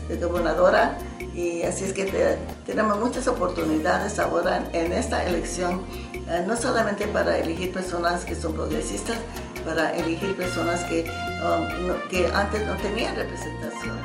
de 0.09 0.17
gobernadora. 0.17 0.99
Y 1.35 1.63
así 1.63 1.85
es 1.85 1.93
que 1.93 2.37
tenemos 2.65 2.99
muchas 3.01 3.27
oportunidades 3.27 4.19
ahora 4.19 4.69
en 4.73 4.93
esta 4.93 5.25
elección 5.27 5.81
eh, 6.29 6.45
no 6.47 6.57
solamente 6.57 7.07
para 7.09 7.39
elegir 7.39 7.73
personas 7.73 8.25
que 8.25 8.35
son 8.35 8.55
progresistas, 8.55 9.19
para 9.65 9.95
elegir 9.97 10.37
personas 10.37 10.83
que, 10.85 11.05
um, 11.43 12.09
que 12.09 12.27
antes 12.35 12.67
no 12.67 12.77
tenían 12.77 13.15
representación. 13.17 13.99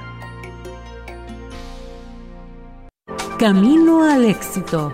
Camino 3.37 4.03
al 4.03 4.25
éxito. 4.25 4.93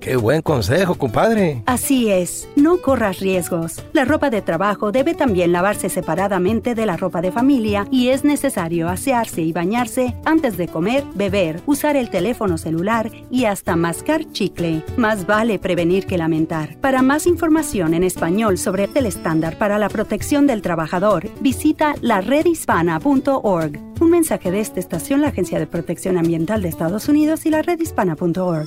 Qué 0.00 0.16
buen 0.16 0.40
consejo, 0.40 0.94
compadre. 0.94 1.62
Así 1.66 2.10
es, 2.10 2.48
no 2.56 2.78
corras 2.78 3.20
riesgos. 3.20 3.84
La 3.92 4.06
ropa 4.06 4.30
de 4.30 4.40
trabajo 4.40 4.92
debe 4.92 5.14
también 5.14 5.52
lavarse 5.52 5.90
separadamente 5.90 6.74
de 6.74 6.86
la 6.86 6.96
ropa 6.96 7.20
de 7.20 7.30
familia 7.30 7.86
y 7.90 8.08
es 8.08 8.24
necesario 8.24 8.88
asearse 8.88 9.42
y 9.42 9.52
bañarse 9.52 10.16
antes 10.24 10.56
de 10.56 10.68
comer, 10.68 11.04
beber, 11.14 11.60
usar 11.66 11.96
el 11.96 12.08
teléfono 12.08 12.56
celular 12.56 13.10
y 13.30 13.44
hasta 13.44 13.76
mascar 13.76 14.24
chicle. 14.32 14.82
Más 14.96 15.26
vale 15.26 15.58
prevenir 15.58 16.06
que 16.06 16.16
lamentar. 16.16 16.78
Para 16.80 17.02
más 17.02 17.26
información 17.26 17.92
en 17.92 18.02
español 18.02 18.56
sobre 18.56 18.88
el 18.94 19.04
estándar 19.04 19.58
para 19.58 19.78
la 19.78 19.90
protección 19.90 20.46
del 20.46 20.62
trabajador, 20.62 21.28
visita 21.40 21.94
la 22.00 22.22
redhispana.org. 22.22 23.78
Un 24.00 24.10
mensaje 24.10 24.50
de 24.50 24.60
esta 24.60 24.80
estación, 24.80 25.20
la 25.20 25.28
Agencia 25.28 25.58
de 25.58 25.66
Protección 25.66 26.16
Ambiental 26.16 26.62
de 26.62 26.70
Estados 26.70 27.06
Unidos 27.10 27.44
y 27.44 27.50
la 27.50 27.60
redhispana.org. 27.60 28.66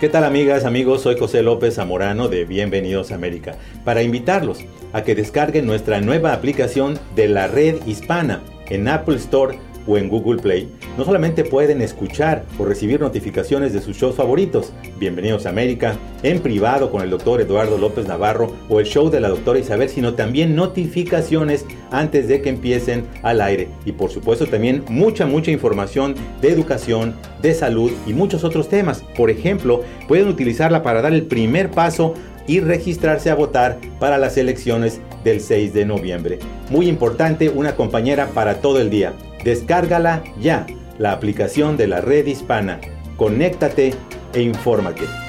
¿Qué 0.00 0.08
tal 0.08 0.22
amigas, 0.22 0.64
amigos? 0.64 1.02
Soy 1.02 1.18
José 1.18 1.42
López 1.42 1.74
Zamorano 1.74 2.28
de 2.28 2.44
Bienvenidos 2.44 3.10
a 3.10 3.16
América 3.16 3.56
para 3.84 4.00
invitarlos 4.00 4.60
a 4.92 5.02
que 5.02 5.16
descarguen 5.16 5.66
nuestra 5.66 6.00
nueva 6.00 6.32
aplicación 6.32 7.00
de 7.16 7.26
la 7.26 7.48
red 7.48 7.84
hispana 7.84 8.40
en 8.68 8.86
Apple 8.86 9.16
Store 9.16 9.58
o 9.88 9.96
en 9.96 10.08
Google 10.08 10.40
Play. 10.40 10.68
No 10.96 11.04
solamente 11.04 11.42
pueden 11.44 11.82
escuchar 11.82 12.44
o 12.58 12.64
recibir 12.64 13.00
notificaciones 13.00 13.72
de 13.72 13.80
sus 13.80 13.96
shows 13.96 14.14
favoritos, 14.14 14.72
Bienvenidos 14.98 15.46
a 15.46 15.50
América, 15.50 15.96
en 16.22 16.40
privado 16.40 16.90
con 16.90 17.02
el 17.02 17.10
doctor 17.10 17.40
Eduardo 17.40 17.78
López 17.78 18.06
Navarro 18.06 18.52
o 18.68 18.80
el 18.80 18.86
show 18.86 19.10
de 19.10 19.20
la 19.20 19.28
doctora 19.28 19.58
Isabel, 19.58 19.88
sino 19.88 20.14
también 20.14 20.54
notificaciones 20.54 21.64
antes 21.90 22.28
de 22.28 22.42
que 22.42 22.50
empiecen 22.50 23.06
al 23.22 23.40
aire. 23.40 23.68
Y 23.84 23.92
por 23.92 24.10
supuesto 24.10 24.46
también 24.46 24.84
mucha, 24.88 25.26
mucha 25.26 25.50
información 25.50 26.14
de 26.42 26.50
educación, 26.50 27.14
de 27.40 27.54
salud 27.54 27.92
y 28.06 28.12
muchos 28.12 28.44
otros 28.44 28.68
temas. 28.68 29.04
Por 29.16 29.30
ejemplo, 29.30 29.82
pueden 30.06 30.28
utilizarla 30.28 30.82
para 30.82 31.00
dar 31.00 31.12
el 31.12 31.26
primer 31.26 31.70
paso 31.70 32.14
y 32.48 32.60
registrarse 32.60 33.30
a 33.30 33.34
votar 33.34 33.78
para 34.00 34.18
las 34.18 34.36
elecciones 34.36 35.00
del 35.22 35.40
6 35.40 35.72
de 35.74 35.84
noviembre. 35.84 36.38
Muy 36.70 36.88
importante, 36.88 37.50
una 37.50 37.76
compañera 37.76 38.28
para 38.28 38.60
todo 38.60 38.80
el 38.80 38.90
día. 38.90 39.12
Descárgala 39.44 40.22
ya, 40.40 40.66
la 40.98 41.12
aplicación 41.12 41.76
de 41.76 41.86
la 41.86 42.00
red 42.00 42.26
hispana. 42.26 42.80
Conéctate 43.16 43.94
e 44.32 44.42
infórmate. 44.42 45.27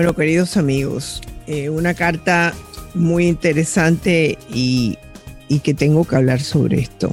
Bueno, 0.00 0.16
queridos 0.16 0.56
amigos, 0.56 1.20
eh, 1.46 1.68
una 1.68 1.92
carta 1.92 2.54
muy 2.94 3.26
interesante 3.26 4.38
y, 4.50 4.96
y 5.46 5.58
que 5.58 5.74
tengo 5.74 6.06
que 6.06 6.16
hablar 6.16 6.40
sobre 6.40 6.80
esto. 6.80 7.12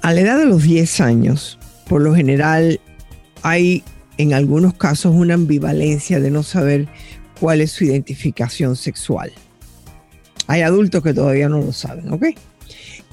A 0.00 0.14
la 0.14 0.22
edad 0.22 0.38
de 0.38 0.46
los 0.46 0.62
10 0.62 1.02
años, 1.02 1.58
por 1.86 2.00
lo 2.00 2.14
general 2.14 2.80
hay 3.42 3.84
en 4.16 4.32
algunos 4.32 4.72
casos 4.72 5.14
una 5.14 5.34
ambivalencia 5.34 6.20
de 6.20 6.30
no 6.30 6.42
saber 6.42 6.88
cuál 7.38 7.60
es 7.60 7.72
su 7.72 7.84
identificación 7.84 8.76
sexual. 8.76 9.30
Hay 10.46 10.62
adultos 10.62 11.02
que 11.02 11.12
todavía 11.12 11.50
no 11.50 11.58
lo 11.58 11.72
saben, 11.72 12.10
¿ok? 12.10 12.28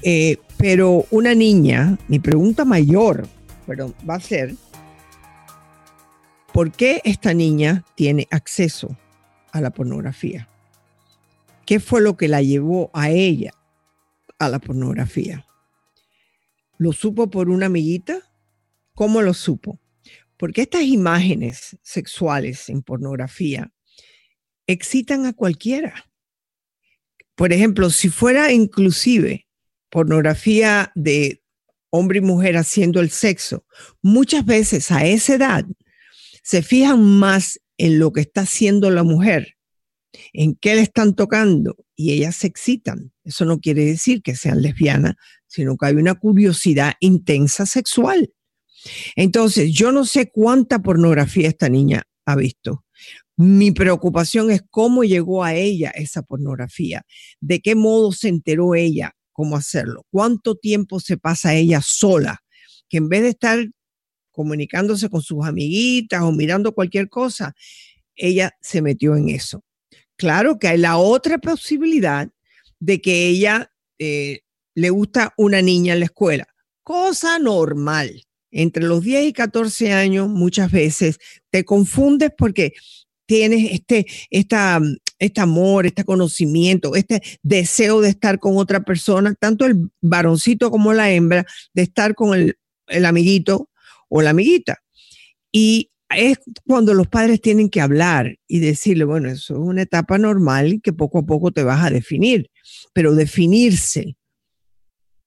Eh, 0.02 0.38
pero 0.56 1.04
una 1.10 1.34
niña, 1.34 1.98
mi 2.08 2.20
pregunta 2.20 2.64
mayor, 2.64 3.26
pero 3.66 3.92
va 4.08 4.14
a 4.14 4.20
ser, 4.20 4.54
¿por 6.52 6.72
qué 6.72 7.00
esta 7.04 7.34
niña 7.34 7.84
tiene 7.94 8.28
acceso 8.30 8.96
a 9.52 9.60
la 9.60 9.70
pornografía? 9.70 10.48
¿Qué 11.66 11.80
fue 11.80 12.00
lo 12.00 12.16
que 12.16 12.28
la 12.28 12.42
llevó 12.42 12.90
a 12.92 13.10
ella 13.10 13.52
a 14.38 14.48
la 14.48 14.58
pornografía? 14.58 15.46
¿Lo 16.78 16.92
supo 16.92 17.30
por 17.30 17.48
una 17.48 17.66
amiguita? 17.66 18.20
¿Cómo 18.94 19.22
lo 19.22 19.34
supo? 19.34 19.80
Porque 20.36 20.62
estas 20.62 20.82
imágenes 20.82 21.78
sexuales 21.82 22.68
en 22.68 22.82
pornografía 22.82 23.72
excitan 24.66 25.26
a 25.26 25.32
cualquiera. 25.32 26.10
Por 27.34 27.52
ejemplo, 27.52 27.90
si 27.90 28.08
fuera 28.08 28.52
inclusive 28.52 29.46
pornografía 29.88 30.92
de 30.94 31.42
hombre 31.90 32.18
y 32.18 32.22
mujer 32.22 32.56
haciendo 32.56 33.00
el 33.00 33.10
sexo, 33.10 33.64
muchas 34.02 34.44
veces 34.44 34.90
a 34.90 35.06
esa 35.06 35.34
edad 35.34 35.64
se 36.42 36.62
fijan 36.62 37.02
más 37.02 37.60
en 37.78 37.98
lo 37.98 38.12
que 38.12 38.20
está 38.20 38.42
haciendo 38.42 38.90
la 38.90 39.02
mujer, 39.02 39.56
en 40.32 40.54
qué 40.54 40.74
le 40.74 40.82
están 40.82 41.14
tocando 41.14 41.76
y 41.96 42.12
ellas 42.12 42.36
se 42.36 42.46
excitan. 42.46 43.12
Eso 43.24 43.44
no 43.44 43.60
quiere 43.60 43.84
decir 43.84 44.22
que 44.22 44.36
sean 44.36 44.62
lesbianas, 44.62 45.14
sino 45.46 45.76
que 45.76 45.86
hay 45.86 45.94
una 45.94 46.14
curiosidad 46.14 46.94
intensa 47.00 47.66
sexual. 47.66 48.32
Entonces, 49.16 49.72
yo 49.72 49.92
no 49.92 50.04
sé 50.04 50.30
cuánta 50.30 50.80
pornografía 50.80 51.48
esta 51.48 51.68
niña 51.68 52.02
ha 52.26 52.36
visto. 52.36 52.84
Mi 53.36 53.70
preocupación 53.70 54.50
es 54.50 54.62
cómo 54.70 55.04
llegó 55.04 55.42
a 55.42 55.54
ella 55.54 55.90
esa 55.90 56.22
pornografía, 56.22 57.04
de 57.40 57.60
qué 57.60 57.74
modo 57.74 58.12
se 58.12 58.28
enteró 58.28 58.74
ella, 58.74 59.12
cómo 59.32 59.56
hacerlo. 59.56 60.04
¿Cuánto 60.10 60.56
tiempo 60.56 61.00
se 61.00 61.16
pasa 61.16 61.54
ella 61.54 61.80
sola? 61.82 62.42
Que 62.88 62.98
en 62.98 63.08
vez 63.08 63.22
de 63.22 63.30
estar 63.30 63.66
comunicándose 64.32 65.08
con 65.08 65.22
sus 65.22 65.44
amiguitas 65.44 66.22
o 66.22 66.32
mirando 66.32 66.72
cualquier 66.72 67.08
cosa, 67.08 67.54
ella 68.16 68.52
se 68.60 68.82
metió 68.82 69.16
en 69.16 69.28
eso. 69.28 69.62
Claro 70.16 70.58
que 70.58 70.68
hay 70.68 70.78
la 70.78 70.96
otra 70.96 71.38
posibilidad 71.38 72.28
de 72.80 73.00
que 73.00 73.28
ella 73.28 73.72
eh, 73.98 74.40
le 74.74 74.90
gusta 74.90 75.34
una 75.36 75.62
niña 75.62 75.94
en 75.94 76.00
la 76.00 76.06
escuela. 76.06 76.46
Cosa 76.82 77.38
normal. 77.38 78.24
Entre 78.50 78.84
los 78.84 79.02
10 79.02 79.28
y 79.28 79.32
14 79.32 79.92
años 79.92 80.28
muchas 80.28 80.70
veces 80.70 81.18
te 81.50 81.64
confundes 81.64 82.30
porque 82.36 82.72
tienes 83.26 83.72
este, 83.72 84.06
esta, 84.30 84.80
este 85.18 85.40
amor, 85.40 85.86
este 85.86 86.04
conocimiento, 86.04 86.94
este 86.94 87.22
deseo 87.42 88.00
de 88.00 88.10
estar 88.10 88.38
con 88.38 88.58
otra 88.58 88.80
persona, 88.80 89.34
tanto 89.34 89.64
el 89.64 89.90
varoncito 90.02 90.70
como 90.70 90.92
la 90.92 91.10
hembra, 91.10 91.46
de 91.72 91.82
estar 91.82 92.14
con 92.14 92.38
el, 92.38 92.58
el 92.88 93.06
amiguito 93.06 93.70
o 94.12 94.20
la 94.20 94.30
amiguita. 94.30 94.78
Y 95.50 95.90
es 96.14 96.38
cuando 96.66 96.92
los 96.92 97.08
padres 97.08 97.40
tienen 97.40 97.70
que 97.70 97.80
hablar 97.80 98.36
y 98.46 98.60
decirle, 98.60 99.04
bueno, 99.04 99.30
eso 99.30 99.54
es 99.54 99.60
una 99.60 99.82
etapa 99.82 100.18
normal 100.18 100.80
que 100.82 100.92
poco 100.92 101.20
a 101.20 101.26
poco 101.26 101.50
te 101.50 101.62
vas 101.62 101.82
a 101.82 101.90
definir, 101.90 102.50
pero 102.92 103.14
definirse 103.14 104.16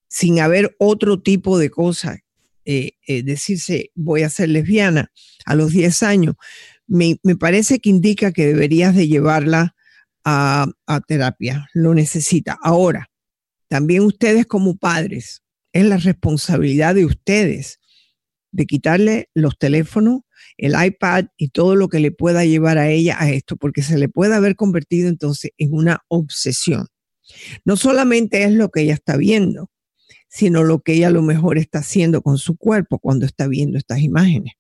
sin 0.08 0.40
haber 0.40 0.76
otro 0.78 1.20
tipo 1.22 1.58
de 1.58 1.72
cosa, 1.72 2.20
eh, 2.64 2.92
eh, 3.08 3.24
decirse 3.24 3.92
voy 3.96 4.22
a 4.22 4.30
ser 4.30 4.50
lesbiana 4.50 5.12
a 5.46 5.56
los 5.56 5.72
10 5.72 6.04
años, 6.04 6.36
me, 6.86 7.18
me, 7.24 7.36
parece 7.36 7.80
que 7.80 7.90
indica 7.90 8.32
que 8.32 8.46
deberías 8.46 8.96
de 8.96 9.08
llevarla 9.08 9.76
a, 10.24 10.68
terapia, 11.08 11.68
lo 11.74 11.94
necesita. 11.94 12.58
Ahora, 12.62 13.10
también 13.68 14.04
ustedes 14.04 14.46
como 14.46 14.76
padres, 14.78 15.42
es 15.74 15.86
la 15.86 15.98
responsabilidad 15.98 16.96
de 16.96 17.06
ustedes 17.06 17.80
de 18.56 18.66
quitarle 18.66 19.30
los 19.34 19.58
teléfonos, 19.58 20.22
el 20.58 20.74
iPad 20.82 21.26
y 21.38 21.50
todo 21.50 21.76
lo 21.76 21.90
que 21.90 22.00
le 22.00 22.12
pueda 22.12 22.46
llevar 22.46 22.78
a 22.78 22.90
ella 22.90 23.18
a 23.20 23.30
esto, 23.30 23.58
porque 23.58 23.82
se 23.82 23.98
le 23.98 24.08
puede 24.08 24.34
haber 24.34 24.56
convertido 24.56 25.10
entonces 25.10 25.52
en 25.58 25.74
una 25.74 26.04
obsesión. 26.08 26.88
No 27.66 27.76
solamente 27.76 28.44
es 28.44 28.54
lo 28.54 28.70
que 28.70 28.82
ella 28.82 28.94
está 28.94 29.18
viendo, 29.18 29.70
sino 30.30 30.64
lo 30.64 30.80
que 30.80 30.94
ella 30.94 31.08
a 31.08 31.12
lo 31.12 31.22
mejor 31.22 31.58
está 31.58 31.80
haciendo 31.80 32.22
con 32.22 32.38
su 32.38 32.56
cuerpo 32.56 33.00
cuando 33.00 33.26
está 33.26 33.48
viendo 33.48 33.78
estas 33.78 34.00
imágenes. 34.00 34.54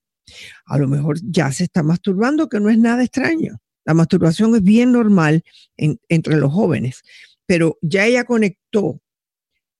A 0.65 0.77
lo 0.77 0.87
mejor 0.87 1.17
ya 1.23 1.51
se 1.53 1.63
está 1.63 1.81
masturbando, 1.81 2.49
que 2.49 2.59
no 2.59 2.69
es 2.69 2.77
nada 2.77 3.03
extraño. 3.03 3.57
La 3.85 3.93
masturbación 3.93 4.55
es 4.55 4.63
bien 4.63 4.91
normal 4.91 5.43
entre 5.77 6.35
los 6.35 6.51
jóvenes, 6.51 7.03
pero 7.45 7.77
ya 7.81 8.05
ella 8.05 8.25
conectó 8.25 8.99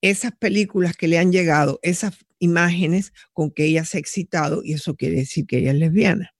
esas 0.01 0.31
películas 0.37 0.95
que 0.95 1.07
le 1.07 1.17
han 1.17 1.31
llegado, 1.31 1.79
esas 1.81 2.24
imágenes 2.39 3.13
con 3.33 3.51
que 3.51 3.65
ella 3.65 3.85
se 3.85 3.97
ha 3.97 3.99
excitado 3.99 4.61
y 4.63 4.73
eso 4.73 4.95
quiere 4.95 5.17
decir 5.17 5.45
que 5.45 5.59
ella 5.59 5.71
es 5.71 5.77
lesbiana. 5.77 6.33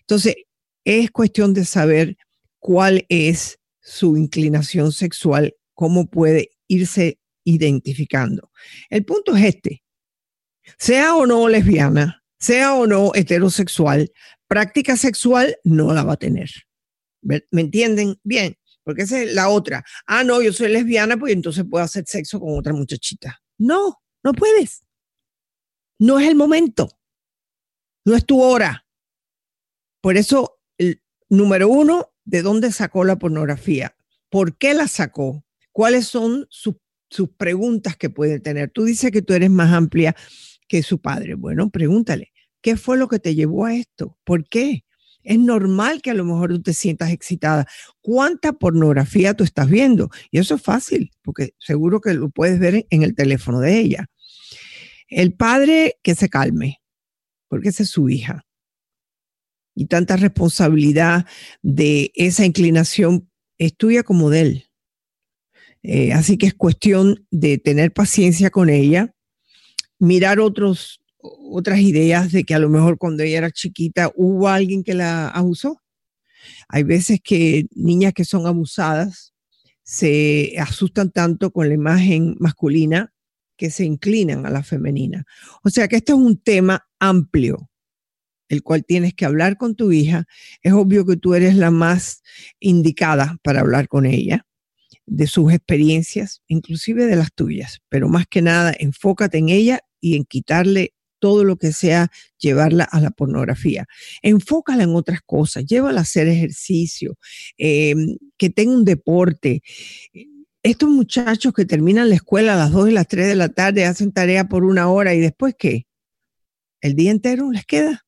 Entonces, 0.00 0.36
es 0.84 1.10
cuestión 1.10 1.54
de 1.54 1.64
saber 1.64 2.16
cuál 2.58 3.04
es 3.08 3.58
su 3.80 4.16
inclinación 4.16 4.92
sexual, 4.92 5.54
cómo 5.74 6.08
puede 6.08 6.50
irse 6.68 7.18
identificando. 7.44 8.50
El 8.90 9.04
punto 9.04 9.36
es 9.36 9.44
este, 9.44 9.82
sea 10.78 11.14
o 11.16 11.26
no 11.26 11.48
lesbiana, 11.48 12.22
sea 12.38 12.74
o 12.74 12.86
no 12.86 13.12
heterosexual, 13.14 14.10
práctica 14.48 14.96
sexual 14.96 15.56
no 15.64 15.92
la 15.94 16.02
va 16.02 16.14
a 16.14 16.18
tener. 16.18 16.50
¿Me 17.22 17.42
entienden? 17.50 18.16
Bien, 18.22 18.56
porque 18.86 19.02
esa 19.02 19.20
es 19.20 19.34
la 19.34 19.48
otra. 19.48 19.84
Ah, 20.06 20.22
no, 20.22 20.40
yo 20.40 20.52
soy 20.52 20.68
lesbiana, 20.68 21.16
pues 21.16 21.32
entonces 21.32 21.64
puedo 21.68 21.84
hacer 21.84 22.04
sexo 22.06 22.38
con 22.38 22.56
otra 22.56 22.72
muchachita. 22.72 23.40
No, 23.58 24.00
no 24.22 24.32
puedes. 24.32 24.85
No 25.98 26.18
es 26.18 26.28
el 26.28 26.34
momento. 26.34 26.88
No 28.04 28.14
es 28.14 28.24
tu 28.24 28.40
hora. 28.40 28.86
Por 30.00 30.16
eso, 30.16 30.60
el, 30.78 31.02
número 31.28 31.68
uno, 31.68 32.12
¿de 32.24 32.42
dónde 32.42 32.70
sacó 32.72 33.04
la 33.04 33.16
pornografía? 33.16 33.96
¿Por 34.30 34.56
qué 34.56 34.74
la 34.74 34.88
sacó? 34.88 35.44
¿Cuáles 35.72 36.06
son 36.06 36.46
sus, 36.50 36.76
sus 37.10 37.30
preguntas 37.30 37.96
que 37.96 38.10
puede 38.10 38.40
tener? 38.40 38.70
Tú 38.70 38.84
dices 38.84 39.10
que 39.10 39.22
tú 39.22 39.32
eres 39.32 39.50
más 39.50 39.72
amplia 39.72 40.14
que 40.68 40.82
su 40.82 41.00
padre. 41.00 41.34
Bueno, 41.34 41.70
pregúntale, 41.70 42.32
¿qué 42.60 42.76
fue 42.76 42.96
lo 42.96 43.08
que 43.08 43.18
te 43.18 43.34
llevó 43.34 43.64
a 43.64 43.74
esto? 43.74 44.18
¿Por 44.24 44.48
qué? 44.48 44.84
Es 45.22 45.38
normal 45.40 46.02
que 46.02 46.10
a 46.10 46.14
lo 46.14 46.24
mejor 46.24 46.50
tú 46.50 46.62
te 46.62 46.72
sientas 46.72 47.10
excitada. 47.10 47.66
¿Cuánta 48.00 48.52
pornografía 48.52 49.34
tú 49.34 49.42
estás 49.42 49.68
viendo? 49.68 50.08
Y 50.30 50.38
eso 50.38 50.54
es 50.54 50.62
fácil, 50.62 51.10
porque 51.22 51.54
seguro 51.58 52.00
que 52.00 52.14
lo 52.14 52.30
puedes 52.30 52.60
ver 52.60 52.86
en 52.90 53.02
el 53.02 53.16
teléfono 53.16 53.58
de 53.58 53.80
ella. 53.80 54.06
El 55.08 55.34
padre 55.34 55.98
que 56.02 56.14
se 56.14 56.28
calme, 56.28 56.80
porque 57.48 57.68
esa 57.68 57.82
es 57.82 57.90
su 57.90 58.08
hija. 58.08 58.46
Y 59.74 59.86
tanta 59.86 60.16
responsabilidad 60.16 61.26
de 61.62 62.10
esa 62.14 62.44
inclinación 62.44 63.30
es 63.58 63.74
como 64.04 64.30
de 64.30 64.40
él. 64.40 64.64
Eh, 65.82 66.12
así 66.12 66.38
que 66.38 66.46
es 66.46 66.54
cuestión 66.54 67.26
de 67.30 67.58
tener 67.58 67.92
paciencia 67.92 68.50
con 68.50 68.70
ella, 68.70 69.14
mirar 69.98 70.40
otros 70.40 71.00
otras 71.18 71.80
ideas 71.80 72.32
de 72.32 72.44
que 72.44 72.54
a 72.54 72.58
lo 72.58 72.68
mejor 72.68 72.98
cuando 72.98 73.22
ella 73.22 73.38
era 73.38 73.50
chiquita 73.50 74.12
hubo 74.14 74.48
alguien 74.48 74.82
que 74.82 74.94
la 74.94 75.28
abusó. 75.28 75.82
Hay 76.68 76.82
veces 76.84 77.20
que 77.22 77.66
niñas 77.72 78.12
que 78.12 78.24
son 78.24 78.46
abusadas 78.46 79.32
se 79.82 80.54
asustan 80.58 81.10
tanto 81.10 81.50
con 81.50 81.68
la 81.68 81.74
imagen 81.74 82.36
masculina 82.38 83.12
que 83.56 83.70
se 83.70 83.84
inclinan 83.84 84.46
a 84.46 84.50
la 84.50 84.62
femenina. 84.62 85.24
O 85.62 85.70
sea 85.70 85.88
que 85.88 85.96
este 85.96 86.12
es 86.12 86.18
un 86.18 86.36
tema 86.38 86.86
amplio, 86.98 87.70
el 88.48 88.62
cual 88.62 88.84
tienes 88.84 89.14
que 89.14 89.24
hablar 89.24 89.56
con 89.56 89.74
tu 89.74 89.92
hija. 89.92 90.26
Es 90.62 90.72
obvio 90.72 91.04
que 91.04 91.16
tú 91.16 91.34
eres 91.34 91.56
la 91.56 91.70
más 91.70 92.22
indicada 92.60 93.38
para 93.42 93.60
hablar 93.60 93.88
con 93.88 94.06
ella 94.06 94.46
de 95.06 95.26
sus 95.26 95.52
experiencias, 95.52 96.42
inclusive 96.48 97.06
de 97.06 97.16
las 97.16 97.32
tuyas, 97.32 97.80
pero 97.88 98.08
más 98.08 98.26
que 98.26 98.42
nada 98.42 98.74
enfócate 98.78 99.38
en 99.38 99.48
ella 99.48 99.80
y 100.00 100.16
en 100.16 100.24
quitarle 100.24 100.94
todo 101.18 101.44
lo 101.44 101.56
que 101.56 101.72
sea 101.72 102.10
llevarla 102.38 102.84
a 102.84 103.00
la 103.00 103.10
pornografía. 103.10 103.86
Enfócala 104.22 104.82
en 104.82 104.94
otras 104.94 105.20
cosas, 105.24 105.64
llévala 105.64 106.00
a 106.00 106.02
hacer 106.02 106.28
ejercicio, 106.28 107.16
em, 107.56 108.16
que 108.36 108.50
tenga 108.50 108.72
un 108.72 108.84
deporte. 108.84 109.62
Estos 110.66 110.88
muchachos 110.88 111.52
que 111.54 111.64
terminan 111.64 112.08
la 112.08 112.16
escuela 112.16 112.54
a 112.54 112.56
las 112.56 112.72
2 112.72 112.88
y 112.88 112.92
las 112.92 113.06
3 113.06 113.28
de 113.28 113.36
la 113.36 113.50
tarde, 113.50 113.84
hacen 113.84 114.10
tarea 114.10 114.48
por 114.48 114.64
una 114.64 114.90
hora 114.90 115.14
y 115.14 115.20
después 115.20 115.54
qué? 115.56 115.86
El 116.80 116.96
día 116.96 117.12
entero 117.12 117.52
les 117.52 117.64
queda. 117.64 118.04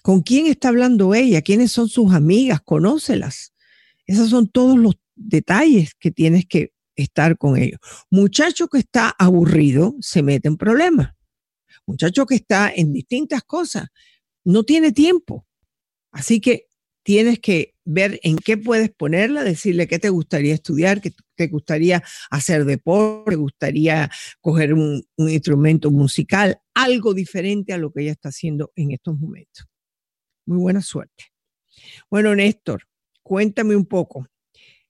¿Con 0.00 0.20
quién 0.22 0.46
está 0.46 0.68
hablando 0.68 1.12
ella? 1.12 1.42
¿Quiénes 1.42 1.72
son 1.72 1.88
sus 1.88 2.12
amigas? 2.14 2.60
Conócelas. 2.60 3.52
Esos 4.06 4.30
son 4.30 4.46
todos 4.48 4.78
los 4.78 4.94
detalles 5.16 5.96
que 5.98 6.12
tienes 6.12 6.46
que 6.46 6.72
estar 6.94 7.36
con 7.36 7.56
ellos. 7.56 7.80
Muchacho 8.10 8.68
que 8.68 8.78
está 8.78 9.12
aburrido 9.18 9.96
se 10.00 10.22
mete 10.22 10.46
en 10.46 10.58
problemas. 10.58 11.14
Muchacho 11.84 12.26
que 12.26 12.36
está 12.36 12.72
en 12.72 12.92
distintas 12.92 13.42
cosas 13.42 13.88
no 14.44 14.62
tiene 14.62 14.92
tiempo. 14.92 15.44
Así 16.12 16.40
que 16.40 16.68
tienes 17.02 17.40
que 17.40 17.74
ver 17.86 18.20
en 18.22 18.36
qué 18.36 18.58
puedes 18.58 18.90
ponerla, 18.90 19.44
decirle 19.44 19.86
qué 19.86 19.98
te 19.98 20.10
gustaría 20.10 20.52
estudiar, 20.52 21.00
qué 21.00 21.12
te 21.36 21.46
gustaría 21.46 22.02
hacer 22.30 22.64
deporte, 22.64 23.30
te 23.30 23.36
gustaría 23.36 24.10
coger 24.40 24.74
un, 24.74 25.02
un 25.16 25.30
instrumento 25.30 25.90
musical, 25.90 26.58
algo 26.74 27.14
diferente 27.14 27.72
a 27.72 27.78
lo 27.78 27.92
que 27.92 28.02
ella 28.02 28.12
está 28.12 28.28
haciendo 28.28 28.72
en 28.74 28.90
estos 28.90 29.18
momentos. 29.18 29.66
Muy 30.44 30.58
buena 30.58 30.82
suerte. 30.82 31.24
Bueno, 32.10 32.34
Néstor, 32.34 32.82
cuéntame 33.22 33.76
un 33.76 33.86
poco, 33.86 34.26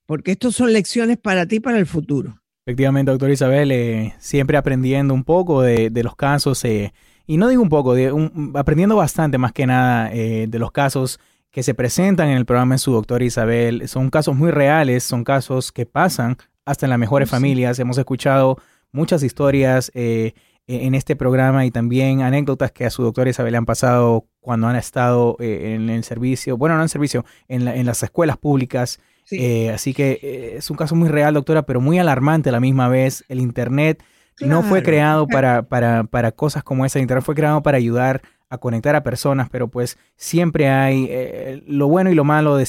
porque 0.06 0.32
estos 0.32 0.56
son 0.56 0.72
lecciones 0.72 1.18
para 1.18 1.46
ti 1.46 1.60
para 1.60 1.78
el 1.78 1.86
futuro. 1.86 2.40
Efectivamente, 2.64 3.12
doctor 3.12 3.30
Isabel, 3.30 3.70
eh, 3.70 4.14
siempre 4.18 4.56
aprendiendo 4.56 5.14
un 5.14 5.22
poco 5.22 5.62
de, 5.62 5.90
los 6.02 6.16
casos, 6.16 6.64
eh, 6.64 6.92
y 7.26 7.36
no 7.36 7.48
digo 7.48 7.62
un 7.62 7.68
poco, 7.68 7.94
de 7.94 8.12
aprendiendo 8.54 8.96
bastante 8.96 9.38
más 9.38 9.52
que 9.52 9.66
nada 9.66 10.12
eh, 10.12 10.46
de 10.48 10.58
los 10.58 10.72
casos 10.72 11.20
que 11.50 11.62
se 11.62 11.74
presentan 11.74 12.28
en 12.28 12.36
el 12.36 12.44
programa 12.44 12.74
de 12.74 12.78
su 12.78 12.92
doctor 12.92 13.22
Isabel. 13.22 13.88
Son 13.88 14.10
casos 14.10 14.36
muy 14.36 14.50
reales, 14.50 15.04
son 15.04 15.24
casos 15.24 15.72
que 15.72 15.86
pasan 15.86 16.36
hasta 16.64 16.86
en 16.86 16.90
las 16.90 16.98
mejores 16.98 17.30
familias. 17.30 17.78
Hemos 17.78 17.98
escuchado 17.98 18.58
muchas 18.92 19.22
historias 19.22 19.90
e, 19.94 20.34
en 20.66 20.94
este 20.94 21.16
programa 21.16 21.64
y 21.64 21.70
también 21.70 22.22
anécdotas 22.22 22.72
que 22.72 22.84
a 22.84 22.90
su 22.90 23.02
doctor 23.02 23.28
Isabel 23.28 23.52
le 23.52 23.58
han 23.58 23.66
pasado 23.66 24.26
cuando 24.40 24.66
han 24.66 24.76
estado 24.76 25.36
en 25.38 25.88
el 25.90 26.02
servicio, 26.04 26.56
bueno, 26.56 26.76
no 26.76 26.82
en 26.82 26.88
servicio, 26.88 27.24
en, 27.48 27.66
en 27.68 27.86
las 27.86 28.02
escuelas 28.02 28.36
públicas. 28.36 28.98
Eh, 29.30 29.70
así 29.70 29.92
que 29.92 30.18
eh, 30.22 30.54
es 30.56 30.70
un 30.70 30.76
caso 30.76 30.94
muy 30.94 31.08
real, 31.08 31.34
doctora, 31.34 31.62
pero 31.62 31.80
muy 31.80 31.98
alarmante 31.98 32.50
a 32.50 32.52
la 32.52 32.60
misma 32.60 32.88
vez. 32.88 33.24
El 33.28 33.40
Internet 33.40 34.02
no 34.40 34.62
fue 34.62 34.82
creado 34.82 35.26
para, 35.26 35.62
para, 35.62 36.04
para, 36.04 36.32
cosas 36.32 36.62
como 36.62 36.84
esa. 36.84 36.98
El 36.98 37.04
Internet 37.04 37.24
fue 37.24 37.34
creado 37.34 37.62
para 37.62 37.78
ayudar 37.78 38.22
a 38.48 38.58
conectar 38.58 38.94
a 38.94 39.02
personas, 39.02 39.48
pero 39.50 39.68
pues 39.68 39.98
siempre 40.16 40.68
hay 40.68 41.06
eh, 41.10 41.62
lo 41.66 41.88
bueno 41.88 42.10
y 42.10 42.14
lo 42.14 42.24
malo 42.24 42.56
de, 42.56 42.66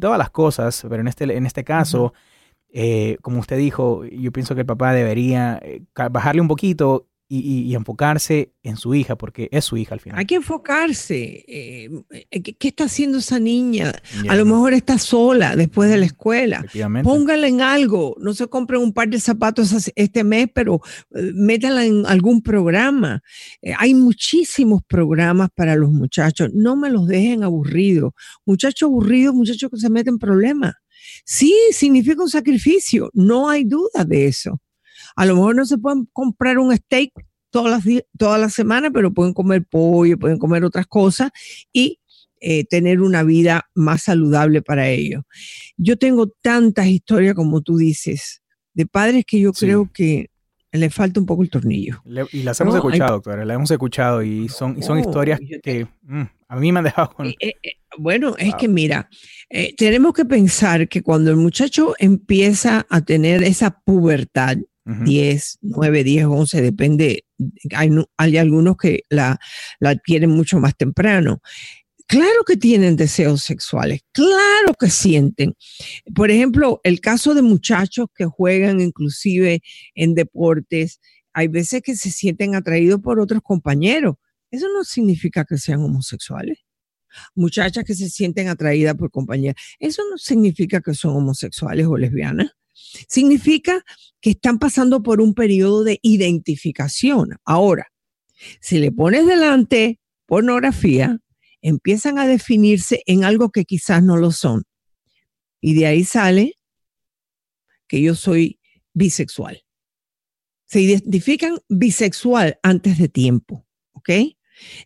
todas 0.00 0.18
las 0.18 0.30
cosas. 0.30 0.86
Pero 0.88 1.00
en 1.00 1.08
este, 1.08 1.24
en 1.36 1.46
este 1.46 1.64
caso, 1.64 2.12
como 3.22 3.40
usted 3.40 3.56
dijo, 3.58 4.04
yo 4.04 4.32
pienso 4.32 4.54
que 4.54 4.60
el 4.60 4.66
papá 4.66 4.92
debería 4.92 5.60
bajarle 6.10 6.40
un 6.40 6.48
poquito 6.48 7.06
y, 7.30 7.74
enfocarse 7.74 8.54
en 8.62 8.76
su 8.76 8.94
hija, 8.94 9.16
porque 9.16 9.48
es 9.52 9.66
su 9.66 9.76
hija 9.76 9.94
al 9.94 10.00
final. 10.00 10.18
Hay 10.18 10.24
que 10.24 10.36
enfocarse. 10.36 11.44
Eh, 11.46 11.90
eh, 12.30 12.42
¿qué, 12.42 12.68
está 12.68 12.84
haciendo 12.84 13.18
esa 13.18 13.38
niña? 13.38 13.92
A 14.28 14.34
lo 14.34 14.46
mejor 14.46 14.72
está 14.72 14.98
sola 14.98 15.54
después 15.54 15.90
de 15.90 15.98
la 15.98 16.06
escuela. 16.06 16.64
Póngala 17.02 17.46
en 17.46 17.60
algo. 17.60 18.16
No 18.18 18.32
se 18.32 18.46
compre 18.46 18.78
un 18.78 18.94
par 18.94 19.08
de 19.08 19.20
zapatos 19.20 19.90
este 19.94 20.24
mes, 20.24 20.48
pero 20.54 20.80
eh, 21.14 21.32
métala 21.34 21.84
en 21.84 22.06
algún 22.06 22.42
programa. 22.42 23.22
hay 23.76 23.94
muchísimos 23.94 24.82
programas 24.86 25.50
para 25.54 25.76
los 25.76 25.92
muchachos. 25.92 26.50
No 26.54 26.76
me 26.76 26.88
los 26.88 27.06
dejen 27.06 27.44
aburridos. 27.44 28.12
Muchacho 28.46 28.86
aburrido, 28.86 29.34
muchacho 29.34 29.68
que 29.68 29.76
se 29.76 29.90
mete 29.90 30.08
en 30.08 30.18
problemas. 30.18 30.74
Sí, 31.24 31.54
significa 31.72 32.22
un 32.22 32.30
sacrificio. 32.30 33.10
No 33.12 33.50
hay 33.50 33.64
duda 33.64 34.04
de 34.06 34.26
eso. 34.26 34.60
A 35.18 35.26
lo 35.26 35.34
mejor 35.34 35.56
no 35.56 35.66
se 35.66 35.78
pueden 35.78 36.08
comprar 36.12 36.58
un 36.58 36.74
steak 36.76 37.10
todas 37.50 37.84
las, 37.84 38.04
todas 38.16 38.40
las 38.40 38.54
semanas, 38.54 38.92
pero 38.94 39.12
pueden 39.12 39.34
comer 39.34 39.64
pollo, 39.68 40.16
pueden 40.16 40.38
comer 40.38 40.62
otras 40.62 40.86
cosas 40.86 41.32
y 41.72 41.98
eh, 42.40 42.64
tener 42.66 43.00
una 43.00 43.24
vida 43.24 43.68
más 43.74 44.04
saludable 44.04 44.62
para 44.62 44.88
ellos. 44.90 45.24
Yo 45.76 45.96
tengo 45.96 46.28
tantas 46.28 46.86
historias 46.86 47.34
como 47.34 47.62
tú 47.62 47.78
dices, 47.78 48.42
de 48.74 48.86
padres 48.86 49.24
que 49.26 49.40
yo 49.40 49.52
creo 49.52 49.90
que 49.92 50.30
le 50.70 50.88
falta 50.88 51.18
un 51.18 51.26
poco 51.26 51.42
el 51.42 51.50
tornillo. 51.50 52.00
y 52.30 52.44
las 52.44 52.60
hemos 52.60 52.76
escuchado, 52.76 53.14
doctora, 53.14 53.44
las 53.44 53.56
hemos 53.56 53.72
escuchado 53.72 54.22
y 54.22 54.48
son, 54.48 54.80
son 54.84 55.00
historias 55.00 55.40
que 55.64 55.88
mm, 56.02 56.22
a 56.46 56.56
mí 56.60 56.70
me 56.70 56.78
han 56.78 56.84
dejado 56.84 57.10
con... 57.10 57.26
Eh, 57.26 57.36
eh, 57.40 57.54
bueno, 57.98 58.36
es 58.38 58.54
que 58.54 58.68
mira, 58.68 59.10
tenemos 59.76 60.14
que 60.14 60.24
pensar 60.24 60.86
que 60.86 61.02
cuando 61.02 61.32
el 61.32 61.36
muchacho 61.36 61.96
empieza 61.98 62.86
a 62.88 63.00
tener 63.00 63.42
esa 63.42 63.80
pubertad, 63.80 64.58
10, 65.04 65.58
9, 65.60 66.04
10, 66.04 66.24
11, 66.24 66.62
depende. 66.62 67.24
Hay, 67.76 67.90
hay 68.16 68.36
algunos 68.38 68.76
que 68.76 69.02
la, 69.10 69.38
la 69.80 69.90
adquieren 69.90 70.30
mucho 70.30 70.58
más 70.58 70.76
temprano. 70.76 71.42
Claro 72.06 72.42
que 72.46 72.56
tienen 72.56 72.96
deseos 72.96 73.42
sexuales, 73.42 74.00
claro 74.12 74.72
que 74.80 74.88
sienten. 74.88 75.54
Por 76.14 76.30
ejemplo, 76.30 76.80
el 76.82 77.00
caso 77.00 77.34
de 77.34 77.42
muchachos 77.42 78.06
que 78.14 78.24
juegan 78.24 78.80
inclusive 78.80 79.60
en 79.94 80.14
deportes, 80.14 81.00
hay 81.34 81.48
veces 81.48 81.82
que 81.82 81.94
se 81.96 82.10
sienten 82.10 82.54
atraídos 82.54 83.00
por 83.02 83.20
otros 83.20 83.42
compañeros. 83.42 84.14
Eso 84.50 84.68
no 84.72 84.84
significa 84.84 85.44
que 85.44 85.58
sean 85.58 85.82
homosexuales. 85.82 86.58
Muchachas 87.34 87.84
que 87.84 87.94
se 87.94 88.08
sienten 88.08 88.48
atraídas 88.48 88.94
por 88.94 89.10
compañeros, 89.10 89.60
eso 89.78 90.02
no 90.10 90.16
significa 90.16 90.80
que 90.80 90.94
son 90.94 91.14
homosexuales 91.14 91.86
o 91.86 91.96
lesbianas. 91.98 92.57
Significa 93.08 93.84
que 94.20 94.30
están 94.30 94.58
pasando 94.58 95.02
por 95.02 95.20
un 95.20 95.34
periodo 95.34 95.84
de 95.84 95.98
identificación. 96.02 97.36
Ahora, 97.44 97.88
si 98.60 98.78
le 98.78 98.92
pones 98.92 99.26
delante 99.26 100.00
pornografía, 100.26 101.18
empiezan 101.62 102.18
a 102.18 102.26
definirse 102.26 103.02
en 103.06 103.24
algo 103.24 103.50
que 103.50 103.64
quizás 103.64 104.02
no 104.02 104.16
lo 104.16 104.32
son. 104.32 104.64
Y 105.60 105.74
de 105.74 105.86
ahí 105.86 106.04
sale 106.04 106.58
que 107.88 108.00
yo 108.00 108.14
soy 108.14 108.60
bisexual. 108.92 109.64
Se 110.66 110.80
identifican 110.80 111.58
bisexual 111.68 112.58
antes 112.62 112.98
de 112.98 113.08
tiempo, 113.08 113.66
¿ok? 113.92 114.10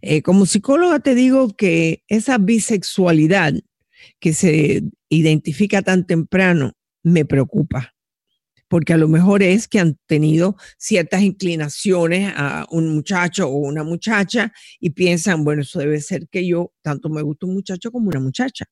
Eh, 0.00 0.22
como 0.22 0.46
psicóloga 0.46 1.00
te 1.00 1.14
digo 1.14 1.48
que 1.56 2.04
esa 2.06 2.38
bisexualidad 2.38 3.54
que 4.20 4.32
se 4.34 4.82
identifica 5.08 5.82
tan 5.82 6.06
temprano 6.06 6.74
me 7.02 7.24
preocupa, 7.24 7.94
porque 8.68 8.92
a 8.92 8.96
lo 8.96 9.08
mejor 9.08 9.42
es 9.42 9.68
que 9.68 9.80
han 9.80 9.98
tenido 10.06 10.56
ciertas 10.78 11.22
inclinaciones 11.22 12.32
a 12.36 12.66
un 12.70 12.94
muchacho 12.94 13.48
o 13.48 13.56
una 13.56 13.84
muchacha 13.84 14.52
y 14.80 14.90
piensan, 14.90 15.44
bueno, 15.44 15.62
eso 15.62 15.78
debe 15.78 16.00
ser 16.00 16.28
que 16.28 16.46
yo 16.46 16.72
tanto 16.82 17.08
me 17.08 17.22
gusta 17.22 17.46
un 17.46 17.54
muchacho 17.54 17.90
como 17.90 18.08
una 18.08 18.20
muchacha. 18.20 18.64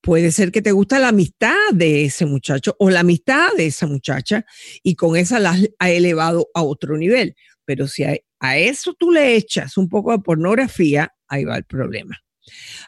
Puede 0.00 0.30
ser 0.30 0.52
que 0.52 0.62
te 0.62 0.72
gusta 0.72 0.98
la 0.98 1.08
amistad 1.08 1.56
de 1.72 2.04
ese 2.04 2.24
muchacho 2.24 2.74
o 2.78 2.88
la 2.88 3.00
amistad 3.00 3.52
de 3.56 3.66
esa 3.66 3.86
muchacha 3.86 4.46
y 4.82 4.94
con 4.94 5.16
esa 5.16 5.40
la 5.40 5.58
ha 5.78 5.90
elevado 5.90 6.48
a 6.54 6.62
otro 6.62 6.96
nivel. 6.96 7.34
Pero 7.64 7.88
si 7.88 8.04
a, 8.04 8.16
a 8.40 8.56
eso 8.56 8.94
tú 8.94 9.10
le 9.10 9.34
echas 9.34 9.76
un 9.76 9.88
poco 9.88 10.12
de 10.12 10.20
pornografía, 10.20 11.12
ahí 11.26 11.44
va 11.44 11.56
el 11.56 11.64
problema. 11.64 12.16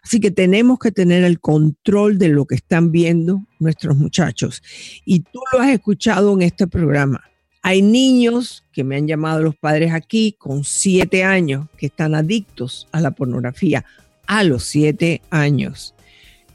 Así 0.03 0.21
que 0.21 0.31
tenemos 0.31 0.79
que 0.79 0.93
tener 0.93 1.25
el 1.25 1.41
control 1.41 2.19
de 2.19 2.29
lo 2.29 2.47
que 2.47 2.55
están 2.55 2.91
viendo 2.93 3.45
nuestros 3.59 3.97
muchachos. 3.97 4.63
Y 5.05 5.21
tú 5.21 5.41
lo 5.53 5.61
has 5.61 5.71
escuchado 5.71 6.33
en 6.35 6.43
este 6.43 6.67
programa. 6.67 7.25
Hay 7.63 7.83
niños 7.83 8.65
que 8.73 8.85
me 8.85 8.97
han 8.97 9.07
llamado 9.07 9.43
los 9.43 9.55
padres 9.55 9.93
aquí 9.93 10.35
con 10.39 10.65
siete 10.65 11.25
años 11.25 11.67
que 11.77 11.87
están 11.87 12.15
adictos 12.15 12.89
a 12.93 13.01
la 13.01 13.11
pornografía 13.11 13.85
a 14.31 14.45
los 14.45 14.63
siete 14.63 15.23
años. 15.31 15.93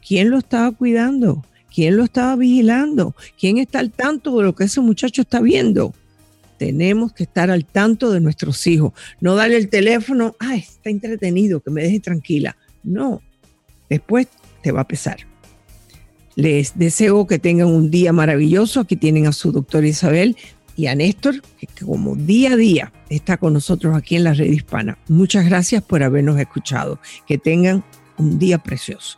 ¿Quién 0.07 0.29
lo 0.29 0.37
estaba 0.37 0.71
cuidando? 0.71 1.43
¿Quién 1.73 1.97
lo 1.97 2.05
estaba 2.05 2.37
vigilando? 2.37 3.13
¿Quién 3.37 3.57
está 3.57 3.79
al 3.79 3.91
tanto 3.91 4.37
de 4.37 4.45
lo 4.45 4.55
que 4.55 4.63
ese 4.63 4.79
muchacho 4.79 5.23
está 5.23 5.41
viendo? 5.41 5.93
Tenemos 6.57 7.11
que 7.11 7.23
estar 7.23 7.51
al 7.51 7.65
tanto 7.65 8.11
de 8.11 8.21
nuestros 8.21 8.65
hijos. 8.65 8.93
No 9.19 9.35
darle 9.35 9.57
el 9.57 9.67
teléfono, 9.67 10.37
ay, 10.39 10.59
está 10.59 10.89
entretenido, 10.89 11.59
que 11.59 11.69
me 11.69 11.83
deje 11.83 11.99
tranquila. 11.99 12.55
No, 12.85 13.21
después 13.89 14.27
te 14.61 14.71
va 14.71 14.81
a 14.81 14.87
pesar. 14.87 15.17
Les 16.35 16.77
deseo 16.77 17.27
que 17.27 17.39
tengan 17.39 17.67
un 17.67 17.89
día 17.91 18.13
maravilloso. 18.13 18.81
Aquí 18.81 18.95
tienen 18.95 19.25
a 19.27 19.31
su 19.31 19.51
doctora 19.51 19.87
Isabel 19.87 20.35
y 20.75 20.87
a 20.87 20.95
Néstor, 20.95 21.41
que 21.57 21.67
como 21.85 22.15
día 22.15 22.53
a 22.53 22.55
día 22.57 22.93
está 23.09 23.37
con 23.37 23.53
nosotros 23.53 23.95
aquí 23.95 24.15
en 24.15 24.25
la 24.25 24.33
red 24.33 24.51
hispana. 24.51 24.97
Muchas 25.07 25.45
gracias 25.45 25.81
por 25.81 26.03
habernos 26.03 26.37
escuchado. 26.39 26.99
Que 27.25 27.37
tengan 27.37 27.83
un 28.17 28.37
día 28.37 28.57
precioso. 28.57 29.17